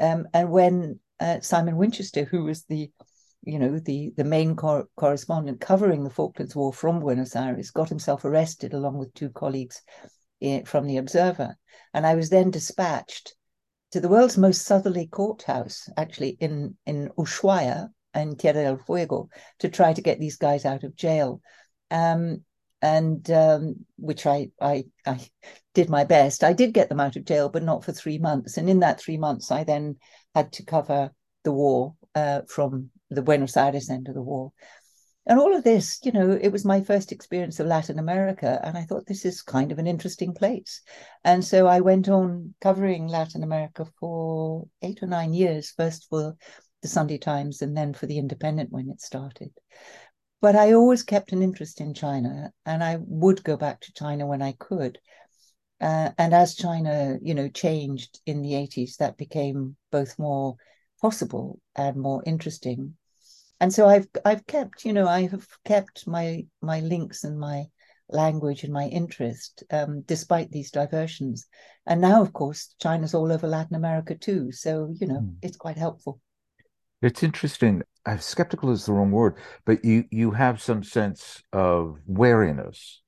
Um, 0.00 0.26
and 0.32 0.50
when 0.50 1.00
uh, 1.20 1.40
Simon 1.40 1.76
Winchester, 1.76 2.24
who 2.24 2.44
was 2.44 2.64
the 2.64 2.90
you 3.42 3.58
know 3.58 3.78
the 3.78 4.12
the 4.16 4.24
main 4.24 4.56
cor- 4.56 4.88
correspondent 4.96 5.60
covering 5.60 6.04
the 6.04 6.10
Falklands 6.10 6.56
War 6.56 6.72
from 6.72 7.00
Buenos 7.00 7.36
Aires, 7.36 7.70
got 7.70 7.88
himself 7.88 8.24
arrested 8.24 8.74
along 8.74 8.98
with 8.98 9.14
two 9.14 9.30
colleagues 9.30 9.82
in, 10.40 10.64
from 10.64 10.86
the 10.86 10.98
Observer, 10.98 11.56
and 11.94 12.06
I 12.06 12.14
was 12.14 12.30
then 12.30 12.50
dispatched 12.50 13.34
to 13.92 14.00
the 14.00 14.08
world's 14.08 14.36
most 14.36 14.62
southerly 14.62 15.06
courthouse, 15.06 15.88
actually 15.96 16.36
in 16.40 16.76
in 16.86 17.10
Ushuaia 17.18 17.88
and 18.14 18.38
Tierra 18.38 18.62
del 18.62 18.78
Fuego, 18.78 19.28
to 19.60 19.68
try 19.68 19.92
to 19.92 20.02
get 20.02 20.18
these 20.18 20.36
guys 20.36 20.64
out 20.64 20.84
of 20.84 20.96
jail 20.96 21.40
um, 21.90 22.44
and 22.80 23.30
um, 23.30 23.86
which 23.96 24.26
I, 24.26 24.50
I 24.60 24.84
I 25.06 25.20
did 25.74 25.88
my 25.88 26.04
best. 26.04 26.44
I 26.44 26.52
did 26.52 26.74
get 26.74 26.88
them 26.88 27.00
out 27.00 27.16
of 27.16 27.24
jail, 27.24 27.48
but 27.48 27.62
not 27.62 27.84
for 27.84 27.92
three 27.92 28.18
months. 28.18 28.56
And 28.56 28.68
in 28.68 28.80
that 28.80 29.00
three 29.00 29.16
months, 29.16 29.50
I 29.50 29.64
then 29.64 29.96
had 30.34 30.52
to 30.54 30.64
cover 30.64 31.10
the 31.44 31.52
war 31.52 31.94
uh, 32.14 32.42
from 32.48 32.90
the 33.10 33.22
Buenos 33.22 33.56
Aires 33.56 33.90
end 33.90 34.08
of 34.08 34.14
the 34.14 34.22
war. 34.22 34.52
And 35.26 35.38
all 35.38 35.54
of 35.54 35.62
this, 35.62 35.98
you 36.04 36.10
know, 36.10 36.30
it 36.30 36.48
was 36.48 36.64
my 36.64 36.80
first 36.80 37.12
experience 37.12 37.60
of 37.60 37.66
Latin 37.66 37.98
America, 37.98 38.58
and 38.64 38.78
I 38.78 38.84
thought 38.84 39.04
this 39.06 39.26
is 39.26 39.42
kind 39.42 39.70
of 39.70 39.78
an 39.78 39.86
interesting 39.86 40.32
place. 40.32 40.80
And 41.22 41.44
so 41.44 41.66
I 41.66 41.80
went 41.80 42.08
on 42.08 42.54
covering 42.62 43.08
Latin 43.08 43.42
America 43.42 43.86
for 44.00 44.66
eight 44.80 45.02
or 45.02 45.06
nine 45.06 45.34
years, 45.34 45.70
first 45.70 46.06
for 46.08 46.34
the 46.80 46.88
Sunday 46.88 47.18
Times 47.18 47.60
and 47.60 47.76
then 47.76 47.92
for 47.92 48.06
the 48.06 48.16
Independent 48.16 48.70
when 48.72 48.88
it 48.88 49.02
started. 49.02 49.50
But 50.40 50.56
I 50.56 50.72
always 50.72 51.02
kept 51.02 51.32
an 51.32 51.42
interest 51.42 51.80
in 51.82 51.92
China, 51.92 52.50
and 52.64 52.82
I 52.82 52.96
would 53.00 53.44
go 53.44 53.58
back 53.58 53.80
to 53.82 53.92
China 53.92 54.26
when 54.26 54.40
I 54.40 54.52
could. 54.52 54.98
Uh, 55.78 56.10
and 56.16 56.32
as 56.32 56.54
China, 56.54 57.18
you 57.20 57.34
know, 57.34 57.48
changed 57.48 58.20
in 58.24 58.40
the 58.40 58.52
80s, 58.52 58.96
that 58.96 59.18
became 59.18 59.76
both 59.90 60.18
more 60.18 60.56
possible 61.00 61.60
and 61.76 61.96
more 61.96 62.22
interesting. 62.26 62.94
And 63.60 63.72
so 63.72 63.86
I've 63.86 64.06
I've 64.24 64.46
kept, 64.46 64.84
you 64.84 64.92
know, 64.92 65.06
I 65.08 65.26
have 65.26 65.46
kept 65.64 66.06
my 66.06 66.46
my 66.62 66.80
links 66.80 67.24
and 67.24 67.38
my 67.38 67.66
language 68.08 68.64
and 68.64 68.72
my 68.72 68.86
interest 68.86 69.64
um, 69.70 70.02
despite 70.02 70.50
these 70.50 70.70
diversions. 70.70 71.46
And 71.86 72.00
now, 72.00 72.22
of 72.22 72.32
course, 72.32 72.74
China's 72.80 73.14
all 73.14 73.32
over 73.32 73.46
Latin 73.46 73.76
America 73.76 74.14
too. 74.14 74.52
So, 74.52 74.94
you 74.98 75.06
know, 75.06 75.20
mm. 75.20 75.34
it's 75.42 75.56
quite 75.56 75.76
helpful. 75.76 76.20
It's 77.02 77.22
interesting. 77.22 77.82
Uh, 78.06 78.16
skeptical 78.16 78.70
is 78.70 78.86
the 78.86 78.92
wrong 78.92 79.10
word, 79.10 79.36
but 79.64 79.84
you 79.84 80.04
you 80.10 80.30
have 80.30 80.62
some 80.62 80.82
sense 80.82 81.42
of 81.52 81.98
wariness 82.06 83.02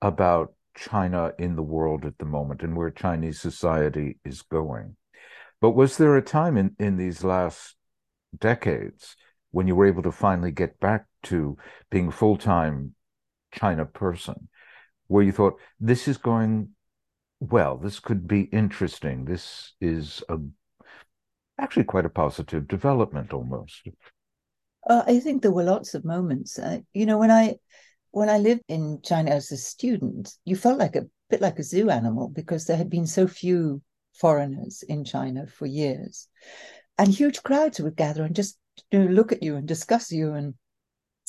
about 0.00 0.52
China 0.76 1.32
in 1.38 1.56
the 1.56 1.62
world 1.62 2.04
at 2.04 2.18
the 2.18 2.24
moment 2.24 2.62
and 2.62 2.76
where 2.76 2.90
Chinese 2.90 3.40
society 3.40 4.18
is 4.24 4.42
going. 4.42 4.96
But 5.62 5.76
was 5.76 5.96
there 5.96 6.16
a 6.16 6.22
time 6.22 6.56
in, 6.56 6.74
in 6.80 6.96
these 6.96 7.22
last 7.22 7.76
decades 8.36 9.16
when 9.52 9.68
you 9.68 9.76
were 9.76 9.86
able 9.86 10.02
to 10.02 10.10
finally 10.10 10.50
get 10.50 10.80
back 10.80 11.06
to 11.24 11.56
being 11.88 12.10
full 12.10 12.36
time 12.36 12.96
China 13.52 13.86
person 13.86 14.48
where 15.06 15.22
you 15.22 15.30
thought, 15.30 15.60
this 15.78 16.08
is 16.08 16.16
going 16.16 16.70
well, 17.38 17.76
this 17.76 18.00
could 18.00 18.26
be 18.26 18.42
interesting, 18.42 19.24
this 19.24 19.74
is 19.80 20.24
a 20.28 20.38
actually 21.60 21.84
quite 21.84 22.06
a 22.06 22.10
positive 22.10 22.66
development 22.66 23.32
almost. 23.32 23.86
Uh, 24.90 25.04
I 25.06 25.20
think 25.20 25.42
there 25.42 25.52
were 25.52 25.62
lots 25.62 25.94
of 25.94 26.04
moments. 26.04 26.58
Uh, 26.58 26.80
you 26.92 27.06
know, 27.06 27.18
when 27.18 27.30
I 27.30 27.54
when 28.10 28.28
I 28.28 28.38
lived 28.38 28.64
in 28.66 29.00
China 29.04 29.30
as 29.30 29.52
a 29.52 29.56
student, 29.56 30.34
you 30.44 30.56
felt 30.56 30.80
like 30.80 30.96
a 30.96 31.06
bit 31.30 31.40
like 31.40 31.60
a 31.60 31.62
zoo 31.62 31.88
animal 31.88 32.28
because 32.28 32.66
there 32.66 32.76
had 32.76 32.90
been 32.90 33.06
so 33.06 33.28
few 33.28 33.80
foreigners 34.12 34.82
in 34.82 35.04
China 35.04 35.46
for 35.46 35.66
years, 35.66 36.28
and 36.98 37.08
huge 37.08 37.42
crowds 37.42 37.80
would 37.80 37.96
gather 37.96 38.24
and 38.24 38.34
just 38.34 38.58
you 38.90 39.00
know, 39.00 39.10
look 39.10 39.32
at 39.32 39.42
you 39.42 39.56
and 39.56 39.66
discuss 39.66 40.12
you 40.12 40.32
and 40.32 40.54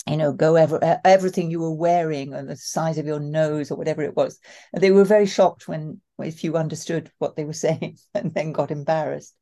you 0.08 0.18
know 0.18 0.34
go 0.34 0.56
ever 0.56 1.00
everything 1.06 1.50
you 1.50 1.60
were 1.60 1.74
wearing 1.74 2.34
and 2.34 2.50
the 2.50 2.58
size 2.58 2.98
of 2.98 3.06
your 3.06 3.20
nose 3.20 3.72
or 3.72 3.78
whatever 3.78 4.02
it 4.02 4.16
was. 4.16 4.40
And 4.74 4.84
they 4.84 4.92
were 4.92 5.06
very 5.06 5.26
shocked 5.26 5.68
when 5.68 6.02
if 6.20 6.44
you 6.44 6.56
understood 6.56 7.12
what 7.20 7.36
they 7.36 7.46
were 7.46 7.54
saying 7.68 7.98
and 8.14 8.34
then 8.34 8.52
got 8.52 8.72
embarrassed. 8.72 9.36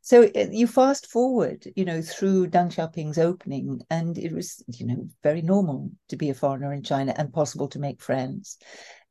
So 0.00 0.24
uh, 0.24 0.46
you 0.50 0.66
fast 0.66 1.06
forward, 1.06 1.66
you 1.76 1.84
know, 1.84 2.00
through 2.00 2.48
Deng 2.48 2.72
Xiaoping's 2.72 3.18
opening, 3.18 3.80
and 3.90 4.16
it 4.16 4.32
was, 4.32 4.62
you 4.68 4.86
know, 4.86 5.08
very 5.22 5.42
normal 5.42 5.90
to 6.08 6.16
be 6.16 6.30
a 6.30 6.34
foreigner 6.34 6.72
in 6.72 6.82
China 6.82 7.12
and 7.16 7.32
possible 7.32 7.68
to 7.68 7.78
make 7.78 8.00
friends. 8.00 8.58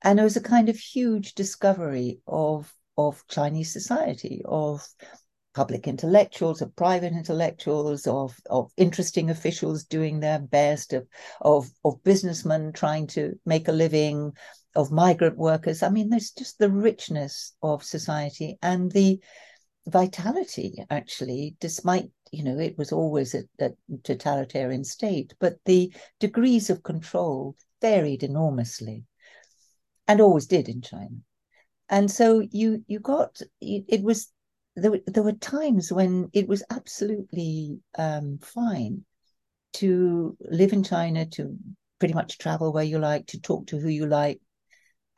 And 0.01 0.19
it 0.19 0.23
was 0.23 0.37
a 0.37 0.41
kind 0.41 0.69
of 0.69 0.77
huge 0.77 1.35
discovery 1.35 2.19
of 2.25 2.73
of 2.97 3.23
Chinese 3.27 3.71
society, 3.71 4.41
of 4.45 4.86
public 5.53 5.88
intellectuals, 5.88 6.62
of 6.62 6.75
private 6.75 7.13
intellectuals, 7.13 8.07
of 8.07 8.36
of 8.49 8.71
interesting 8.77 9.29
officials 9.29 9.86
doing 9.86 10.19
their 10.19 10.39
best, 10.39 10.93
of 10.93 11.07
of 11.41 11.69
of 11.83 12.03
businessmen 12.03 12.71
trying 12.73 13.07
to 13.07 13.39
make 13.45 13.67
a 13.67 13.71
living, 13.71 14.33
of 14.77 14.91
migrant 14.91 15.38
workers. 15.38 15.81
I 15.81 15.89
mean, 15.89 16.10
there's 16.10 16.31
just 16.31 16.60
the 16.60 16.69
richness 16.69 17.53
of 17.63 17.83
society 17.83 18.57
and 18.62 18.91
the 18.91 19.19
vitality, 19.88 20.86
actually, 20.89 21.55
despite, 21.60 22.12
you 22.31 22.43
know, 22.43 22.60
it 22.60 22.77
was 22.77 22.91
always 22.91 23.33
a, 23.33 23.43
a 23.60 23.71
totalitarian 24.03 24.83
state, 24.83 25.33
but 25.39 25.57
the 25.65 25.91
degrees 26.19 26.69
of 26.69 26.83
control 26.83 27.55
varied 27.81 28.21
enormously 28.21 29.03
and 30.07 30.21
always 30.21 30.45
did 30.45 30.69
in 30.69 30.81
China. 30.81 31.15
And 31.89 32.10
so 32.12 32.45
you 32.52 32.84
you 32.88 33.00
got 33.00 33.39
it 33.62 34.04
was 34.04 34.32
there, 34.76 35.00
there 35.08 35.23
were 35.23 35.34
times 35.34 35.91
when 35.91 36.30
it 36.34 36.47
was 36.47 36.63
absolutely 36.69 37.80
um, 37.97 38.39
fine 38.41 39.06
to 39.73 40.38
live 40.41 40.73
in 40.73 40.84
China, 40.84 41.26
to 41.26 41.58
pretty 42.00 42.13
much 42.13 42.38
travel 42.38 42.71
where 42.71 42.84
you 42.84 43.00
like, 43.00 43.26
to 43.28 43.39
talk 43.41 43.67
to 43.67 43.80
who 43.80 43.89
you 43.89 44.06
like, 44.06 44.39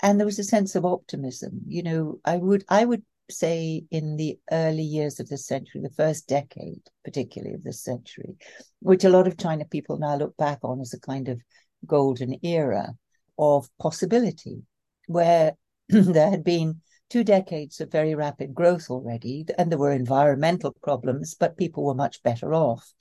and 0.01 0.19
there 0.19 0.25
was 0.25 0.39
a 0.39 0.43
sense 0.43 0.75
of 0.75 0.85
optimism. 0.85 1.61
You 1.67 1.83
know, 1.83 2.19
I 2.23 2.37
would 2.37 2.63
I 2.69 2.85
would 2.85 3.03
say, 3.31 3.83
in 3.91 4.15
the 4.15 4.39
early 4.51 4.83
years 4.83 5.19
of 5.19 5.27
the 5.29 5.37
century, 5.37 5.81
the 5.81 5.89
first 5.89 6.27
decade, 6.27 6.81
particularly 7.03 7.53
of 7.53 7.63
this 7.63 7.83
century, 7.83 8.37
which 8.79 9.03
a 9.03 9.09
lot 9.09 9.27
of 9.27 9.37
China 9.37 9.65
people 9.65 9.97
now 9.97 10.15
look 10.15 10.35
back 10.37 10.59
on 10.63 10.81
as 10.81 10.93
a 10.93 10.99
kind 10.99 11.29
of 11.29 11.41
golden 11.85 12.37
era 12.43 12.93
of 13.37 13.69
possibility, 13.79 14.63
where 15.07 15.53
there 16.13 16.29
had 16.29 16.43
been 16.43 16.81
two 17.09 17.23
decades 17.23 17.81
of 17.81 17.91
very 17.91 18.13
rapid 18.13 18.53
growth 18.53 18.89
already, 18.89 19.45
and 19.57 19.71
there 19.71 19.79
were 19.79 19.91
environmental 19.91 20.75
problems, 20.83 21.33
but 21.33 21.57
people 21.57 21.83
were 21.83 21.95
much 21.95 22.21
better 22.21 22.53
off. 22.53 22.93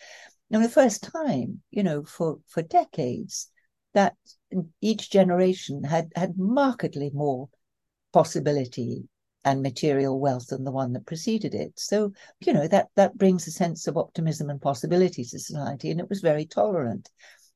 And 0.51 0.65
the 0.65 0.71
first 0.71 1.03
time, 1.03 1.61
you 1.71 1.83
know, 1.83 2.05
for, 2.05 2.39
for 2.47 2.63
decades, 2.63 3.51
that 3.93 4.17
each 4.81 5.11
generation 5.11 5.85
had, 5.85 6.11
had 6.17 6.39
markedly 6.39 7.11
more 7.13 7.51
possibility 8.15 9.07
and 9.45 9.63
material 9.63 10.19
wealth 10.19 10.49
than 10.49 10.65
the 10.65 10.73
one 10.73 10.95
that 10.95 11.07
preceded 11.07 11.55
it. 11.55 11.73
So, 11.79 12.13
you 12.41 12.55
know, 12.55 12.67
that, 12.69 12.89
that 12.97 13.19
brings 13.19 13.47
a 13.47 13.51
sense 13.51 13.87
of 13.87 13.99
optimism 13.99 14.49
and 14.49 14.61
possibility 14.61 15.23
to 15.25 15.39
society, 15.39 15.91
and 15.91 16.01
it 16.01 16.09
was 16.09 16.21
very 16.21 16.47
tolerant. 16.47 17.11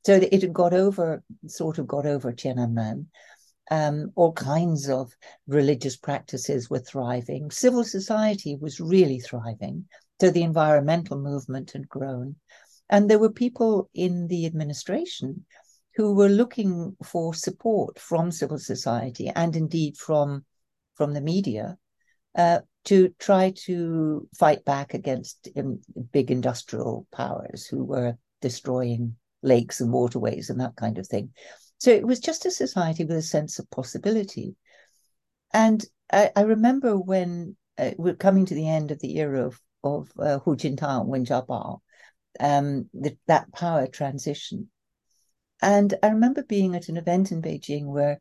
So 0.04 0.14
it 0.14 0.42
had 0.42 0.52
got 0.52 0.74
over, 0.74 1.22
sort 1.46 1.78
of 1.78 1.86
got 1.86 2.06
over 2.06 2.32
Tiananmen. 2.32 3.06
Um, 3.72 4.12
all 4.16 4.32
kinds 4.32 4.90
of 4.90 5.16
religious 5.46 5.96
practices 5.96 6.68
were 6.68 6.78
thriving. 6.78 7.50
Civil 7.50 7.84
society 7.84 8.54
was 8.60 8.80
really 8.80 9.18
thriving. 9.18 9.86
So 10.20 10.28
the 10.28 10.42
environmental 10.42 11.18
movement 11.18 11.70
had 11.70 11.88
grown. 11.88 12.36
And 12.90 13.08
there 13.08 13.18
were 13.18 13.32
people 13.32 13.88
in 13.94 14.26
the 14.28 14.44
administration 14.44 15.46
who 15.96 16.14
were 16.14 16.28
looking 16.28 16.96
for 17.02 17.32
support 17.32 17.98
from 17.98 18.30
civil 18.30 18.58
society 18.58 19.28
and 19.34 19.56
indeed 19.56 19.96
from, 19.96 20.44
from 20.94 21.14
the 21.14 21.22
media 21.22 21.78
uh, 22.36 22.58
to 22.84 23.14
try 23.18 23.54
to 23.64 24.28
fight 24.38 24.66
back 24.66 24.92
against 24.92 25.48
um, 25.56 25.80
big 26.12 26.30
industrial 26.30 27.06
powers 27.10 27.66
who 27.66 27.84
were 27.84 28.18
destroying 28.42 29.16
lakes 29.42 29.80
and 29.80 29.92
waterways 29.92 30.50
and 30.50 30.60
that 30.60 30.76
kind 30.76 30.98
of 30.98 31.06
thing. 31.06 31.30
So 31.82 31.90
it 31.90 32.06
was 32.06 32.20
just 32.20 32.46
a 32.46 32.52
society 32.52 33.04
with 33.04 33.16
a 33.16 33.22
sense 33.22 33.58
of 33.58 33.68
possibility. 33.68 34.54
And 35.52 35.84
I, 36.12 36.30
I 36.36 36.42
remember 36.42 36.96
when 36.96 37.56
uh, 37.76 37.90
we're 37.98 38.14
coming 38.14 38.46
to 38.46 38.54
the 38.54 38.68
end 38.68 38.92
of 38.92 39.00
the 39.00 39.16
era 39.18 39.46
of, 39.46 39.60
of 39.82 40.08
uh, 40.16 40.38
Hu 40.38 40.54
Jintao, 40.54 41.04
Wen 41.04 41.26
Jiabao, 41.26 41.80
um, 42.38 42.88
the, 42.94 43.16
that 43.26 43.52
power 43.52 43.88
transition. 43.88 44.70
And 45.60 45.92
I 46.04 46.10
remember 46.10 46.44
being 46.44 46.76
at 46.76 46.88
an 46.88 46.98
event 46.98 47.32
in 47.32 47.42
Beijing 47.42 47.86
where 47.86 48.20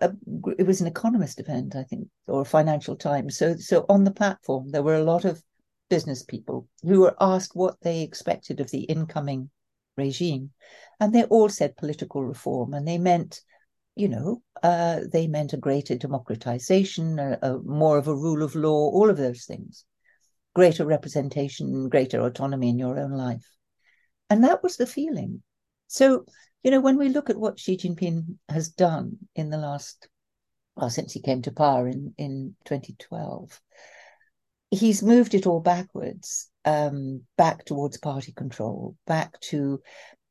a, 0.00 0.14
it 0.56 0.66
was 0.66 0.80
an 0.80 0.86
economist 0.86 1.40
event, 1.40 1.76
I 1.76 1.82
think, 1.82 2.08
or 2.26 2.42
Financial 2.46 2.96
Times. 2.96 3.36
So, 3.36 3.56
so 3.56 3.84
on 3.90 4.04
the 4.04 4.12
platform, 4.12 4.70
there 4.70 4.82
were 4.82 4.96
a 4.96 5.04
lot 5.04 5.26
of 5.26 5.42
business 5.90 6.22
people 6.22 6.66
who 6.82 7.00
were 7.00 7.16
asked 7.20 7.54
what 7.54 7.76
they 7.82 8.00
expected 8.00 8.60
of 8.60 8.70
the 8.70 8.84
incoming 8.84 9.50
regime. 9.98 10.52
And 11.00 11.14
they 11.14 11.24
all 11.24 11.48
said 11.48 11.76
political 11.76 12.24
reform, 12.24 12.74
and 12.74 12.88
they 12.88 12.98
meant, 12.98 13.40
you 13.94 14.08
know, 14.08 14.42
uh, 14.62 15.00
they 15.12 15.26
meant 15.26 15.52
a 15.52 15.58
greater 15.58 15.96
democratization, 15.96 17.18
a, 17.18 17.38
a 17.42 17.58
more 17.58 17.98
of 17.98 18.08
a 18.08 18.14
rule 18.14 18.42
of 18.42 18.54
law, 18.54 18.90
all 18.90 19.10
of 19.10 19.16
those 19.16 19.44
things, 19.44 19.84
greater 20.54 20.86
representation, 20.86 21.88
greater 21.88 22.20
autonomy 22.20 22.70
in 22.70 22.78
your 22.78 22.98
own 22.98 23.12
life. 23.12 23.46
And 24.30 24.44
that 24.44 24.62
was 24.62 24.76
the 24.76 24.86
feeling. 24.86 25.42
So, 25.86 26.24
you 26.62 26.70
know, 26.70 26.80
when 26.80 26.98
we 26.98 27.08
look 27.08 27.30
at 27.30 27.38
what 27.38 27.58
Xi 27.58 27.76
Jinping 27.76 28.36
has 28.48 28.68
done 28.68 29.18
in 29.34 29.50
the 29.50 29.58
last, 29.58 30.08
well, 30.76 30.90
since 30.90 31.12
he 31.12 31.20
came 31.20 31.42
to 31.42 31.52
power 31.52 31.86
in, 31.88 32.14
in 32.18 32.54
2012, 32.64 33.60
he's 34.70 35.02
moved 35.02 35.34
it 35.34 35.46
all 35.46 35.60
backwards 35.60 36.50
um, 36.64 37.22
back 37.36 37.64
towards 37.64 37.98
party 37.98 38.32
control, 38.32 38.96
back 39.06 39.38
to 39.40 39.80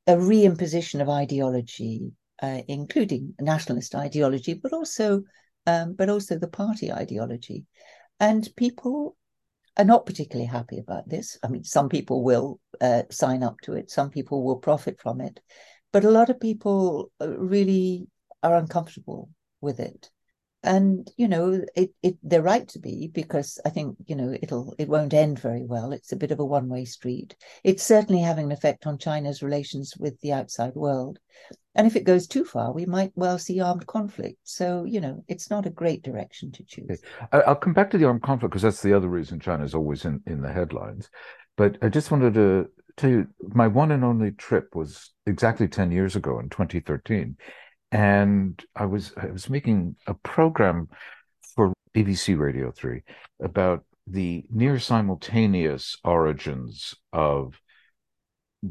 a 0.05 0.13
reimposition 0.13 1.01
of 1.01 1.09
ideology, 1.09 2.11
uh, 2.41 2.61
including 2.67 3.33
nationalist 3.39 3.95
ideology, 3.95 4.53
but 4.53 4.73
also 4.73 5.23
um, 5.65 5.93
but 5.93 6.09
also 6.09 6.37
the 6.37 6.47
party 6.47 6.91
ideology. 6.91 7.65
And 8.19 8.47
people 8.55 9.17
are 9.75 9.85
not 9.85 10.05
particularly 10.05 10.47
happy 10.47 10.79
about 10.79 11.09
this. 11.09 11.37
I 11.43 11.49
mean, 11.49 11.63
some 11.63 11.89
people 11.89 12.23
will 12.23 12.59
uh, 12.79 13.03
sign 13.11 13.43
up 13.43 13.57
to 13.63 13.73
it, 13.73 13.91
some 13.91 14.09
people 14.09 14.43
will 14.43 14.57
profit 14.57 14.99
from 15.01 15.19
it, 15.19 15.39
but 15.91 16.05
a 16.05 16.11
lot 16.11 16.29
of 16.29 16.39
people 16.39 17.11
uh, 17.19 17.37
really 17.37 18.07
are 18.43 18.55
uncomfortable 18.55 19.29
with 19.61 19.79
it 19.79 20.09
and 20.67 21.09
you 21.15 21.27
know 21.27 21.63
it, 21.75 21.91
it 22.03 22.17
they're 22.21 22.41
right 22.41 22.67
to 22.67 22.79
be 22.79 23.09
because 23.13 23.57
i 23.65 23.69
think 23.69 23.95
you 24.05 24.15
know 24.15 24.37
it'll 24.41 24.75
it 24.77 24.89
won't 24.89 25.13
end 25.13 25.39
very 25.39 25.63
well. 25.63 25.93
It's 25.93 26.11
a 26.11 26.17
bit 26.17 26.31
of 26.31 26.39
a 26.39 26.45
one 26.45 26.67
way 26.67 26.83
street. 26.85 27.35
It's 27.63 27.83
certainly 27.83 28.21
having 28.21 28.45
an 28.45 28.51
effect 28.51 28.85
on 28.85 28.97
china's 28.97 29.41
relations 29.41 29.93
with 29.97 30.19
the 30.19 30.33
outside 30.33 30.75
world. 30.75 31.19
And 31.75 31.87
if 31.87 31.95
it 31.95 32.03
goes 32.03 32.27
too 32.27 32.43
far 32.43 32.73
we 32.73 32.85
might 32.85 33.13
well 33.15 33.39
see 33.39 33.61
armed 33.61 33.87
conflict. 33.87 34.39
So 34.43 34.83
you 34.83 34.99
know 34.99 35.23
it's 35.27 35.49
not 35.49 35.65
a 35.65 35.71
great 35.81 36.03
direction 36.03 36.51
to 36.51 36.63
choose. 36.65 37.01
I'll 37.31 37.55
come 37.55 37.73
back 37.73 37.89
to 37.91 37.97
the 37.97 38.05
armed 38.05 38.23
conflict 38.23 38.51
because 38.51 38.63
that's 38.63 38.81
the 38.81 38.93
other 38.93 39.09
reason 39.09 39.39
china's 39.39 39.73
always 39.73 40.05
in 40.05 40.21
in 40.27 40.41
the 40.41 40.51
headlines. 40.51 41.09
But 41.55 41.77
i 41.81 41.87
just 41.89 42.11
wanted 42.11 42.33
to 42.33 42.67
tell 42.97 43.09
you 43.09 43.27
my 43.53 43.67
one 43.67 43.91
and 43.91 44.03
only 44.03 44.31
trip 44.31 44.75
was 44.75 45.11
exactly 45.25 45.67
10 45.67 45.91
years 45.91 46.15
ago 46.15 46.39
in 46.39 46.49
2013 46.49 47.37
and 47.91 48.63
I 48.75 48.85
was 48.85 49.13
I 49.17 49.27
was 49.27 49.49
making 49.49 49.95
a 50.07 50.13
program 50.13 50.89
for 51.55 51.73
BBC 51.95 52.37
Radio 52.37 52.71
3 52.71 53.01
about 53.41 53.83
the 54.05 54.45
near 54.49 54.79
simultaneous 54.79 55.97
origins 56.03 56.95
of 57.13 57.59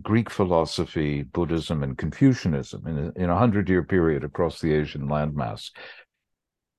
Greek 0.03 0.31
philosophy, 0.31 1.23
Buddhism, 1.23 1.83
and 1.83 1.97
Confucianism 1.97 2.87
in 2.87 2.99
a, 2.99 3.23
in 3.23 3.31
a 3.31 3.39
hundred 3.39 3.69
year 3.69 3.83
period 3.83 4.25
across 4.25 4.61
the 4.61 4.73
Asian 4.73 5.09
landmass. 5.09 5.71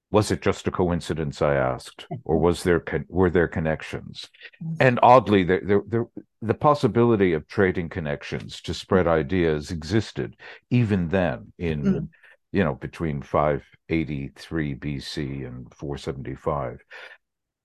Was 0.10 0.32
it 0.32 0.42
just 0.42 0.68
a 0.68 0.72
coincidence? 0.72 1.42
I 1.42 1.56
asked, 1.56 2.06
or 2.24 2.38
was 2.38 2.64
there 2.64 2.84
were 3.10 3.30
there 3.30 3.48
connections? 3.48 4.30
Mm. 4.64 4.78
And 4.80 5.00
oddly, 5.04 5.44
there, 5.44 5.62
there, 5.64 5.82
there, 5.86 6.06
the 6.42 6.54
possibility 6.54 7.34
of 7.34 7.48
trading 7.48 7.90
connections 7.90 8.62
to 8.62 8.74
spread 8.74 9.08
ideas 9.08 9.70
existed 9.70 10.38
even 10.70 11.10
then 11.10 11.52
in 11.58 11.84
mm 11.84 12.08
you 12.52 12.64
know, 12.64 12.76
between 12.76 13.22
583 13.22 14.76
BC 14.76 15.48
and 15.48 15.74
475. 15.74 16.80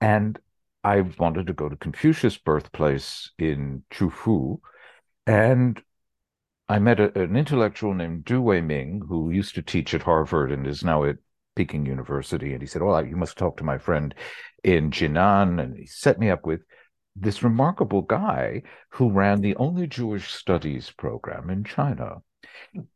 And 0.01 0.39
I 0.85 1.01
wanted 1.01 1.47
to 1.47 1.53
go 1.53 1.69
to 1.69 1.77
Confucius' 1.77 2.37
birthplace 2.37 3.31
in 3.39 3.85
Qufu. 3.91 4.59
And 5.27 5.81
I 6.69 6.79
met 6.79 6.99
a, 6.99 7.17
an 7.21 7.37
intellectual 7.37 7.95
named 7.95 8.25
Du 8.25 8.41
Weiming, 8.41 9.03
who 9.09 9.31
used 9.31 9.55
to 9.55 9.63
teach 9.63 9.95
at 9.95 10.03
Harvard 10.03 10.51
and 10.51 10.67
is 10.67 10.83
now 10.83 11.05
at 11.05 11.17
Peking 11.55 11.87
University. 11.87 12.53
And 12.53 12.63
he 12.63 12.67
said, 12.67 12.83
Well, 12.83 13.07
you 13.07 13.17
must 13.17 13.39
talk 13.39 13.59
to 13.59 13.65
my 13.65 13.79
friend 13.79 14.15
in 14.65 14.91
Jinan. 14.91 15.63
And 15.63 15.77
he 15.77 15.87
set 15.87 16.19
me 16.19 16.31
up 16.31 16.45
with 16.45 16.63
this 17.15 17.43
remarkable 17.43 18.03
guy 18.03 18.63
who 18.91 19.11
ran 19.11 19.41
the 19.41 19.55
only 19.57 19.87
Jewish 19.87 20.33
studies 20.33 20.91
program 20.91 21.51
in 21.51 21.63
China. 21.63 22.23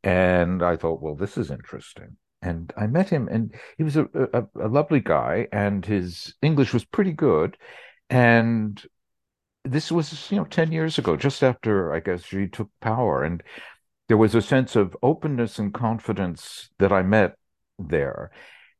And 0.03 0.63
I 0.63 0.77
thought, 0.77 1.03
well, 1.03 1.15
this 1.15 1.37
is 1.37 1.51
interesting. 1.51 2.17
And 2.43 2.73
I 2.77 2.87
met 2.87 3.09
him, 3.09 3.29
and 3.29 3.55
he 3.77 3.83
was 3.85 3.97
a, 3.97 4.07
a, 4.15 4.45
a 4.61 4.69
lovely 4.69 5.01
guy, 5.01 5.49
and 5.53 5.85
his 5.85 6.35
English 6.43 6.73
was 6.73 6.85
pretty 6.85 7.13
good. 7.13 7.57
And 8.11 8.81
this 9.65 9.91
was, 9.91 10.31
you 10.31 10.37
know, 10.37 10.45
10 10.45 10.71
years 10.73 10.99
ago, 10.99 11.17
just 11.17 11.43
after, 11.43 11.93
I 11.93 12.01
guess, 12.01 12.25
Xi 12.25 12.47
took 12.49 12.71
power. 12.81 13.25
And 13.25 13.43
there 14.09 14.17
was 14.17 14.35
a 14.35 14.43
sense 14.43 14.77
of 14.77 14.97
openness 15.03 15.59
and 15.59 15.75
confidence 15.75 16.71
that 16.79 16.93
I 16.93 17.03
met 17.03 17.37
there. 17.79 18.31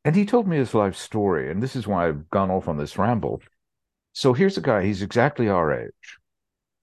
And 0.05 0.15
he 0.15 0.25
told 0.25 0.47
me 0.47 0.57
his 0.57 0.73
life 0.73 0.95
story. 0.95 1.51
And 1.51 1.61
this 1.61 1.75
is 1.75 1.87
why 1.87 2.07
I've 2.07 2.29
gone 2.29 2.49
off 2.49 2.67
on 2.67 2.77
this 2.77 2.97
ramble. 2.97 3.41
So 4.13 4.33
here's 4.33 4.57
a 4.57 4.61
guy, 4.61 4.83
he's 4.83 5.01
exactly 5.01 5.49
our 5.49 5.73
age. 5.73 6.17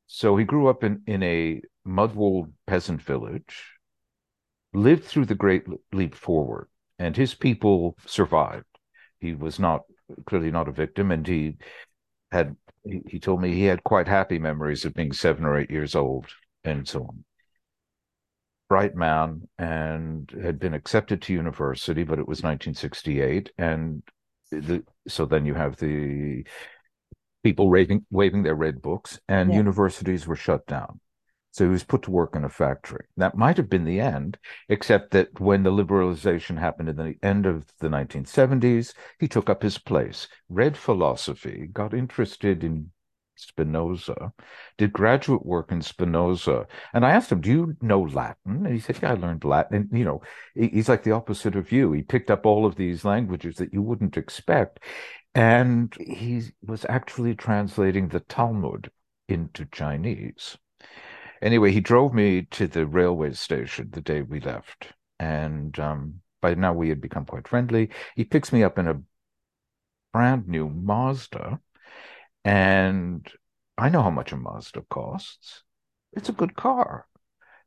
So 0.07 0.37
he 0.37 0.45
grew 0.45 0.69
up 0.69 0.85
in, 0.85 1.03
in 1.07 1.23
a 1.23 1.63
mud-walled 1.85 2.53
peasant 2.67 3.03
village 3.03 3.74
lived 4.75 5.05
through 5.05 5.27
the 5.27 5.35
Great 5.35 5.65
Leap 5.93 6.15
Forward, 6.15 6.69
and 6.99 7.17
his 7.17 7.35
people 7.35 7.97
survived. 8.07 8.67
He 9.21 9.35
was 9.35 9.59
not 9.59 9.83
clearly 10.27 10.51
not 10.51 10.69
a 10.69 10.73
victim, 10.73 11.11
and 11.11 11.27
he 11.27 11.57
had 12.31 12.57
he, 12.85 13.19
told 13.19 13.41
me 13.41 13.55
he 13.55 13.65
had 13.65 13.85
quite 13.85 14.09
happy 14.09 14.39
memories 14.39 14.85
of 14.85 14.93
being 14.93 15.13
seven 15.13 15.45
or 15.45 15.59
eight 15.59 15.71
years 15.71 15.95
old 15.95 16.27
and 16.65 16.87
so 16.87 17.03
on. 17.05 17.25
Bright 18.69 18.95
man 18.95 19.49
and 19.59 20.31
had 20.43 20.59
been 20.59 20.75
accepted 20.75 21.23
to 21.23 21.33
university, 21.33 22.03
but 22.03 22.19
it 22.19 22.29
was 22.29 22.43
1968, 22.43 23.53
and 23.57 24.03
the, 24.51 24.83
so 25.07 25.25
then 25.25 25.47
you 25.47 25.55
have 25.55 25.77
the 25.77 26.45
people 27.43 27.71
waving 27.71 28.05
waving 28.11 28.43
their 28.43 28.55
red 28.55 28.83
books, 28.83 29.19
and 29.29 29.51
yeah. 29.51 29.57
universities 29.57 30.27
were 30.27 30.37
shut 30.37 30.67
down. 30.67 31.01
So 31.55 31.67
he 31.67 31.71
was 31.71 31.85
put 31.85 32.03
to 32.03 32.11
work 32.11 32.35
in 32.35 32.43
a 32.43 32.49
factory. 32.49 33.07
That 33.17 33.37
might 33.37 33.57
have 33.59 33.71
been 33.71 33.85
the 33.85 34.01
end, 34.01 34.39
except 34.69 35.13
that 35.13 35.41
when 35.41 35.63
the 35.63 35.71
liberalization 35.71 36.59
happened 36.59 36.89
in 36.89 36.97
the 36.97 37.15
end 37.23 37.47
of 37.47 37.65
the 37.79 37.87
1970s, 37.87 38.93
he 39.21 39.29
took 39.29 39.49
up 39.49 39.63
his 39.63 39.79
place, 39.79 40.27
read 40.49 40.77
philosophy, 40.77 41.69
got 41.73 41.95
interested 41.95 42.65
in 42.65 42.91
Spinoza, 43.37 44.33
did 44.79 44.93
graduate 44.93 45.47
work 45.47 45.71
in 45.71 45.81
Spinoza. 45.81 46.67
And 46.93 47.07
I 47.07 47.13
asked 47.13 47.31
him, 47.31 47.41
Do 47.41 47.51
you 47.51 47.77
know 47.81 48.01
Latin? 48.01 48.67
And 48.67 48.75
he 48.75 48.81
said, 48.81 48.99
Yeah, 49.01 49.13
I 49.13 49.15
learned 49.15 49.45
Latin. 49.45 49.77
And, 49.77 49.97
you 49.97 50.05
know, 50.05 50.23
he's 50.57 50.89
like 50.89 51.05
the 51.05 51.13
opposite 51.13 51.55
of 51.55 51.71
you. 51.71 51.93
He 51.93 52.03
picked 52.03 52.33
up 52.33 52.47
all 52.47 52.67
of 52.67 52.75
these 52.75 53.05
languages 53.05 53.59
that 53.59 53.73
you 53.73 53.81
wouldn't 53.81 54.17
expect. 54.17 54.81
And 55.37 55.95
he 56.01 56.43
was 56.67 56.85
actually 56.89 57.37
translating 57.37 58.09
the 58.09 58.19
Talmud 58.19 58.91
into 59.29 59.67
Chinese. 59.67 60.59
Anyway, 61.43 61.73
he 61.73 61.81
drove 61.81 62.15
me 62.15 62.43
to 62.51 62.67
the 62.67 62.87
railway 62.87 63.33
station 63.33 63.89
the 63.91 64.01
day 64.01 64.23
we 64.23 64.41
left. 64.41 64.93
And 65.19 65.79
um, 65.79 66.21
by 66.41 66.55
now 66.55 66.73
we 66.73 66.89
had 66.89 67.01
become 67.01 67.25
quite 67.25 67.49
friendly. 67.49 67.91
He 68.17 68.25
picks 68.25 68.53
me 68.53 68.63
up 68.63 68.79
in 68.79 68.89
a 68.89 69.01
brand 70.13 70.49
new 70.49 70.69
Mazda 70.69 71.61
and 72.45 73.27
I 73.77 73.89
know 73.89 74.03
how 74.03 74.11
much 74.11 74.33
a 74.33 74.37
Mazda 74.37 74.83
costs. 74.91 75.63
It's 76.13 76.29
a 76.29 76.33
good 76.33 76.55
car. 76.55 77.07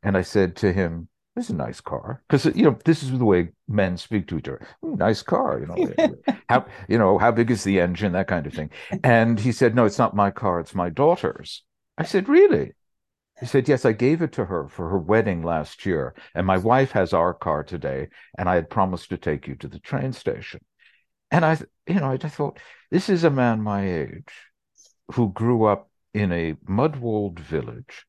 And 0.03 0.15
I 0.15 0.21
said 0.21 0.55
to 0.57 0.71
him, 0.71 1.09
this 1.35 1.45
is 1.45 1.51
a 1.51 1.55
nice 1.55 1.81
car. 1.81 2.23
Because, 2.27 2.45
you 2.55 2.63
know, 2.63 2.77
this 2.85 3.03
is 3.03 3.11
the 3.11 3.25
way 3.25 3.49
men 3.67 3.97
speak 3.97 4.27
to 4.27 4.37
each 4.37 4.47
other. 4.47 4.65
nice 4.81 5.21
car, 5.21 5.59
you 5.59 5.67
know. 5.67 6.13
how, 6.49 6.65
you 6.87 6.97
know, 6.97 7.17
how 7.17 7.31
big 7.31 7.51
is 7.51 7.63
the 7.63 7.79
engine, 7.79 8.13
that 8.13 8.27
kind 8.27 8.47
of 8.47 8.53
thing. 8.53 8.69
And 9.03 9.39
he 9.39 9.51
said, 9.51 9.75
no, 9.75 9.85
it's 9.85 9.99
not 9.99 10.15
my 10.15 10.31
car, 10.31 10.59
it's 10.59 10.73
my 10.73 10.89
daughter's. 10.89 11.63
I 11.97 12.05
said, 12.05 12.29
really? 12.29 12.73
He 13.39 13.45
said, 13.45 13.69
yes, 13.69 13.85
I 13.85 13.91
gave 13.91 14.21
it 14.21 14.31
to 14.33 14.45
her 14.45 14.67
for 14.67 14.89
her 14.89 14.97
wedding 14.97 15.43
last 15.43 15.85
year. 15.85 16.15
And 16.33 16.47
my 16.47 16.57
wife 16.57 16.91
has 16.93 17.13
our 17.13 17.33
car 17.33 17.63
today. 17.63 18.07
And 18.37 18.49
I 18.49 18.55
had 18.55 18.69
promised 18.69 19.09
to 19.09 19.17
take 19.17 19.47
you 19.47 19.55
to 19.55 19.67
the 19.67 19.79
train 19.79 20.11
station. 20.13 20.61
And 21.29 21.45
I, 21.45 21.59
you 21.85 21.95
know, 21.95 22.09
I 22.09 22.17
just 22.17 22.35
thought, 22.35 22.59
this 22.89 23.09
is 23.09 23.23
a 23.23 23.29
man 23.29 23.61
my 23.61 23.87
age 23.87 24.33
who 25.13 25.31
grew 25.31 25.65
up 25.65 25.89
in 26.13 26.31
a 26.31 26.55
mud-walled 26.67 27.39
village, 27.39 28.05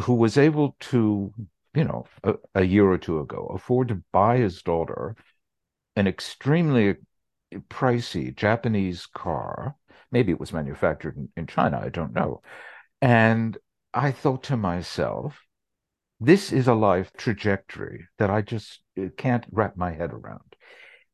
who 0.00 0.14
was 0.14 0.36
able 0.36 0.76
to, 0.80 1.32
you 1.74 1.84
know, 1.84 2.06
a, 2.24 2.34
a 2.56 2.64
year 2.64 2.90
or 2.90 2.98
two 2.98 3.20
ago, 3.20 3.50
afford 3.54 3.88
to 3.88 4.02
buy 4.12 4.38
his 4.38 4.62
daughter 4.62 5.14
an 5.94 6.08
extremely 6.08 6.96
pricey 7.68 8.34
Japanese 8.34 9.06
car. 9.06 9.76
Maybe 10.10 10.32
it 10.32 10.40
was 10.40 10.52
manufactured 10.52 11.16
in, 11.16 11.28
in 11.36 11.46
China, 11.46 11.80
I 11.82 11.90
don't 11.90 12.12
know. 12.12 12.42
And 13.00 13.56
I 13.96 14.12
thought 14.12 14.42
to 14.44 14.58
myself, 14.58 15.40
this 16.20 16.52
is 16.52 16.68
a 16.68 16.74
life 16.74 17.10
trajectory 17.16 18.06
that 18.18 18.28
I 18.28 18.42
just 18.42 18.82
can't 19.16 19.46
wrap 19.50 19.78
my 19.78 19.92
head 19.92 20.12
around. 20.12 20.54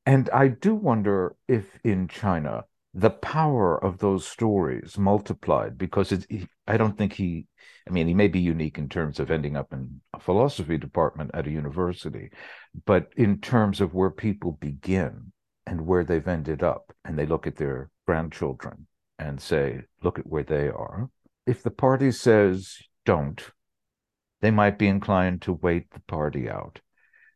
And 0.04 0.28
I 0.30 0.48
do 0.48 0.74
wonder 0.74 1.36
if 1.46 1.78
in 1.84 2.08
China, 2.08 2.64
the 2.92 3.10
power 3.10 3.82
of 3.82 3.98
those 3.98 4.26
stories 4.26 4.98
multiplied 4.98 5.78
because 5.78 6.10
it, 6.10 6.26
I 6.66 6.76
don't 6.76 6.98
think 6.98 7.12
he, 7.12 7.46
I 7.88 7.92
mean, 7.92 8.08
he 8.08 8.14
may 8.14 8.26
be 8.26 8.40
unique 8.40 8.78
in 8.78 8.88
terms 8.88 9.20
of 9.20 9.30
ending 9.30 9.56
up 9.56 9.72
in 9.72 10.00
a 10.12 10.18
philosophy 10.18 10.76
department 10.76 11.30
at 11.34 11.46
a 11.46 11.52
university, 11.52 12.30
but 12.84 13.12
in 13.16 13.38
terms 13.38 13.80
of 13.80 13.94
where 13.94 14.10
people 14.10 14.58
begin 14.60 15.32
and 15.66 15.86
where 15.86 16.02
they've 16.02 16.26
ended 16.26 16.64
up, 16.64 16.92
and 17.04 17.16
they 17.16 17.26
look 17.26 17.46
at 17.46 17.54
their 17.54 17.90
grandchildren 18.06 18.88
and 19.20 19.40
say, 19.40 19.82
look 20.02 20.18
at 20.18 20.26
where 20.26 20.42
they 20.42 20.68
are. 20.68 21.08
If 21.46 21.62
the 21.62 21.70
party 21.70 22.12
says 22.12 22.78
don't, 23.04 23.42
they 24.40 24.50
might 24.50 24.78
be 24.78 24.88
inclined 24.88 25.42
to 25.42 25.52
wait 25.52 25.90
the 25.90 26.00
party 26.00 26.48
out 26.48 26.80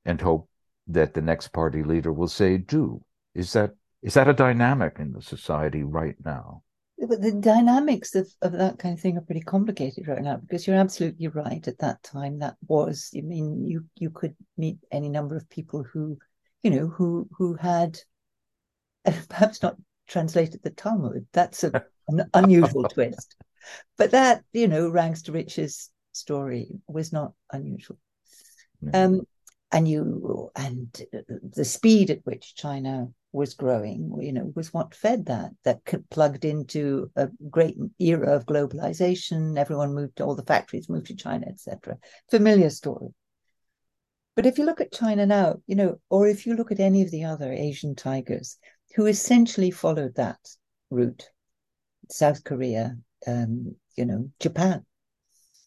and 0.04 0.20
hope 0.20 0.48
that 0.88 1.14
the 1.14 1.22
next 1.22 1.48
party 1.48 1.82
leader 1.82 2.12
will 2.12 2.28
say 2.28 2.58
do. 2.58 3.02
Is 3.34 3.52
that 3.52 3.72
is 4.02 4.14
that 4.14 4.28
a 4.28 4.32
dynamic 4.32 4.96
in 4.98 5.12
the 5.12 5.22
society 5.22 5.82
right 5.82 6.16
now? 6.24 6.62
But 6.98 7.20
the 7.20 7.32
dynamics 7.32 8.14
of, 8.14 8.28
of 8.40 8.52
that 8.52 8.78
kind 8.78 8.94
of 8.94 9.00
thing 9.00 9.18
are 9.18 9.22
pretty 9.22 9.42
complicated 9.42 10.08
right 10.08 10.22
now 10.22 10.36
because 10.36 10.66
you're 10.66 10.76
absolutely 10.76 11.28
right. 11.28 11.66
At 11.66 11.78
that 11.78 12.02
time, 12.02 12.38
that 12.38 12.56
was, 12.66 13.10
I 13.16 13.20
mean, 13.20 13.66
you 13.66 13.84
you 13.96 14.10
could 14.10 14.34
meet 14.56 14.78
any 14.90 15.08
number 15.08 15.36
of 15.36 15.48
people 15.50 15.82
who, 15.82 16.18
you 16.62 16.70
know, 16.70 16.86
who 16.86 17.28
who 17.36 17.54
had 17.54 17.98
perhaps 19.28 19.62
not 19.62 19.76
translated 20.06 20.62
the 20.62 20.70
Talmud. 20.70 21.26
That's 21.32 21.64
a, 21.64 21.84
an 22.08 22.30
unusual 22.32 22.84
twist. 22.88 23.36
But 23.98 24.12
that, 24.12 24.42
you 24.52 24.68
know, 24.68 24.88
ranks 24.88 25.22
to 25.22 25.32
riches 25.32 25.90
story 26.12 26.68
was 26.86 27.12
not 27.12 27.32
unusual. 27.52 27.98
Um, 28.92 29.22
and 29.72 29.88
you 29.88 30.50
and 30.54 31.02
the 31.54 31.64
speed 31.64 32.10
at 32.10 32.24
which 32.24 32.54
China 32.54 33.08
was 33.32 33.54
growing, 33.54 34.16
you 34.20 34.32
know, 34.32 34.52
was 34.54 34.72
what 34.72 34.94
fed 34.94 35.26
that, 35.26 35.50
that 35.64 35.80
plugged 36.10 36.44
into 36.44 37.10
a 37.16 37.28
great 37.50 37.76
era 37.98 38.34
of 38.34 38.46
globalization. 38.46 39.58
Everyone 39.58 39.94
moved, 39.94 40.20
all 40.20 40.34
the 40.34 40.44
factories 40.44 40.88
moved 40.88 41.08
to 41.08 41.16
China, 41.16 41.46
etc. 41.46 41.98
Familiar 42.30 42.70
story. 42.70 43.08
But 44.36 44.46
if 44.46 44.58
you 44.58 44.64
look 44.64 44.80
at 44.80 44.92
China 44.92 45.26
now, 45.26 45.56
you 45.66 45.74
know, 45.74 46.00
or 46.10 46.28
if 46.28 46.46
you 46.46 46.54
look 46.54 46.70
at 46.70 46.80
any 46.80 47.02
of 47.02 47.10
the 47.10 47.24
other 47.24 47.52
Asian 47.52 47.94
tigers 47.94 48.58
who 48.94 49.06
essentially 49.06 49.70
followed 49.70 50.14
that 50.16 50.38
route, 50.90 51.28
South 52.10 52.44
Korea, 52.44 52.96
um, 53.26 53.76
you 53.96 54.04
know, 54.04 54.30
Japan, 54.40 54.84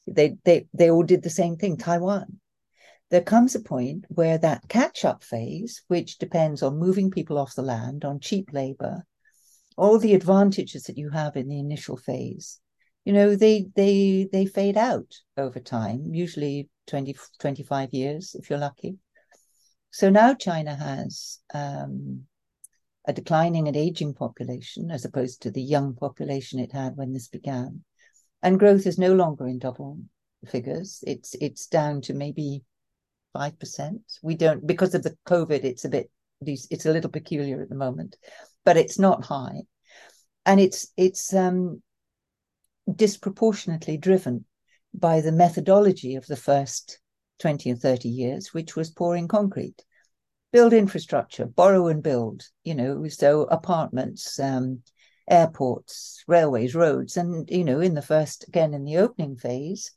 they 0.08 0.38
they 0.46 0.68
they 0.74 0.90
all 0.90 1.04
did 1.04 1.24
the 1.24 1.30
same 1.30 1.56
thing. 1.56 1.78
Taiwan, 1.78 2.40
there 3.10 3.22
comes 3.22 3.56
a 3.56 3.60
point 3.60 4.06
where 4.10 4.38
that 4.38 4.68
catch 4.68 5.06
up 5.06 5.24
phase, 5.24 5.84
which 5.88 6.18
depends 6.18 6.64
on 6.64 6.78
moving 6.78 7.12
people 7.12 7.38
off 7.38 7.56
the 7.56 7.62
land, 7.62 8.06
on 8.06 8.20
cheap 8.20 8.50
labor, 8.54 9.06
all 9.78 9.98
the 9.98 10.14
advantages 10.14 10.84
that 10.84 10.98
you 10.98 11.10
have 11.10 11.36
in 11.36 11.48
the 11.48 11.60
initial 11.60 11.98
phase, 11.98 12.60
you 13.06 13.14
know, 13.14 13.36
they 13.36 13.66
they 13.76 14.28
they 14.32 14.46
fade 14.46 14.78
out 14.78 15.16
over 15.38 15.60
time, 15.60 16.14
usually 16.14 16.70
20, 16.88 17.16
25 17.40 17.94
years 17.94 18.36
if 18.36 18.50
you're 18.50 18.60
lucky. 18.60 18.98
So 19.92 20.10
now 20.10 20.36
China 20.36 20.76
has 20.76 21.40
um, 21.54 22.26
a 23.10 23.14
declining 23.14 23.68
and 23.68 23.76
aging 23.76 24.14
population 24.14 24.92
as 24.92 25.04
opposed 25.04 25.42
to 25.42 25.52
the 25.52 25.62
young 25.62 25.96
population 25.96 26.60
it 26.60 26.72
had 26.72 26.96
when 26.96 27.12
this 27.12 27.28
began. 27.28 27.84
And 28.44 28.60
growth 28.60 28.86
is 28.86 29.00
no 29.00 29.14
longer 29.14 29.48
in 29.48 29.58
double 29.58 29.98
figures. 30.48 31.04
It's 31.08 31.36
it's 31.42 31.66
down 31.66 32.02
to 32.02 32.14
maybe 32.14 32.64
5%. 33.36 34.00
We 34.22 34.36
don't, 34.36 34.66
because 34.66 34.94
of 34.94 35.02
the 35.04 35.18
COVID, 35.28 35.64
it's 35.64 35.86
a 35.86 35.90
bit, 35.90 36.12
it's 36.42 36.86
a 36.86 36.92
little 36.92 37.10
peculiar 37.10 37.62
at 37.62 37.70
the 37.70 37.76
moment, 37.76 38.16
but 38.64 38.78
it's 38.78 39.00
not 39.00 39.26
high. 39.26 39.64
And 40.46 40.60
it's, 40.60 40.92
it's 40.96 41.34
um, 41.34 41.82
disproportionately 42.96 43.98
driven 43.98 44.46
by 44.94 45.22
the 45.22 45.32
methodology 45.32 46.16
of 46.16 46.28
the 46.28 46.36
first 46.36 47.00
20 47.40 47.72
and 47.72 47.82
30 47.82 48.10
years, 48.10 48.54
which 48.54 48.76
was 48.76 48.92
pouring 48.92 49.28
concrete. 49.28 49.84
Build 50.52 50.74
infrastructure, 50.74 51.46
borrow 51.46 51.88
and 51.88 52.02
build, 52.02 52.44
you 52.64 52.76
know, 52.76 53.08
so 53.08 53.44
apartments, 53.44 54.40
um, 54.40 54.82
airports, 55.30 56.24
railways, 56.28 56.74
roads. 56.74 57.18
And, 57.18 57.48
you 57.50 57.64
know, 57.64 57.80
in 57.80 57.94
the 57.94 58.02
first, 58.02 58.48
again, 58.48 58.74
in 58.74 58.84
the 58.84 58.98
opening 58.98 59.36
phase, 59.36 59.92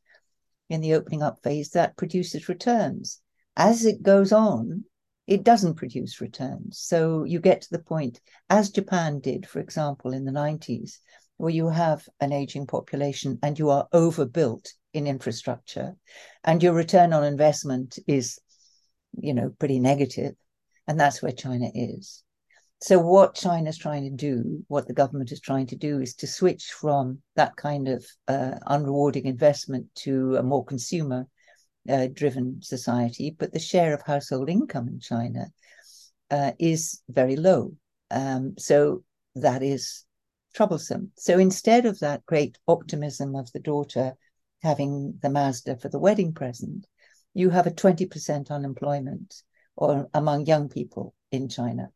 in 0.68 0.80
the 0.80 0.94
opening 0.94 1.22
up 1.22 1.42
phase, 1.42 1.70
that 1.70 1.96
produces 1.96 2.48
returns 2.48 3.22
as 3.56 3.84
it 3.84 4.02
goes 4.02 4.32
on, 4.32 4.84
it 5.26 5.44
doesn't 5.44 5.74
produce 5.74 6.20
returns. 6.20 6.78
So 6.78 7.24
you 7.24 7.38
get 7.38 7.62
to 7.62 7.70
the 7.70 7.78
point, 7.78 8.20
as 8.50 8.70
Japan 8.70 9.20
did, 9.20 9.46
for 9.46 9.60
example, 9.60 10.12
in 10.12 10.24
the 10.24 10.32
90s, 10.32 10.98
where 11.36 11.50
you 11.50 11.68
have 11.68 12.08
an 12.20 12.32
aging 12.32 12.66
population 12.66 13.38
and 13.42 13.58
you 13.58 13.70
are 13.70 13.88
overbuilt 13.92 14.72
in 14.92 15.06
infrastructure, 15.06 15.96
and 16.44 16.62
your 16.62 16.74
return 16.74 17.12
on 17.12 17.24
investment 17.24 17.98
is, 18.06 18.38
you 19.18 19.34
know, 19.34 19.50
pretty 19.58 19.78
negative. 19.78 20.34
And 20.86 20.98
that's 20.98 21.22
where 21.22 21.32
China 21.32 21.70
is. 21.74 22.22
So 22.80 22.98
what 22.98 23.36
China's 23.36 23.78
trying 23.78 24.02
to 24.04 24.10
do, 24.10 24.64
what 24.66 24.88
the 24.88 24.92
government 24.92 25.30
is 25.30 25.40
trying 25.40 25.68
to 25.68 25.76
do, 25.76 26.00
is 26.00 26.14
to 26.16 26.26
switch 26.26 26.72
from 26.72 27.22
that 27.36 27.54
kind 27.54 27.86
of 27.86 28.04
uh, 28.26 28.54
unrewarding 28.66 29.24
investment 29.24 29.86
to 29.98 30.34
a 30.36 30.42
more 30.42 30.64
consumer 30.64 31.28
uh, 31.88 32.08
driven 32.12 32.60
society, 32.60 33.34
but 33.38 33.52
the 33.52 33.60
share 33.60 33.94
of 33.94 34.02
household 34.02 34.48
income 34.48 34.88
in 34.88 34.98
China 34.98 35.46
uh, 36.30 36.52
is 36.58 37.02
very 37.08 37.36
low. 37.36 37.72
Um, 38.10 38.54
so 38.58 39.04
that 39.36 39.62
is 39.62 40.04
troublesome. 40.54 41.12
So 41.16 41.38
instead 41.38 41.86
of 41.86 42.00
that 42.00 42.26
great 42.26 42.58
optimism 42.66 43.36
of 43.36 43.50
the 43.52 43.60
daughter 43.60 44.14
having 44.62 45.18
the 45.22 45.30
Mazda 45.30 45.76
for 45.76 45.88
the 45.88 45.98
wedding 45.98 46.32
present, 46.32 46.86
you 47.34 47.50
have 47.50 47.66
a 47.66 47.70
20% 47.70 48.50
unemployment 48.50 49.42
or 49.76 50.08
among 50.14 50.46
young 50.46 50.68
people 50.68 51.14
in 51.30 51.48
China. 51.48 51.90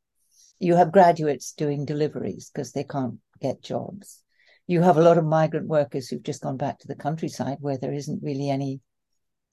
You 0.59 0.76
have 0.76 0.93
graduates 0.93 1.53
doing 1.53 1.84
deliveries 1.84 2.51
because 2.51 2.72
they 2.72 2.84
can't 2.84 3.18
get 3.41 3.62
jobs. 3.62 4.22
You 4.66 4.82
have 4.82 4.97
a 4.97 5.03
lot 5.03 5.18
of 5.18 5.24
migrant 5.24 5.68
workers 5.68 6.09
who've 6.09 6.22
just 6.22 6.43
gone 6.43 6.57
back 6.57 6.78
to 6.80 6.89
the 6.89 6.97
countryside 6.97 7.59
where 7.61 7.78
there 7.78 7.93
isn't 7.93 8.22
really 8.22 8.51
any 8.51 8.80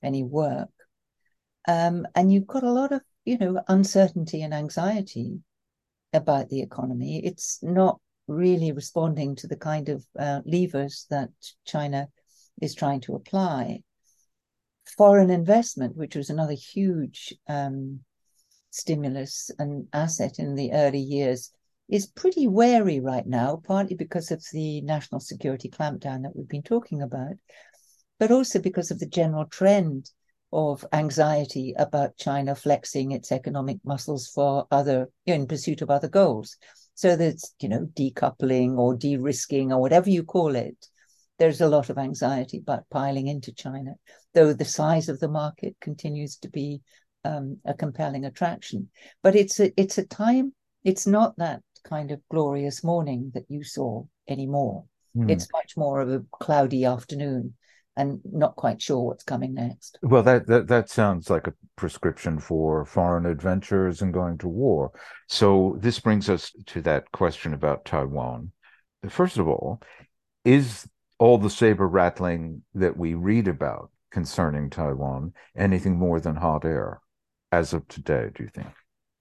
any 0.01 0.23
work. 0.23 0.69
Um, 1.67 2.05
and 2.15 2.31
you've 2.31 2.47
got 2.47 2.63
a 2.63 2.71
lot 2.71 2.91
of, 2.91 3.01
you 3.23 3.37
know, 3.37 3.61
uncertainty 3.67 4.41
and 4.41 4.53
anxiety 4.53 5.39
about 6.11 6.49
the 6.49 6.61
economy. 6.61 7.21
It's 7.23 7.59
not 7.61 7.99
really 8.27 8.71
responding 8.71 9.35
to 9.37 9.47
the 9.47 9.55
kind 9.55 9.89
of 9.89 10.05
uh, 10.17 10.41
levers 10.45 11.05
that 11.09 11.29
China 11.65 12.09
is 12.61 12.75
trying 12.75 13.01
to 13.01 13.15
apply. 13.15 13.81
Foreign 14.97 15.29
investment, 15.29 15.95
which 15.95 16.15
was 16.15 16.29
another 16.29 16.53
huge 16.53 17.33
um, 17.47 18.01
stimulus 18.69 19.49
and 19.57 19.87
asset 19.93 20.39
in 20.39 20.55
the 20.55 20.71
early 20.73 20.99
years, 20.99 21.51
is 21.89 22.07
pretty 22.07 22.47
wary 22.47 22.99
right 22.99 23.25
now, 23.25 23.61
partly 23.65 23.95
because 23.95 24.31
of 24.31 24.43
the 24.51 24.81
national 24.81 25.19
security 25.19 25.69
clampdown 25.69 26.23
that 26.23 26.35
we've 26.35 26.47
been 26.47 26.63
talking 26.63 27.01
about, 27.01 27.33
but 28.19 28.31
also 28.31 28.59
because 28.59 28.91
of 28.91 28.99
the 28.99 29.05
general 29.05 29.45
trend 29.45 30.09
of 30.51 30.85
anxiety 30.93 31.73
about 31.77 32.15
China 32.17 32.55
flexing 32.55 33.11
its 33.11 33.31
economic 33.31 33.77
muscles 33.83 34.27
for 34.27 34.67
other, 34.69 35.09
in 35.25 35.47
pursuit 35.47 35.81
of 35.81 35.89
other 35.89 36.07
goals. 36.07 36.57
So 36.93 37.15
there's, 37.15 37.55
you 37.59 37.69
know, 37.69 37.87
decoupling 37.93 38.77
or 38.77 38.95
de-risking 38.95 39.73
or 39.73 39.81
whatever 39.81 40.09
you 40.09 40.23
call 40.23 40.55
it. 40.55 40.87
There's 41.39 41.61
a 41.61 41.67
lot 41.67 41.89
of 41.89 41.97
anxiety 41.97 42.59
about 42.59 42.89
piling 42.91 43.27
into 43.27 43.51
China, 43.51 43.95
though 44.33 44.53
the 44.53 44.65
size 44.65 45.09
of 45.09 45.19
the 45.19 45.27
market 45.27 45.75
continues 45.79 46.37
to 46.37 46.49
be 46.49 46.81
um, 47.25 47.57
a 47.65 47.73
compelling 47.73 48.25
attraction. 48.25 48.89
But 49.21 49.35
it's 49.35 49.59
a 49.59 49.71
it's 49.79 49.97
a 49.97 50.05
time. 50.05 50.53
It's 50.83 51.07
not 51.07 51.37
that 51.37 51.61
kind 51.83 52.11
of 52.11 52.21
glorious 52.29 52.83
morning 52.83 53.31
that 53.33 53.45
you 53.49 53.63
saw 53.63 54.03
anymore. 54.27 54.85
Mm. 55.15 55.31
It's 55.31 55.47
much 55.51 55.77
more 55.77 56.01
of 56.01 56.09
a 56.09 56.23
cloudy 56.31 56.85
afternoon 56.85 57.53
and 57.95 58.19
not 58.25 58.55
quite 58.55 58.81
sure 58.81 59.01
what's 59.01 59.23
coming 59.23 59.53
next. 59.53 59.99
Well, 60.01 60.23
that, 60.23 60.47
that 60.47 60.67
that 60.67 60.89
sounds 60.89 61.29
like 61.29 61.47
a 61.47 61.53
prescription 61.75 62.39
for 62.39 62.85
foreign 62.85 63.25
adventures 63.25 64.01
and 64.01 64.13
going 64.13 64.39
to 64.39 64.47
war. 64.47 64.91
So 65.27 65.77
this 65.79 65.99
brings 65.99 66.29
us 66.29 66.51
to 66.67 66.81
that 66.81 67.11
question 67.11 67.53
about 67.53 67.85
Taiwan. 67.85 68.51
First 69.09 69.37
of 69.37 69.47
all, 69.47 69.81
is 70.43 70.87
all 71.19 71.37
the 71.37 71.49
saber 71.49 71.87
rattling 71.87 72.63
that 72.73 72.97
we 72.97 73.13
read 73.13 73.47
about 73.47 73.91
concerning 74.13 74.69
Taiwan 74.69 75.33
anything 75.57 75.97
more 75.97 76.19
than 76.19 76.35
hot 76.35 76.63
air 76.63 77.01
as 77.51 77.73
of 77.73 77.87
today, 77.87 78.29
do 78.33 78.43
you 78.43 78.49
think? 78.53 78.67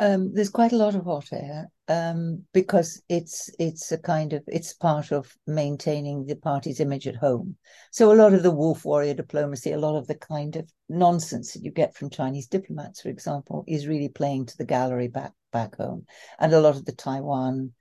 Um, 0.01 0.34
there's 0.34 0.51
quite 0.51 0.72
a 0.72 0.76
lot 0.76 0.95
of 0.95 1.05
hot 1.05 1.28
air 1.32 1.68
um, 1.86 2.45
because 2.53 3.01
it's 3.09 3.49
it's 3.59 3.93
a 3.93 3.99
kind 3.99 4.32
of 4.32 4.43
it's 4.49 4.72
part 4.72 5.12
of 5.12 5.32
maintaining 5.47 6.26
the 6.26 6.34
party's 6.34 6.80
image 6.80 7.07
at 7.07 7.14
home. 7.14 7.57
So 7.93 8.12
a 8.12 8.20
lot 8.20 8.34
of 8.34 8.43
the 8.43 8.51
wolf 8.51 8.84
warrior 8.84 9.14
diplomacy, 9.14 9.72
a 9.72 9.78
lot 9.78 9.97
of 9.97 10.07
the 10.09 10.16
kind 10.16 10.57
of 10.57 10.68
nonsense 10.88 11.53
that 11.53 11.62
you 11.62 11.70
get 11.70 11.95
from 11.95 12.11
Chinese 12.11 12.49
diplomats, 12.49 13.01
for 13.01 13.11
example, 13.11 13.64
is 13.68 13.86
really 13.86 14.09
playing 14.09 14.47
to 14.47 14.57
the 14.57 14.64
gallery 14.64 15.09
back 15.09 15.32
back 15.53 15.76
home, 15.76 16.07
and 16.38 16.53
a 16.53 16.61
lot 16.61 16.74
of 16.74 16.84
the 16.84 16.93
Taiwan 16.93 17.72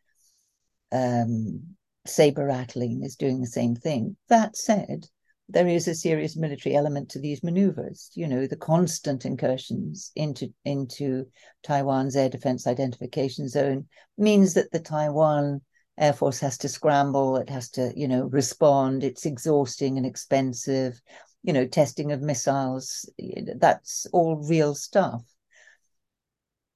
um, 0.91 1.63
saber 2.05 2.45
rattling 2.45 3.03
is 3.03 3.15
doing 3.15 3.41
the 3.41 3.47
same 3.47 3.75
thing. 3.75 4.15
That 4.29 4.55
said, 4.55 5.07
there 5.51 5.67
is 5.67 5.87
a 5.87 5.95
serious 5.95 6.35
military 6.35 6.75
element 6.75 7.09
to 7.09 7.19
these 7.19 7.43
maneuvers. 7.43 8.09
You 8.13 8.27
know, 8.27 8.47
the 8.47 8.55
constant 8.55 9.25
incursions 9.25 10.11
into 10.15 10.53
into 10.65 11.27
Taiwan's 11.63 12.15
air 12.15 12.29
defense 12.29 12.67
identification 12.67 13.47
zone 13.47 13.87
means 14.17 14.53
that 14.53 14.71
the 14.71 14.79
Taiwan 14.79 15.61
Air 15.97 16.13
Force 16.13 16.39
has 16.39 16.57
to 16.59 16.69
scramble, 16.69 17.37
it 17.37 17.49
has 17.49 17.69
to, 17.71 17.91
you 17.95 18.07
know, 18.07 18.23
respond. 18.25 19.03
It's 19.03 19.25
exhausting 19.25 19.97
and 19.97 20.05
expensive. 20.05 20.99
You 21.43 21.53
know, 21.53 21.65
testing 21.65 22.11
of 22.11 22.21
missiles, 22.21 23.09
that's 23.57 24.05
all 24.13 24.35
real 24.47 24.75
stuff 24.75 25.23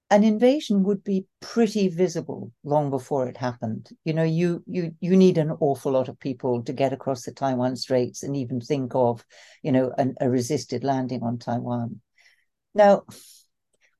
an 0.09 0.23
invasion 0.23 0.83
would 0.83 1.03
be 1.03 1.25
pretty 1.41 1.87
visible 1.87 2.51
long 2.63 2.89
before 2.89 3.27
it 3.27 3.37
happened. 3.37 3.89
You 4.03 4.13
know, 4.13 4.23
you 4.23 4.63
you 4.67 4.95
you 4.99 5.17
need 5.17 5.37
an 5.37 5.51
awful 5.59 5.91
lot 5.91 6.09
of 6.09 6.19
people 6.19 6.63
to 6.63 6.73
get 6.73 6.93
across 6.93 7.23
the 7.23 7.31
Taiwan 7.31 7.75
Straits 7.75 8.21
and 8.21 8.35
even 8.35 8.61
think 8.61 8.93
of, 8.93 9.25
you 9.63 9.71
know, 9.71 9.91
an, 9.97 10.15
a 10.21 10.29
resisted 10.29 10.83
landing 10.83 11.23
on 11.23 11.39
Taiwan. 11.39 12.01
Now, 12.75 13.03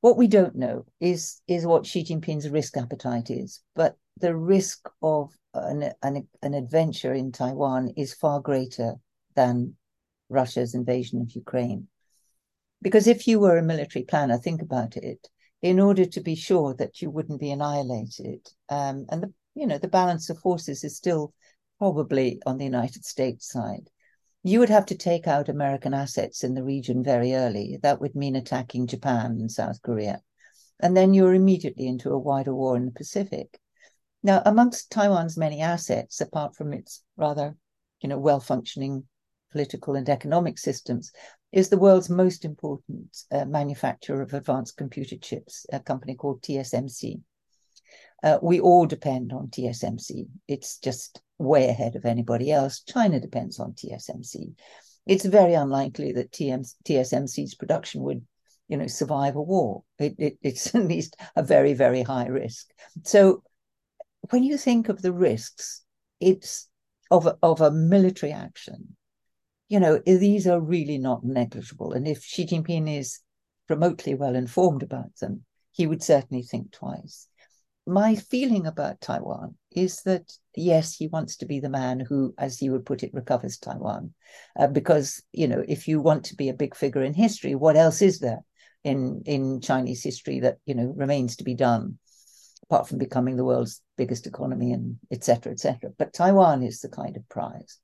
what 0.02 0.18
we 0.18 0.28
don't 0.28 0.56
know 0.56 0.86
is 1.00 1.42
is 1.48 1.66
what 1.66 1.88
Xi 1.88 2.04
Jinping's 2.04 2.50
risk 2.50 2.78
appetite 2.78 3.32
is, 3.32 3.62
but 3.76 3.98
the 4.20 4.36
risk 4.36 4.88
of 5.02 5.32
an, 5.56 5.92
an, 6.04 6.28
an 6.44 6.54
adventure 6.54 7.14
in 7.14 7.32
Taiwan 7.32 7.94
is 7.98 8.14
far 8.14 8.40
greater 8.42 8.96
than 9.36 9.76
Russia's 10.30 10.76
invasion 10.76 11.22
of 11.22 11.32
Ukraine. 11.32 11.88
Because 12.82 13.08
if 13.08 13.28
you 13.28 13.40
were 13.40 13.58
a 13.58 13.64
military 13.64 14.06
planner, 14.06 14.38
think 14.38 14.62
about 14.62 14.96
it 14.98 15.28
in 15.66 15.80
order 15.80 16.06
to 16.06 16.22
be 16.22 16.36
sure 16.36 16.76
that 16.76 17.02
you 17.02 17.10
wouldn't 17.10 17.40
be 17.40 17.50
annihilated. 17.50 18.48
Um, 18.70 19.08
and 19.10 19.24
the 19.24 19.34
you 19.56 19.66
know 19.66 19.80
the 19.80 19.88
balance 19.88 20.30
of 20.30 20.38
forces 20.38 20.84
is 20.84 20.96
still 20.96 21.34
probably 21.80 22.40
on 22.46 22.60
the 22.60 22.66
United 22.66 23.04
States 23.04 23.52
side. 23.52 23.90
You 24.44 24.60
would 24.60 24.70
have 24.70 24.86
to 24.86 24.96
take 24.96 25.26
out 25.28 25.50
American 25.50 25.96
assets 25.96 26.44
in 26.44 26.54
the 26.54 26.64
region 26.64 27.04
very 27.04 27.34
early. 27.34 27.80
That 27.82 28.00
would 28.00 28.14
mean 28.14 28.36
attacking 28.36 28.86
Japan 28.86 29.38
and 29.40 29.52
South 29.52 29.82
Korea. 29.82 30.22
And 30.80 30.96
then 30.96 31.16
you're 31.16 31.34
immediately 31.34 31.88
into 31.88 32.12
a 32.12 32.20
wider 32.20 32.54
war 32.54 32.78
in 32.78 32.86
the 32.86 32.92
Pacific. 32.92 33.60
Now, 34.22 34.44
amongst 34.46 34.92
Taiwan's 34.92 35.36
many 35.36 35.62
assets, 35.62 36.22
apart 36.22 36.56
from 36.56 36.74
its 36.74 37.02
rather, 37.18 37.56
you 38.02 38.10
know, 38.10 38.20
well-functioning 38.20 39.06
political 39.52 39.96
and 39.96 40.08
economic 40.10 40.60
systems, 40.60 41.12
is 41.52 41.70
the 41.70 41.78
world's 41.78 42.10
most 42.10 42.44
important 42.44 43.18
uh, 43.32 43.46
manufacturer 43.46 44.22
of 44.22 44.34
advanced 44.34 44.78
computer 44.78 45.16
chips, 45.16 45.66
a 45.72 45.80
company 45.80 46.16
called 46.16 46.42
TSMC. 46.42 47.22
Uh, 48.24 48.40
we 48.42 48.60
all 48.60 48.86
depend 48.86 49.32
on 49.32 49.48
TSMC. 49.48 50.28
It's 50.48 50.80
just 50.80 51.22
way 51.38 51.70
ahead 51.70 51.96
of 51.96 52.06
anybody 52.06 52.52
else. 52.52 52.82
China 52.82 53.20
depends 53.20 53.60
on 53.60 53.74
TSMC. 53.74 54.54
It's 55.06 55.26
very 55.26 55.54
unlikely 55.54 56.14
that 56.14 56.32
TM, 56.32 56.68
TSMC's 56.84 57.56
production 57.56 58.02
would, 58.02 58.26
you 58.68 58.78
know, 58.78 58.88
survive 58.88 59.36
a 59.36 59.42
war. 59.42 59.84
It, 60.00 60.16
it, 60.18 60.38
it's 60.42 60.74
at 60.76 60.86
least 60.86 61.16
a 61.36 61.44
very, 61.44 61.74
very 61.74 62.02
high 62.02 62.28
risk. 62.28 62.68
So 63.04 63.44
when 64.32 64.44
you 64.44 64.58
think 64.58 64.90
of 64.90 65.02
the 65.02 65.14
risks, 65.14 65.84
it's 66.20 66.68
of 67.12 67.28
a, 67.28 67.38
of 67.44 67.62
a 67.62 67.72
military 67.72 68.32
action 68.32 68.96
you 69.68 69.80
know, 69.80 70.00
these 70.06 70.48
are 70.48 70.60
really 70.60 70.98
not 70.98 71.24
negligible. 71.24 71.94
And 71.94 72.08
if 72.08 72.24
Xi 72.24 72.46
Jinping 72.46 73.00
is 73.00 73.20
remotely 73.68 74.14
well 74.14 74.36
informed 74.36 74.84
about 74.84 75.16
them, 75.20 75.44
he 75.72 75.88
would 75.88 76.04
certainly 76.04 76.44
think 76.44 76.72
twice. 76.72 77.28
My 77.88 78.16
feeling 78.16 78.66
about 78.66 79.02
Taiwan 79.02 79.56
is 79.72 80.02
that, 80.04 80.32
yes, 80.56 80.96
he 80.96 81.08
wants 81.08 81.38
to 81.38 81.46
be 81.46 81.60
the 81.60 81.70
man 81.70 82.00
who, 82.00 82.34
as 82.38 82.58
he 82.58 82.70
would 82.70 82.86
put 82.86 83.04
it, 83.04 83.14
recovers 83.14 83.58
Taiwan. 83.58 84.14
Uh, 84.58 84.68
because, 84.68 85.22
you 85.32 85.48
know, 85.48 85.64
if 85.68 85.88
you 85.88 86.00
want 86.00 86.26
to 86.26 86.36
be 86.36 86.50
a 86.50 86.54
big 86.54 86.76
figure 86.76 87.04
in 87.04 87.14
history, 87.14 87.54
what 87.54 87.76
else 87.76 88.02
is 88.02 88.20
there 88.20 88.40
in, 88.84 89.22
in 89.26 89.62
Chinese 89.62 90.04
history 90.04 90.40
that, 90.40 90.58
you 90.66 90.74
know, 90.74 90.94
remains 90.96 91.36
to 91.38 91.44
be 91.44 91.56
done? 91.56 92.00
apart 92.68 92.88
from 92.88 92.98
becoming 92.98 93.36
the 93.36 93.46
world's 93.46 93.82
biggest 93.96 94.26
economy 94.26 94.72
and 94.72 94.98
et 95.12 95.24
cetera, 95.24 95.52
et 95.52 95.60
cetera. 95.60 95.92
But 96.00 96.14
Taiwan 96.14 96.64
is 96.64 96.82
the 96.82 96.90
kind 96.90 97.16
of 97.16 97.28
prize 97.30 97.80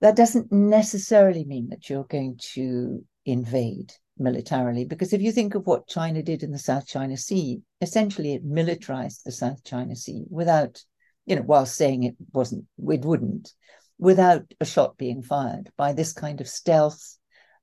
that 0.00 0.16
doesn't 0.16 0.52
necessarily 0.52 1.44
mean 1.44 1.68
that 1.70 1.88
you're 1.88 2.04
going 2.04 2.38
to 2.54 3.04
invade 3.24 3.92
militarily, 4.18 4.84
because 4.84 5.12
if 5.12 5.20
you 5.20 5.32
think 5.32 5.54
of 5.54 5.66
what 5.66 5.88
China 5.88 6.22
did 6.22 6.42
in 6.42 6.50
the 6.50 6.58
South 6.58 6.86
China 6.86 7.16
Sea, 7.16 7.60
essentially 7.80 8.34
it 8.34 8.44
militarized 8.44 9.22
the 9.24 9.32
South 9.32 9.62
China 9.64 9.94
Sea 9.94 10.24
without, 10.30 10.82
you 11.26 11.36
know, 11.36 11.42
while 11.42 11.66
saying 11.66 12.02
it 12.02 12.16
wasn't, 12.32 12.64
it 12.88 13.04
wouldn't, 13.04 13.52
without 13.98 14.44
a 14.60 14.64
shot 14.64 14.96
being 14.96 15.22
fired 15.22 15.70
by 15.76 15.92
this 15.92 16.12
kind 16.12 16.40
of 16.40 16.48
stealth 16.48 17.18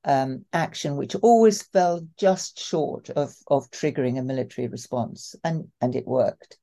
um, 0.06 0.46
action, 0.52 0.96
which 0.96 1.16
always 1.16 1.64
fell 1.64 2.06
just 2.20 2.60
short 2.60 3.10
of, 3.12 3.34
of 3.48 3.70
triggering 3.72 4.20
a 4.20 4.24
military 4.24 4.68
response, 4.68 5.36
and, 5.44 5.68
and 5.82 5.96
it 5.96 6.06
worked. 6.06 6.58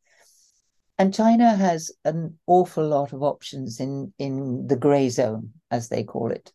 And 1.00 1.14
China 1.14 1.56
has 1.56 1.90
an 2.04 2.38
awful 2.46 2.86
lot 2.86 3.14
of 3.14 3.22
options 3.22 3.80
in, 3.80 4.12
in 4.18 4.66
the 4.66 4.76
gray 4.76 5.08
zone, 5.08 5.54
as 5.70 5.88
they 5.88 6.04
call 6.04 6.30
it 6.30 6.52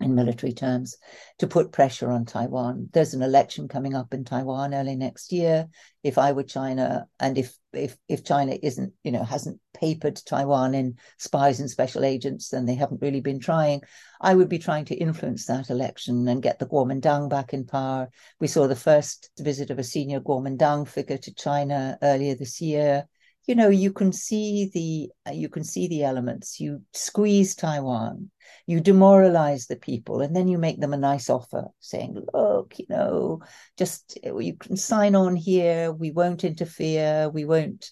in 0.00 0.14
military 0.14 0.52
terms, 0.52 0.98
to 1.38 1.46
put 1.46 1.72
pressure 1.72 2.10
on 2.10 2.26
Taiwan. 2.26 2.90
There's 2.92 3.14
an 3.14 3.22
election 3.22 3.68
coming 3.68 3.94
up 3.94 4.12
in 4.12 4.26
Taiwan 4.26 4.74
early 4.74 4.96
next 4.96 5.32
year. 5.32 5.66
If 6.02 6.18
I 6.18 6.32
were 6.32 6.42
China, 6.42 7.06
and 7.18 7.38
if 7.38 7.56
if 7.72 7.96
if 8.06 8.22
China 8.22 8.54
isn't, 8.62 8.92
you 9.02 9.12
know, 9.12 9.24
hasn't 9.24 9.58
papered 9.72 10.20
Taiwan 10.26 10.74
in 10.74 10.98
spies 11.16 11.58
and 11.58 11.70
special 11.70 12.04
agents, 12.04 12.50
then 12.50 12.66
they 12.66 12.74
haven't 12.74 13.00
really 13.00 13.22
been 13.22 13.40
trying. 13.40 13.80
I 14.20 14.34
would 14.34 14.50
be 14.50 14.58
trying 14.58 14.84
to 14.86 14.94
influence 14.94 15.46
that 15.46 15.70
election 15.70 16.28
and 16.28 16.42
get 16.42 16.58
the 16.58 16.66
Kuomintang 16.66 17.30
back 17.30 17.54
in 17.54 17.64
power. 17.64 18.10
We 18.40 18.46
saw 18.46 18.66
the 18.66 18.76
first 18.76 19.30
visit 19.38 19.70
of 19.70 19.78
a 19.78 19.84
senior 19.84 20.20
Kuomintang 20.20 20.86
figure 20.86 21.16
to 21.16 21.34
China 21.34 21.96
earlier 22.02 22.34
this 22.34 22.60
year 22.60 23.08
you 23.50 23.56
know 23.56 23.68
you 23.68 23.92
can 23.92 24.12
see 24.12 24.70
the 24.72 25.34
you 25.34 25.48
can 25.48 25.64
see 25.64 25.88
the 25.88 26.04
elements. 26.04 26.60
You 26.60 26.82
squeeze 26.92 27.56
taiwan. 27.56 28.30
You 28.66 28.80
demoralize 28.80 29.66
the 29.66 29.74
people 29.74 30.20
and 30.20 30.36
then 30.36 30.46
you 30.46 30.56
make 30.56 30.80
them 30.80 30.92
a 30.92 30.96
nice 30.96 31.28
offer 31.28 31.66
saying 31.80 32.16
look 32.32 32.78
you 32.78 32.86
know 32.88 33.40
just 33.76 34.16
you 34.22 34.54
can 34.54 34.76
sign 34.76 35.16
on 35.16 35.34
here. 35.34 35.90
We 35.90 36.12
won't 36.12 36.44
interfere. 36.44 37.28
We 37.28 37.44
won't 37.44 37.90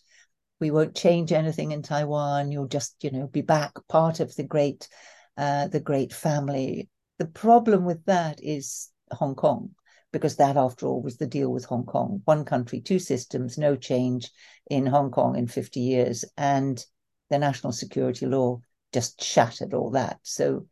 we 0.60 0.70
won't 0.70 0.94
change 0.94 1.32
anything 1.32 1.72
in 1.72 1.82
taiwan. 1.82 2.52
You'll 2.52 2.68
just 2.68 2.94
you 3.02 3.10
know 3.10 3.26
be 3.26 3.42
back 3.42 3.72
part 3.88 4.20
of 4.20 4.32
the 4.36 4.44
great 4.44 4.88
uh, 5.36 5.66
the 5.66 5.80
great 5.80 6.12
family. 6.12 6.88
The 7.18 7.26
problem 7.26 7.84
with 7.84 8.04
that 8.04 8.38
is 8.40 8.90
hong 9.10 9.34
kong 9.34 9.70
because 10.12 10.36
that, 10.36 10.56
after 10.56 10.86
all, 10.86 11.02
was 11.02 11.16
the 11.16 11.26
deal 11.26 11.50
with 11.50 11.64
Hong 11.66 11.84
Kong 11.84 12.22
one 12.24 12.44
country, 12.44 12.80
two 12.80 12.98
systems, 12.98 13.58
no 13.58 13.76
change 13.76 14.30
in 14.70 14.86
Hong 14.86 15.10
Kong 15.10 15.36
in 15.36 15.46
50 15.46 15.80
years. 15.80 16.24
And 16.36 16.82
the 17.30 17.38
national 17.38 17.72
security 17.72 18.26
law 18.26 18.60
just 18.92 19.22
shattered 19.22 19.74
all 19.74 19.90
that. 19.90 20.18
So 20.22 20.66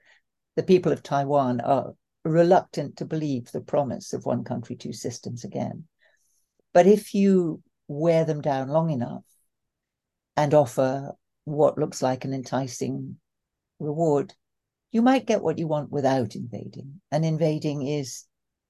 the 0.57 0.62
people 0.62 0.93
of 0.93 1.03
Taiwan 1.03 1.61
are 1.61 1.93
reluctant 2.24 2.97
to 2.97 3.05
believe 3.05 3.51
the 3.53 3.61
promise 3.61 4.12
of 4.12 4.24
one 4.24 4.43
country, 4.43 4.76
two 4.76 4.93
systems 4.93 5.45
again. 5.45 5.84
But 6.72 6.87
if 6.87 7.14
you 7.14 7.62
wear 7.89 8.24
them 8.24 8.41
down 8.41 8.68
long 8.68 8.91
enough 8.91 9.24
and 10.37 10.53
offer 10.55 11.12
what 11.45 11.78
looks 11.78 12.03
like 12.03 12.24
an 12.24 12.34
enticing 12.34 13.16
reward, 13.78 14.34
you 14.93 15.03
might 15.03 15.26
get 15.26 15.43
what 15.43 15.59
you 15.59 15.66
want 15.66 15.91
without 15.91 16.34
invading. 16.34 17.01
And 17.12 17.24
invading 17.24 17.87
is 17.87 18.24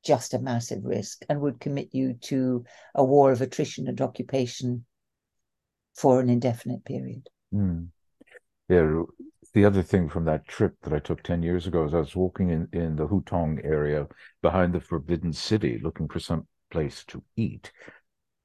just 0.06 0.34
a 0.34 0.38
massive 0.38 0.84
risk 0.84 1.24
and 1.28 1.40
would 1.40 1.60
commit 1.60 1.88
you 1.92 2.14
to 2.14 2.64
a 2.94 3.04
war 3.04 3.32
of 3.32 3.40
attrition 3.40 3.88
and 3.88 4.00
occupation 4.00 4.84
for 5.96 6.20
an 6.20 6.30
indefinite 6.30 6.84
period. 6.84 7.28
Mm. 7.52 7.88
Yeah, 8.68 9.02
the 9.52 9.64
other 9.64 9.82
thing 9.82 10.08
from 10.08 10.24
that 10.26 10.46
trip 10.46 10.74
that 10.82 10.92
I 10.92 10.98
took 10.98 11.22
10 11.22 11.42
years 11.42 11.66
ago 11.66 11.84
is 11.84 11.94
I 11.94 11.98
was 11.98 12.14
walking 12.14 12.50
in, 12.50 12.68
in 12.72 12.96
the 12.96 13.06
Hutong 13.06 13.64
area 13.64 14.06
behind 14.42 14.72
the 14.72 14.80
Forbidden 14.80 15.32
City 15.32 15.80
looking 15.82 16.08
for 16.08 16.20
some 16.20 16.46
place 16.70 17.04
to 17.08 17.22
eat. 17.36 17.72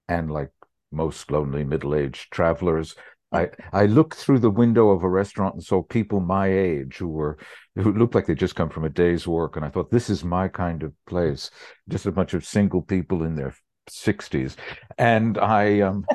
And 0.07 0.31
like 0.31 0.51
most 0.91 1.31
lonely 1.31 1.63
middle 1.63 1.95
aged 1.95 2.31
travelers, 2.31 2.95
I, 3.31 3.49
I 3.71 3.85
looked 3.85 4.15
through 4.15 4.39
the 4.39 4.49
window 4.49 4.89
of 4.89 5.03
a 5.03 5.09
restaurant 5.09 5.55
and 5.55 5.63
saw 5.63 5.81
people 5.81 6.19
my 6.19 6.47
age 6.47 6.97
who 6.97 7.07
were 7.07 7.37
who 7.75 7.93
looked 7.93 8.13
like 8.13 8.25
they'd 8.25 8.37
just 8.37 8.55
come 8.55 8.69
from 8.69 8.83
a 8.83 8.89
day's 8.89 9.27
work, 9.27 9.55
and 9.55 9.63
I 9.63 9.69
thought 9.69 9.89
this 9.89 10.09
is 10.09 10.23
my 10.23 10.49
kind 10.49 10.83
of 10.83 10.93
place. 11.05 11.49
Just 11.87 12.05
a 12.05 12.11
bunch 12.11 12.33
of 12.33 12.45
single 12.45 12.81
people 12.81 13.23
in 13.23 13.35
their 13.35 13.55
sixties, 13.87 14.57
and 14.97 15.37
I 15.37 15.79
um, 15.79 16.05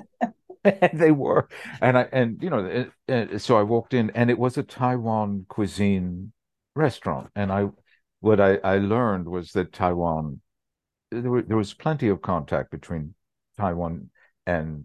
they 0.92 1.12
were, 1.12 1.48
and 1.80 1.96
I 1.96 2.08
and 2.12 2.42
you 2.42 2.50
know, 2.50 2.90
it, 3.08 3.40
so 3.40 3.56
I 3.56 3.62
walked 3.62 3.94
in, 3.94 4.10
and 4.10 4.30
it 4.30 4.38
was 4.38 4.58
a 4.58 4.62
Taiwan 4.62 5.46
cuisine 5.48 6.32
restaurant, 6.74 7.30
and 7.34 7.50
I 7.50 7.68
what 8.20 8.40
I 8.40 8.56
I 8.56 8.78
learned 8.78 9.26
was 9.26 9.52
that 9.52 9.72
Taiwan 9.72 10.40
there, 11.10 11.30
were, 11.30 11.42
there 11.42 11.56
was 11.56 11.72
plenty 11.72 12.08
of 12.08 12.20
contact 12.20 12.70
between 12.70 13.14
Taiwan 13.56 14.10
and 14.46 14.84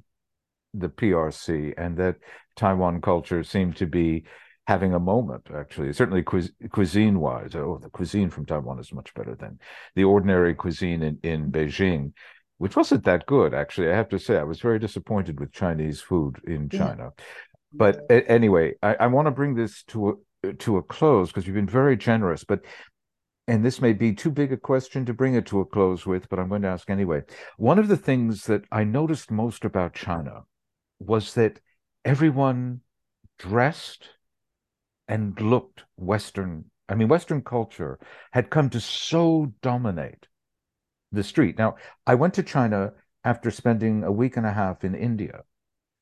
the 0.74 0.89
PRC, 0.89 1.74
and 1.78 1.97
that 1.97 2.17
Taiwan 2.55 3.01
culture 3.01 3.43
seemed 3.43 3.76
to 3.78 3.86
be 3.86 4.26
having 4.67 4.93
a 4.93 4.99
moment. 4.99 5.47
Actually, 5.53 5.91
certainly 5.93 6.24
cuisine 6.24 7.19
wise, 7.19 7.55
oh, 7.55 7.80
the 7.82 7.89
cuisine 7.89 8.30
from 8.30 8.45
Taiwan 8.45 8.80
is 8.80 8.93
much 8.93 9.13
better 9.13 9.36
than 9.36 9.59
the 9.95 10.03
ordinary 10.03 10.53
cuisine 10.53 11.01
in 11.01 11.19
in 11.24 11.51
Beijing, 11.51 12.13
which 12.57 12.76
wasn't 12.76 13.03
that 13.05 13.26
good. 13.26 13.53
Actually, 13.53 13.91
I 13.91 13.95
have 13.95 14.09
to 14.09 14.19
say, 14.19 14.38
I 14.38 14.43
was 14.43 14.61
very 14.61 14.80
disappointed 14.80 15.39
with 15.39 15.51
Chinese 15.51 16.01
food 16.01 16.39
in 16.45 16.69
China. 16.69 17.11
Yeah. 17.17 17.24
But 17.74 18.01
a- 18.09 18.30
anyway, 18.30 18.74
I, 18.84 18.95
I 18.95 19.07
want 19.07 19.28
to 19.28 19.32
bring 19.32 19.55
this 19.55 19.84
to 19.88 20.22
a, 20.43 20.53
to 20.53 20.78
a 20.78 20.84
close 20.84 21.30
because 21.30 21.47
you've 21.47 21.55
been 21.55 21.67
very 21.67 21.97
generous. 21.97 22.43
But 22.43 22.61
and 23.47 23.65
this 23.65 23.82
may 23.82 23.93
be 23.93 24.13
too 24.13 24.32
big 24.32 24.53
a 24.53 24.57
question 24.57 25.05
to 25.05 25.13
bring 25.13 25.36
it 25.36 25.45
to 25.47 25.59
a 25.59 25.65
close 25.65 26.05
with, 26.05 26.30
but 26.30 26.39
I'm 26.39 26.49
going 26.49 26.61
to 26.61 26.69
ask 26.69 26.89
anyway. 26.89 27.24
One 27.57 27.80
of 27.80 27.88
the 27.88 27.97
things 27.97 28.43
that 28.45 28.63
I 28.72 28.84
noticed 28.84 29.32
most 29.32 29.65
about 29.65 29.93
China 29.93 30.43
was 31.01 31.33
that 31.33 31.59
everyone 32.05 32.81
dressed 33.37 34.09
and 35.07 35.39
looked 35.41 35.83
Western. 35.97 36.65
I 36.87 36.95
mean, 36.95 37.07
Western 37.07 37.41
culture 37.41 37.99
had 38.31 38.49
come 38.49 38.69
to 38.69 38.79
so 38.79 39.53
dominate 39.61 40.27
the 41.11 41.23
street. 41.23 41.57
Now, 41.57 41.75
I 42.05 42.15
went 42.15 42.33
to 42.35 42.43
China 42.43 42.93
after 43.23 43.51
spending 43.51 44.03
a 44.03 44.11
week 44.11 44.37
and 44.37 44.45
a 44.45 44.53
half 44.53 44.83
in 44.83 44.95
India, 44.95 45.41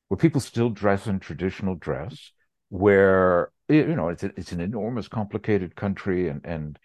where 0.08 0.18
people 0.18 0.40
still 0.40 0.70
dress 0.70 1.06
in 1.06 1.20
traditional 1.20 1.74
dress, 1.74 2.32
where 2.68 3.50
you 3.68 3.94
know 3.96 4.08
it's 4.08 4.22
a, 4.22 4.32
it's 4.36 4.52
an 4.52 4.60
enormous, 4.60 5.08
complicated 5.08 5.76
country, 5.76 6.28
and 6.28 6.40
and 6.44 6.78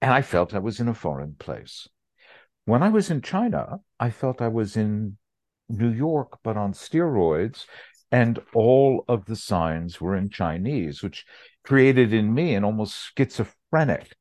and 0.00 0.12
I 0.12 0.22
felt 0.22 0.54
I 0.54 0.58
was 0.58 0.80
in 0.80 0.88
a 0.88 0.94
foreign 0.94 1.34
place. 1.38 1.88
When 2.64 2.82
I 2.82 2.88
was 2.90 3.10
in 3.10 3.22
China, 3.22 3.80
I 3.98 4.10
felt 4.10 4.42
I 4.42 4.48
was 4.48 4.76
in 4.76 5.16
New 5.72 5.90
York, 5.90 6.38
but 6.42 6.56
on 6.56 6.72
steroids. 6.72 7.64
And 8.10 8.38
all 8.54 9.04
of 9.08 9.24
the 9.24 9.36
signs 9.36 10.00
were 10.00 10.14
in 10.14 10.28
Chinese, 10.28 11.02
which 11.02 11.24
created 11.64 12.12
in 12.12 12.32
me 12.32 12.54
an 12.54 12.64
almost 12.64 13.12
schizophrenic, 13.16 14.14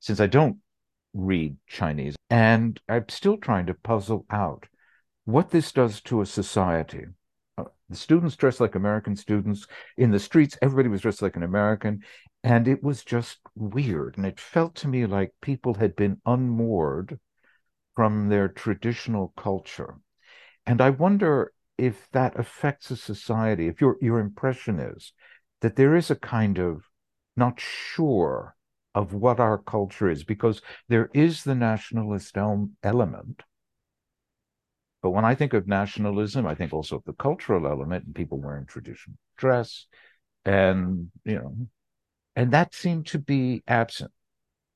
since 0.00 0.18
I 0.18 0.26
don't 0.26 0.58
read 1.14 1.56
Chinese. 1.68 2.16
And 2.28 2.80
I'm 2.88 3.08
still 3.08 3.36
trying 3.36 3.66
to 3.66 3.74
puzzle 3.74 4.26
out 4.30 4.66
what 5.24 5.50
this 5.50 5.72
does 5.72 6.00
to 6.02 6.20
a 6.22 6.26
society. 6.26 7.04
Uh, 7.56 7.64
the 7.88 7.96
students 7.96 8.36
dressed 8.36 8.60
like 8.60 8.74
American 8.74 9.14
students. 9.14 9.66
In 9.96 10.10
the 10.10 10.18
streets, 10.18 10.58
everybody 10.60 10.88
was 10.88 11.02
dressed 11.02 11.22
like 11.22 11.36
an 11.36 11.42
American. 11.44 12.02
And 12.42 12.68
it 12.68 12.82
was 12.82 13.04
just 13.04 13.38
weird. 13.54 14.16
And 14.16 14.26
it 14.26 14.40
felt 14.40 14.74
to 14.76 14.88
me 14.88 15.06
like 15.06 15.32
people 15.40 15.74
had 15.74 15.96
been 15.96 16.20
unmoored 16.26 17.18
from 17.94 18.28
their 18.28 18.48
traditional 18.48 19.32
culture. 19.36 19.96
And 20.66 20.80
I 20.80 20.90
wonder 20.90 21.52
if 21.78 22.08
that 22.12 22.38
affects 22.38 22.90
a 22.90 22.96
society, 22.96 23.68
if 23.68 23.80
your 23.80 23.96
your 24.00 24.18
impression 24.18 24.80
is 24.80 25.12
that 25.60 25.76
there 25.76 25.94
is 25.94 26.10
a 26.10 26.16
kind 26.16 26.58
of 26.58 26.82
not 27.36 27.60
sure 27.60 28.56
of 28.94 29.12
what 29.12 29.38
our 29.38 29.58
culture 29.58 30.10
is, 30.10 30.24
because 30.24 30.62
there 30.88 31.10
is 31.12 31.44
the 31.44 31.54
nationalist 31.54 32.36
element. 32.82 33.42
But 35.02 35.10
when 35.10 35.24
I 35.24 35.34
think 35.34 35.52
of 35.52 35.68
nationalism, 35.68 36.46
I 36.46 36.54
think 36.54 36.72
also 36.72 36.96
of 36.96 37.04
the 37.04 37.12
cultural 37.12 37.66
element 37.66 38.06
and 38.06 38.14
people 38.14 38.40
wearing 38.40 38.66
traditional 38.66 39.18
dress. 39.36 39.86
And, 40.44 41.10
you 41.24 41.34
know, 41.36 41.54
and 42.34 42.52
that 42.52 42.74
seemed 42.74 43.06
to 43.08 43.18
be 43.18 43.62
absent, 43.68 44.12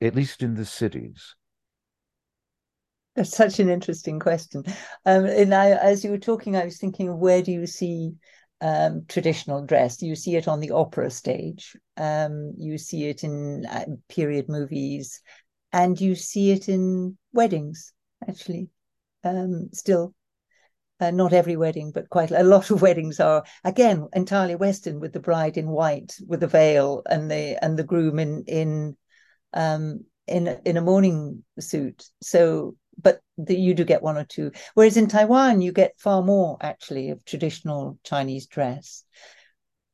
at 0.01 0.15
least 0.15 0.43
in 0.43 0.55
the 0.55 0.67
cities. 0.67 1.35
That's 3.21 3.37
such 3.37 3.61
an 3.61 3.69
interesting 3.69 4.19
question. 4.19 4.65
Um, 5.05 5.27
and 5.27 5.55
I, 5.55 5.73
as 5.73 6.03
you 6.03 6.11
were 6.11 6.17
talking, 6.17 6.57
I 6.57 6.65
was 6.65 6.79
thinking, 6.79 7.19
where 7.21 7.43
do 7.43 7.53
you 7.53 7.67
see 7.67 8.15
um, 8.63 9.05
traditional 9.09 9.67
dress? 9.67 10.01
You 10.01 10.15
see 10.17 10.37
it 10.37 10.49
on 10.49 10.59
the 10.59 10.71
opera 10.71 11.11
stage. 11.11 11.77
Um, 11.99 12.55
you 12.57 12.79
see 12.79 13.11
it 13.11 13.23
in 13.23 13.67
uh, 13.67 13.85
period 14.09 14.49
movies, 14.49 15.21
and 15.71 16.01
you 16.01 16.15
see 16.15 16.53
it 16.53 16.71
in 16.71 17.19
weddings. 17.35 17.93
Actually, 18.27 18.71
um, 19.23 19.69
still, 19.75 20.15
uh, 20.99 21.11
not 21.11 21.35
every 21.35 21.57
wedding, 21.57 21.93
but 21.93 22.09
quite 22.09 22.31
a 22.31 22.43
lot 22.43 22.71
of 22.71 22.81
weddings 22.81 23.21
are 23.21 23.45
again 23.65 24.09
entirely 24.15 24.55
Western, 24.55 24.99
with 24.99 25.13
the 25.13 25.21
bride 25.21 25.59
in 25.59 25.69
white 25.69 26.17
with 26.27 26.43
a 26.43 26.49
veil 26.49 27.03
and 27.05 27.31
the 27.31 27.63
and 27.63 27.79
the 27.79 27.85
groom 27.85 28.19
in 28.19 28.45
in 28.47 28.97
um, 29.53 30.07
in 30.27 30.59
in 30.65 30.79
a 30.79 30.81
morning 30.81 31.45
suit. 31.59 32.03
So 32.23 32.77
but 33.03 33.21
the, 33.39 33.59
you 33.59 33.75
do 33.75 33.85
get 33.85 34.03
one 34.03 34.17
or 34.17 34.25
two. 34.25 34.53
Whereas 34.75 34.97
in 34.97 35.09
Taiwan, 35.09 35.61
you 35.61 35.73
get 35.73 35.99
far 35.99 36.23
more 36.23 36.57
actually 36.61 37.11
of 37.11 37.25
traditional 37.25 37.99
Chinese 38.05 38.47
dress. 38.47 39.05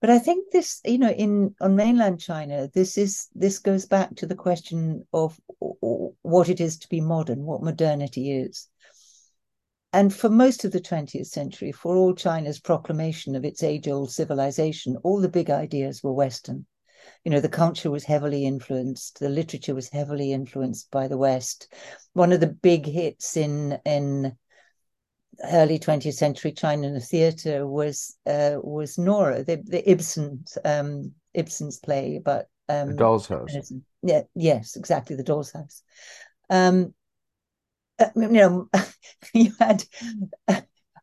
But 0.00 0.10
I 0.10 0.18
think 0.18 0.52
this, 0.52 0.80
you 0.84 0.98
know, 0.98 1.10
in 1.10 1.54
on 1.60 1.74
mainland 1.74 2.20
China, 2.20 2.68
this 2.74 2.98
is 2.98 3.28
this 3.34 3.58
goes 3.58 3.86
back 3.86 4.14
to 4.16 4.26
the 4.26 4.34
question 4.34 5.06
of 5.12 5.40
what 5.58 6.48
it 6.48 6.60
is 6.60 6.78
to 6.78 6.88
be 6.88 7.00
modern, 7.00 7.44
what 7.44 7.62
modernity 7.62 8.30
is. 8.30 8.68
And 9.92 10.12
for 10.12 10.28
most 10.28 10.64
of 10.64 10.72
the 10.72 10.80
20th 10.80 11.28
century, 11.28 11.72
for 11.72 11.96
all 11.96 12.14
China's 12.14 12.60
proclamation 12.60 13.34
of 13.34 13.44
its 13.44 13.62
age 13.62 13.88
old 13.88 14.10
civilization, 14.10 14.96
all 15.02 15.20
the 15.20 15.28
big 15.28 15.48
ideas 15.48 16.02
were 16.02 16.12
Western 16.12 16.66
you 17.24 17.30
know 17.30 17.40
the 17.40 17.48
culture 17.48 17.90
was 17.90 18.04
heavily 18.04 18.44
influenced 18.44 19.18
the 19.20 19.28
literature 19.28 19.74
was 19.74 19.88
heavily 19.88 20.32
influenced 20.32 20.90
by 20.90 21.08
the 21.08 21.18
west. 21.18 21.72
One 22.12 22.32
of 22.32 22.40
the 22.40 22.48
big 22.48 22.86
hits 22.86 23.36
in 23.36 23.78
in 23.84 24.36
early 25.44 25.78
20th 25.78 26.14
century 26.14 26.52
china 26.52 26.86
in 26.86 26.94
the 26.94 27.00
theater 27.00 27.66
was 27.66 28.16
uh, 28.26 28.56
was 28.62 28.96
nora 28.96 29.44
the, 29.44 29.62
the 29.66 29.88
ibsen 29.90 30.42
um, 30.64 31.12
ibsen's 31.34 31.78
play 31.78 32.16
about 32.16 32.46
um, 32.68 32.88
the 32.88 32.94
doll's 32.94 33.26
house. 33.26 33.72
Yeah 34.02 34.22
yes 34.34 34.76
exactly 34.76 35.16
the 35.16 35.22
doll's 35.22 35.52
house. 35.52 35.82
Um, 36.48 36.94
uh, 37.98 38.06
you 38.16 38.28
know 38.28 38.68
you 39.34 39.52
had 39.58 39.84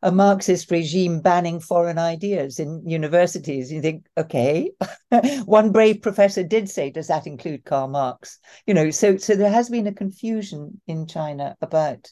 a 0.04 0.12
Marxist 0.12 0.70
regime 0.70 1.20
banning 1.22 1.58
foreign 1.58 1.98
ideas 1.98 2.58
in 2.58 2.86
universities. 2.86 3.72
You 3.72 3.80
think, 3.80 4.04
okay, 4.18 4.70
one 5.46 5.72
brave 5.72 6.02
professor 6.02 6.44
did 6.44 6.68
say, 6.68 6.90
does 6.90 7.06
that 7.06 7.26
include 7.26 7.64
Karl 7.64 7.88
Marx? 7.88 8.38
You 8.66 8.74
know, 8.74 8.90
so 8.90 9.16
so 9.16 9.34
there 9.34 9.50
has 9.50 9.70
been 9.70 9.86
a 9.86 9.94
confusion 9.94 10.78
in 10.86 11.06
China 11.06 11.56
about 11.62 12.06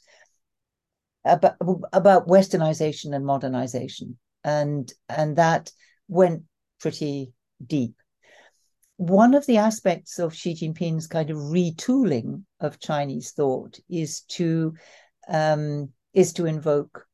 about 1.27 1.57
about 1.93 2.27
westernization 2.27 3.15
and 3.15 3.27
modernization, 3.27 4.19
and 4.43 4.91
and 5.11 5.37
that 5.37 5.71
went 6.09 6.45
pretty 6.81 7.35
deep. 7.65 7.95
One 8.97 9.35
of 9.35 9.45
the 9.45 9.59
aspects 9.59 10.19
of 10.19 10.35
Xi 10.35 10.55
Jinping's 10.55 11.07
kind 11.07 11.29
of 11.29 11.37
retooling 11.37 12.45
of 12.59 12.81
Chinese 12.81 13.33
thought 13.33 13.79
is 13.91 14.23
to 14.31 14.73
um, 15.29 15.91
is 16.15 16.33
to 16.35 16.47
invoke 16.47 17.07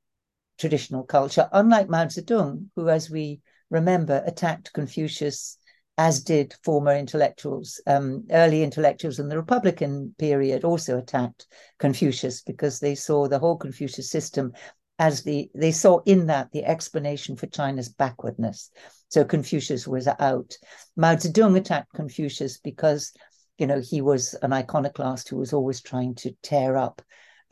traditional 0.58 1.04
culture, 1.04 1.48
unlike 1.52 1.88
Mao 1.88 2.06
Zedong, 2.06 2.66
who, 2.76 2.88
as 2.88 3.10
we 3.10 3.40
remember, 3.70 4.22
attacked 4.26 4.72
Confucius, 4.72 5.58
as 5.96 6.22
did 6.22 6.54
former 6.62 6.94
intellectuals. 6.94 7.80
Um, 7.86 8.24
early 8.30 8.62
intellectuals 8.62 9.18
in 9.18 9.28
the 9.28 9.36
Republican 9.36 10.14
period 10.18 10.64
also 10.64 10.98
attacked 10.98 11.46
Confucius 11.78 12.42
because 12.42 12.78
they 12.78 12.94
saw 12.94 13.28
the 13.28 13.38
whole 13.38 13.56
Confucius 13.56 14.10
system 14.10 14.52
as 15.00 15.22
the 15.22 15.50
they 15.54 15.70
saw 15.70 16.00
in 16.06 16.26
that 16.26 16.50
the 16.52 16.64
explanation 16.64 17.36
for 17.36 17.46
China's 17.46 17.88
backwardness. 17.88 18.70
So 19.08 19.24
Confucius 19.24 19.86
was 19.86 20.08
out. 20.08 20.56
Mao 20.96 21.14
Zedong 21.14 21.56
attacked 21.56 21.92
Confucius 21.94 22.58
because 22.58 23.12
you 23.58 23.66
know 23.66 23.80
he 23.80 24.00
was 24.00 24.34
an 24.42 24.52
iconoclast 24.52 25.28
who 25.28 25.36
was 25.36 25.52
always 25.52 25.80
trying 25.80 26.14
to 26.16 26.32
tear 26.42 26.76
up 26.76 27.02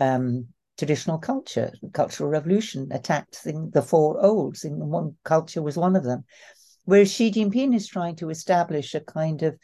um, 0.00 0.48
traditional 0.76 1.18
culture. 1.18 1.72
The 1.82 1.90
Cultural 1.90 2.28
Revolution 2.28 2.88
attacked 2.90 3.42
the, 3.44 3.70
the 3.72 3.82
four 3.82 4.24
olds, 4.24 4.64
and 4.64 4.78
one 4.78 5.16
culture 5.24 5.62
was 5.62 5.76
one 5.76 5.96
of 5.96 6.04
them. 6.04 6.24
Whereas 6.84 7.12
Xi 7.12 7.30
Jinping 7.30 7.74
is 7.74 7.88
trying 7.88 8.16
to 8.16 8.30
establish 8.30 8.94
a 8.94 9.00
kind 9.00 9.42
of 9.42 9.58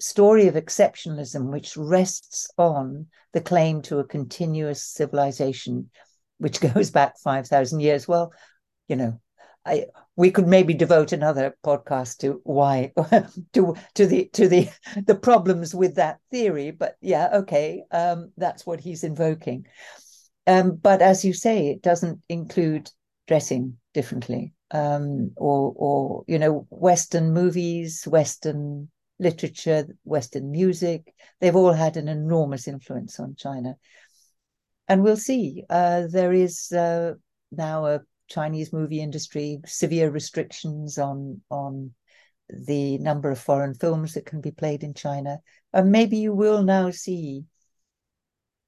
story 0.00 0.46
of 0.46 0.54
exceptionalism 0.54 1.50
which 1.50 1.76
rests 1.76 2.50
on 2.58 3.06
the 3.32 3.40
claim 3.40 3.82
to 3.82 3.98
a 3.98 4.04
continuous 4.04 4.84
civilization, 4.84 5.90
which 6.38 6.60
goes 6.74 6.90
back 6.90 7.18
5,000 7.18 7.80
years. 7.80 8.06
Well, 8.06 8.32
you 8.86 8.96
know, 8.96 9.20
I, 9.64 9.86
we 10.16 10.30
could 10.30 10.46
maybe 10.46 10.74
devote 10.74 11.12
another 11.12 11.56
podcast 11.64 12.18
to 12.18 12.40
why 12.44 12.92
to 13.52 13.76
to 13.94 14.06
the 14.06 14.30
to 14.32 14.48
the 14.48 14.68
the 15.06 15.14
problems 15.14 15.74
with 15.74 15.96
that 15.96 16.18
theory 16.30 16.70
but 16.70 16.96
yeah 17.02 17.28
okay 17.34 17.82
um, 17.90 18.32
that's 18.38 18.64
what 18.64 18.80
he's 18.80 19.04
invoking 19.04 19.66
um, 20.48 20.76
but 20.76 21.02
as 21.02 21.26
you 21.26 21.34
say, 21.34 21.68
it 21.68 21.82
doesn't 21.82 22.22
include 22.30 22.90
dressing 23.26 23.76
differently, 23.92 24.54
um, 24.70 25.32
or 25.36 25.74
or 25.76 26.24
you 26.26 26.38
know, 26.38 26.66
Western 26.70 27.34
movies, 27.34 28.04
Western 28.06 28.88
literature, 29.18 29.86
Western 30.04 30.50
music. 30.50 31.14
They've 31.40 31.54
all 31.54 31.74
had 31.74 31.98
an 31.98 32.08
enormous 32.08 32.66
influence 32.66 33.20
on 33.20 33.34
China, 33.36 33.76
and 34.88 35.02
we'll 35.04 35.18
see. 35.18 35.64
Uh, 35.68 36.04
there 36.10 36.32
is 36.32 36.72
uh, 36.72 37.12
now 37.52 37.84
a 37.84 38.00
Chinese 38.28 38.72
movie 38.72 39.02
industry, 39.02 39.60
severe 39.66 40.10
restrictions 40.10 40.96
on 40.96 41.42
on 41.50 41.92
the 42.48 42.96
number 42.96 43.30
of 43.30 43.38
foreign 43.38 43.74
films 43.74 44.14
that 44.14 44.24
can 44.24 44.40
be 44.40 44.50
played 44.50 44.82
in 44.82 44.94
China, 44.94 45.40
and 45.74 45.92
maybe 45.92 46.16
you 46.16 46.32
will 46.32 46.62
now 46.62 46.90
see 46.90 47.44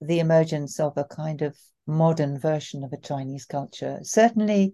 the 0.01 0.21
emergence 0.21 0.81
of 0.81 0.97
a 0.97 1.05
kind 1.05 1.43
of 1.43 1.57
modern 1.87 2.39
version 2.39 2.85
of 2.85 2.93
a 2.93 3.01
Chinese 3.01 3.45
culture. 3.45 3.99
Certainly, 4.03 4.73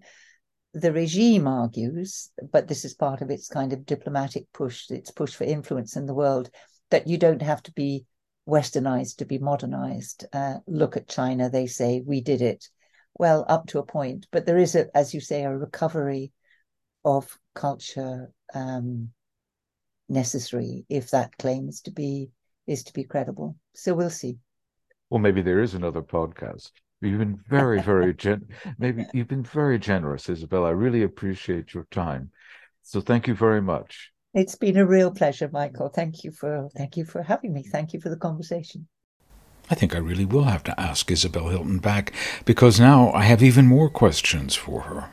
the 0.73 0.91
regime 0.91 1.47
argues, 1.47 2.31
but 2.51 2.67
this 2.67 2.85
is 2.85 2.93
part 2.93 3.21
of 3.21 3.29
its 3.29 3.47
kind 3.47 3.73
of 3.73 3.85
diplomatic 3.85 4.45
push, 4.53 4.89
its 4.89 5.11
push 5.11 5.33
for 5.33 5.43
influence 5.43 5.95
in 5.95 6.05
the 6.05 6.13
world, 6.13 6.49
that 6.91 7.07
you 7.07 7.17
don't 7.17 7.41
have 7.41 7.63
to 7.63 7.71
be 7.73 8.05
westernized 8.47 9.17
to 9.17 9.25
be 9.25 9.37
modernized. 9.37 10.25
Uh, 10.31 10.55
look 10.67 10.95
at 10.95 11.09
China, 11.09 11.49
they 11.49 11.67
say, 11.67 12.01
we 12.05 12.21
did 12.21 12.41
it. 12.41 12.69
Well, 13.15 13.45
up 13.47 13.67
to 13.67 13.79
a 13.79 13.85
point, 13.85 14.27
but 14.31 14.45
there 14.45 14.57
is, 14.57 14.75
a, 14.75 14.95
as 14.95 15.13
you 15.13 15.19
say, 15.19 15.43
a 15.43 15.57
recovery 15.57 16.31
of 17.03 17.37
culture 17.55 18.31
um, 18.53 19.09
necessary 20.07 20.85
if 20.89 21.11
that 21.11 21.37
claim 21.37 21.67
is 21.67 21.81
to 21.81 21.91
be 21.91 22.29
is 22.67 22.83
to 22.83 22.93
be 22.93 23.03
credible. 23.03 23.55
So 23.75 23.93
we'll 23.93 24.09
see. 24.09 24.37
Well, 25.09 25.19
maybe 25.19 25.41
there 25.41 25.61
is 25.61 25.73
another 25.73 26.01
podcast. 26.01 26.71
You've 27.01 27.19
been 27.19 27.39
very, 27.47 27.81
very 27.81 28.13
gen. 28.13 28.47
Maybe 28.79 29.05
you've 29.13 29.27
been 29.27 29.43
very 29.43 29.79
generous, 29.79 30.29
Isabel. 30.29 30.65
I 30.65 30.71
really 30.71 31.03
appreciate 31.03 31.73
your 31.73 31.87
time. 31.91 32.31
So 32.81 33.01
thank 33.01 33.27
you 33.27 33.35
very 33.35 33.61
much. 33.61 34.11
It's 34.33 34.55
been 34.55 34.77
a 34.77 34.85
real 34.85 35.11
pleasure, 35.11 35.49
Michael. 35.51 35.89
Thank 35.89 36.23
you 36.23 36.31
for 36.31 36.69
thank 36.75 36.97
you 36.97 37.05
for 37.05 37.23
having 37.23 37.53
me. 37.53 37.63
Thank 37.63 37.93
you 37.93 38.01
for 38.01 38.09
the 38.09 38.17
conversation. 38.17 38.87
I 39.69 39.75
think 39.75 39.93
I 39.93 39.99
really 39.99 40.25
will 40.25 40.45
have 40.45 40.63
to 40.63 40.79
ask 40.79 41.11
Isabel 41.11 41.49
Hilton 41.49 41.79
back 41.79 42.13
because 42.45 42.79
now 42.79 43.11
I 43.11 43.23
have 43.23 43.43
even 43.43 43.67
more 43.67 43.89
questions 43.89 44.55
for 44.55 44.81
her. 44.81 45.09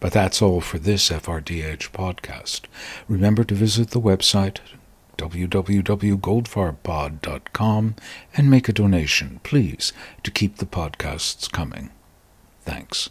But 0.00 0.12
that's 0.12 0.42
all 0.42 0.60
for 0.60 0.78
this 0.78 1.10
FRDH 1.10 1.90
podcast. 1.92 2.62
Remember 3.06 3.44
to 3.44 3.54
visit 3.54 3.90
the 3.90 4.00
website 4.00 4.58
www.goldfarbpod.com 5.18 7.94
and 8.36 8.50
make 8.50 8.68
a 8.68 8.72
donation, 8.72 9.40
please, 9.42 9.92
to 10.22 10.30
keep 10.30 10.56
the 10.56 10.66
podcasts 10.66 11.50
coming. 11.50 11.90
Thanks. 12.64 13.10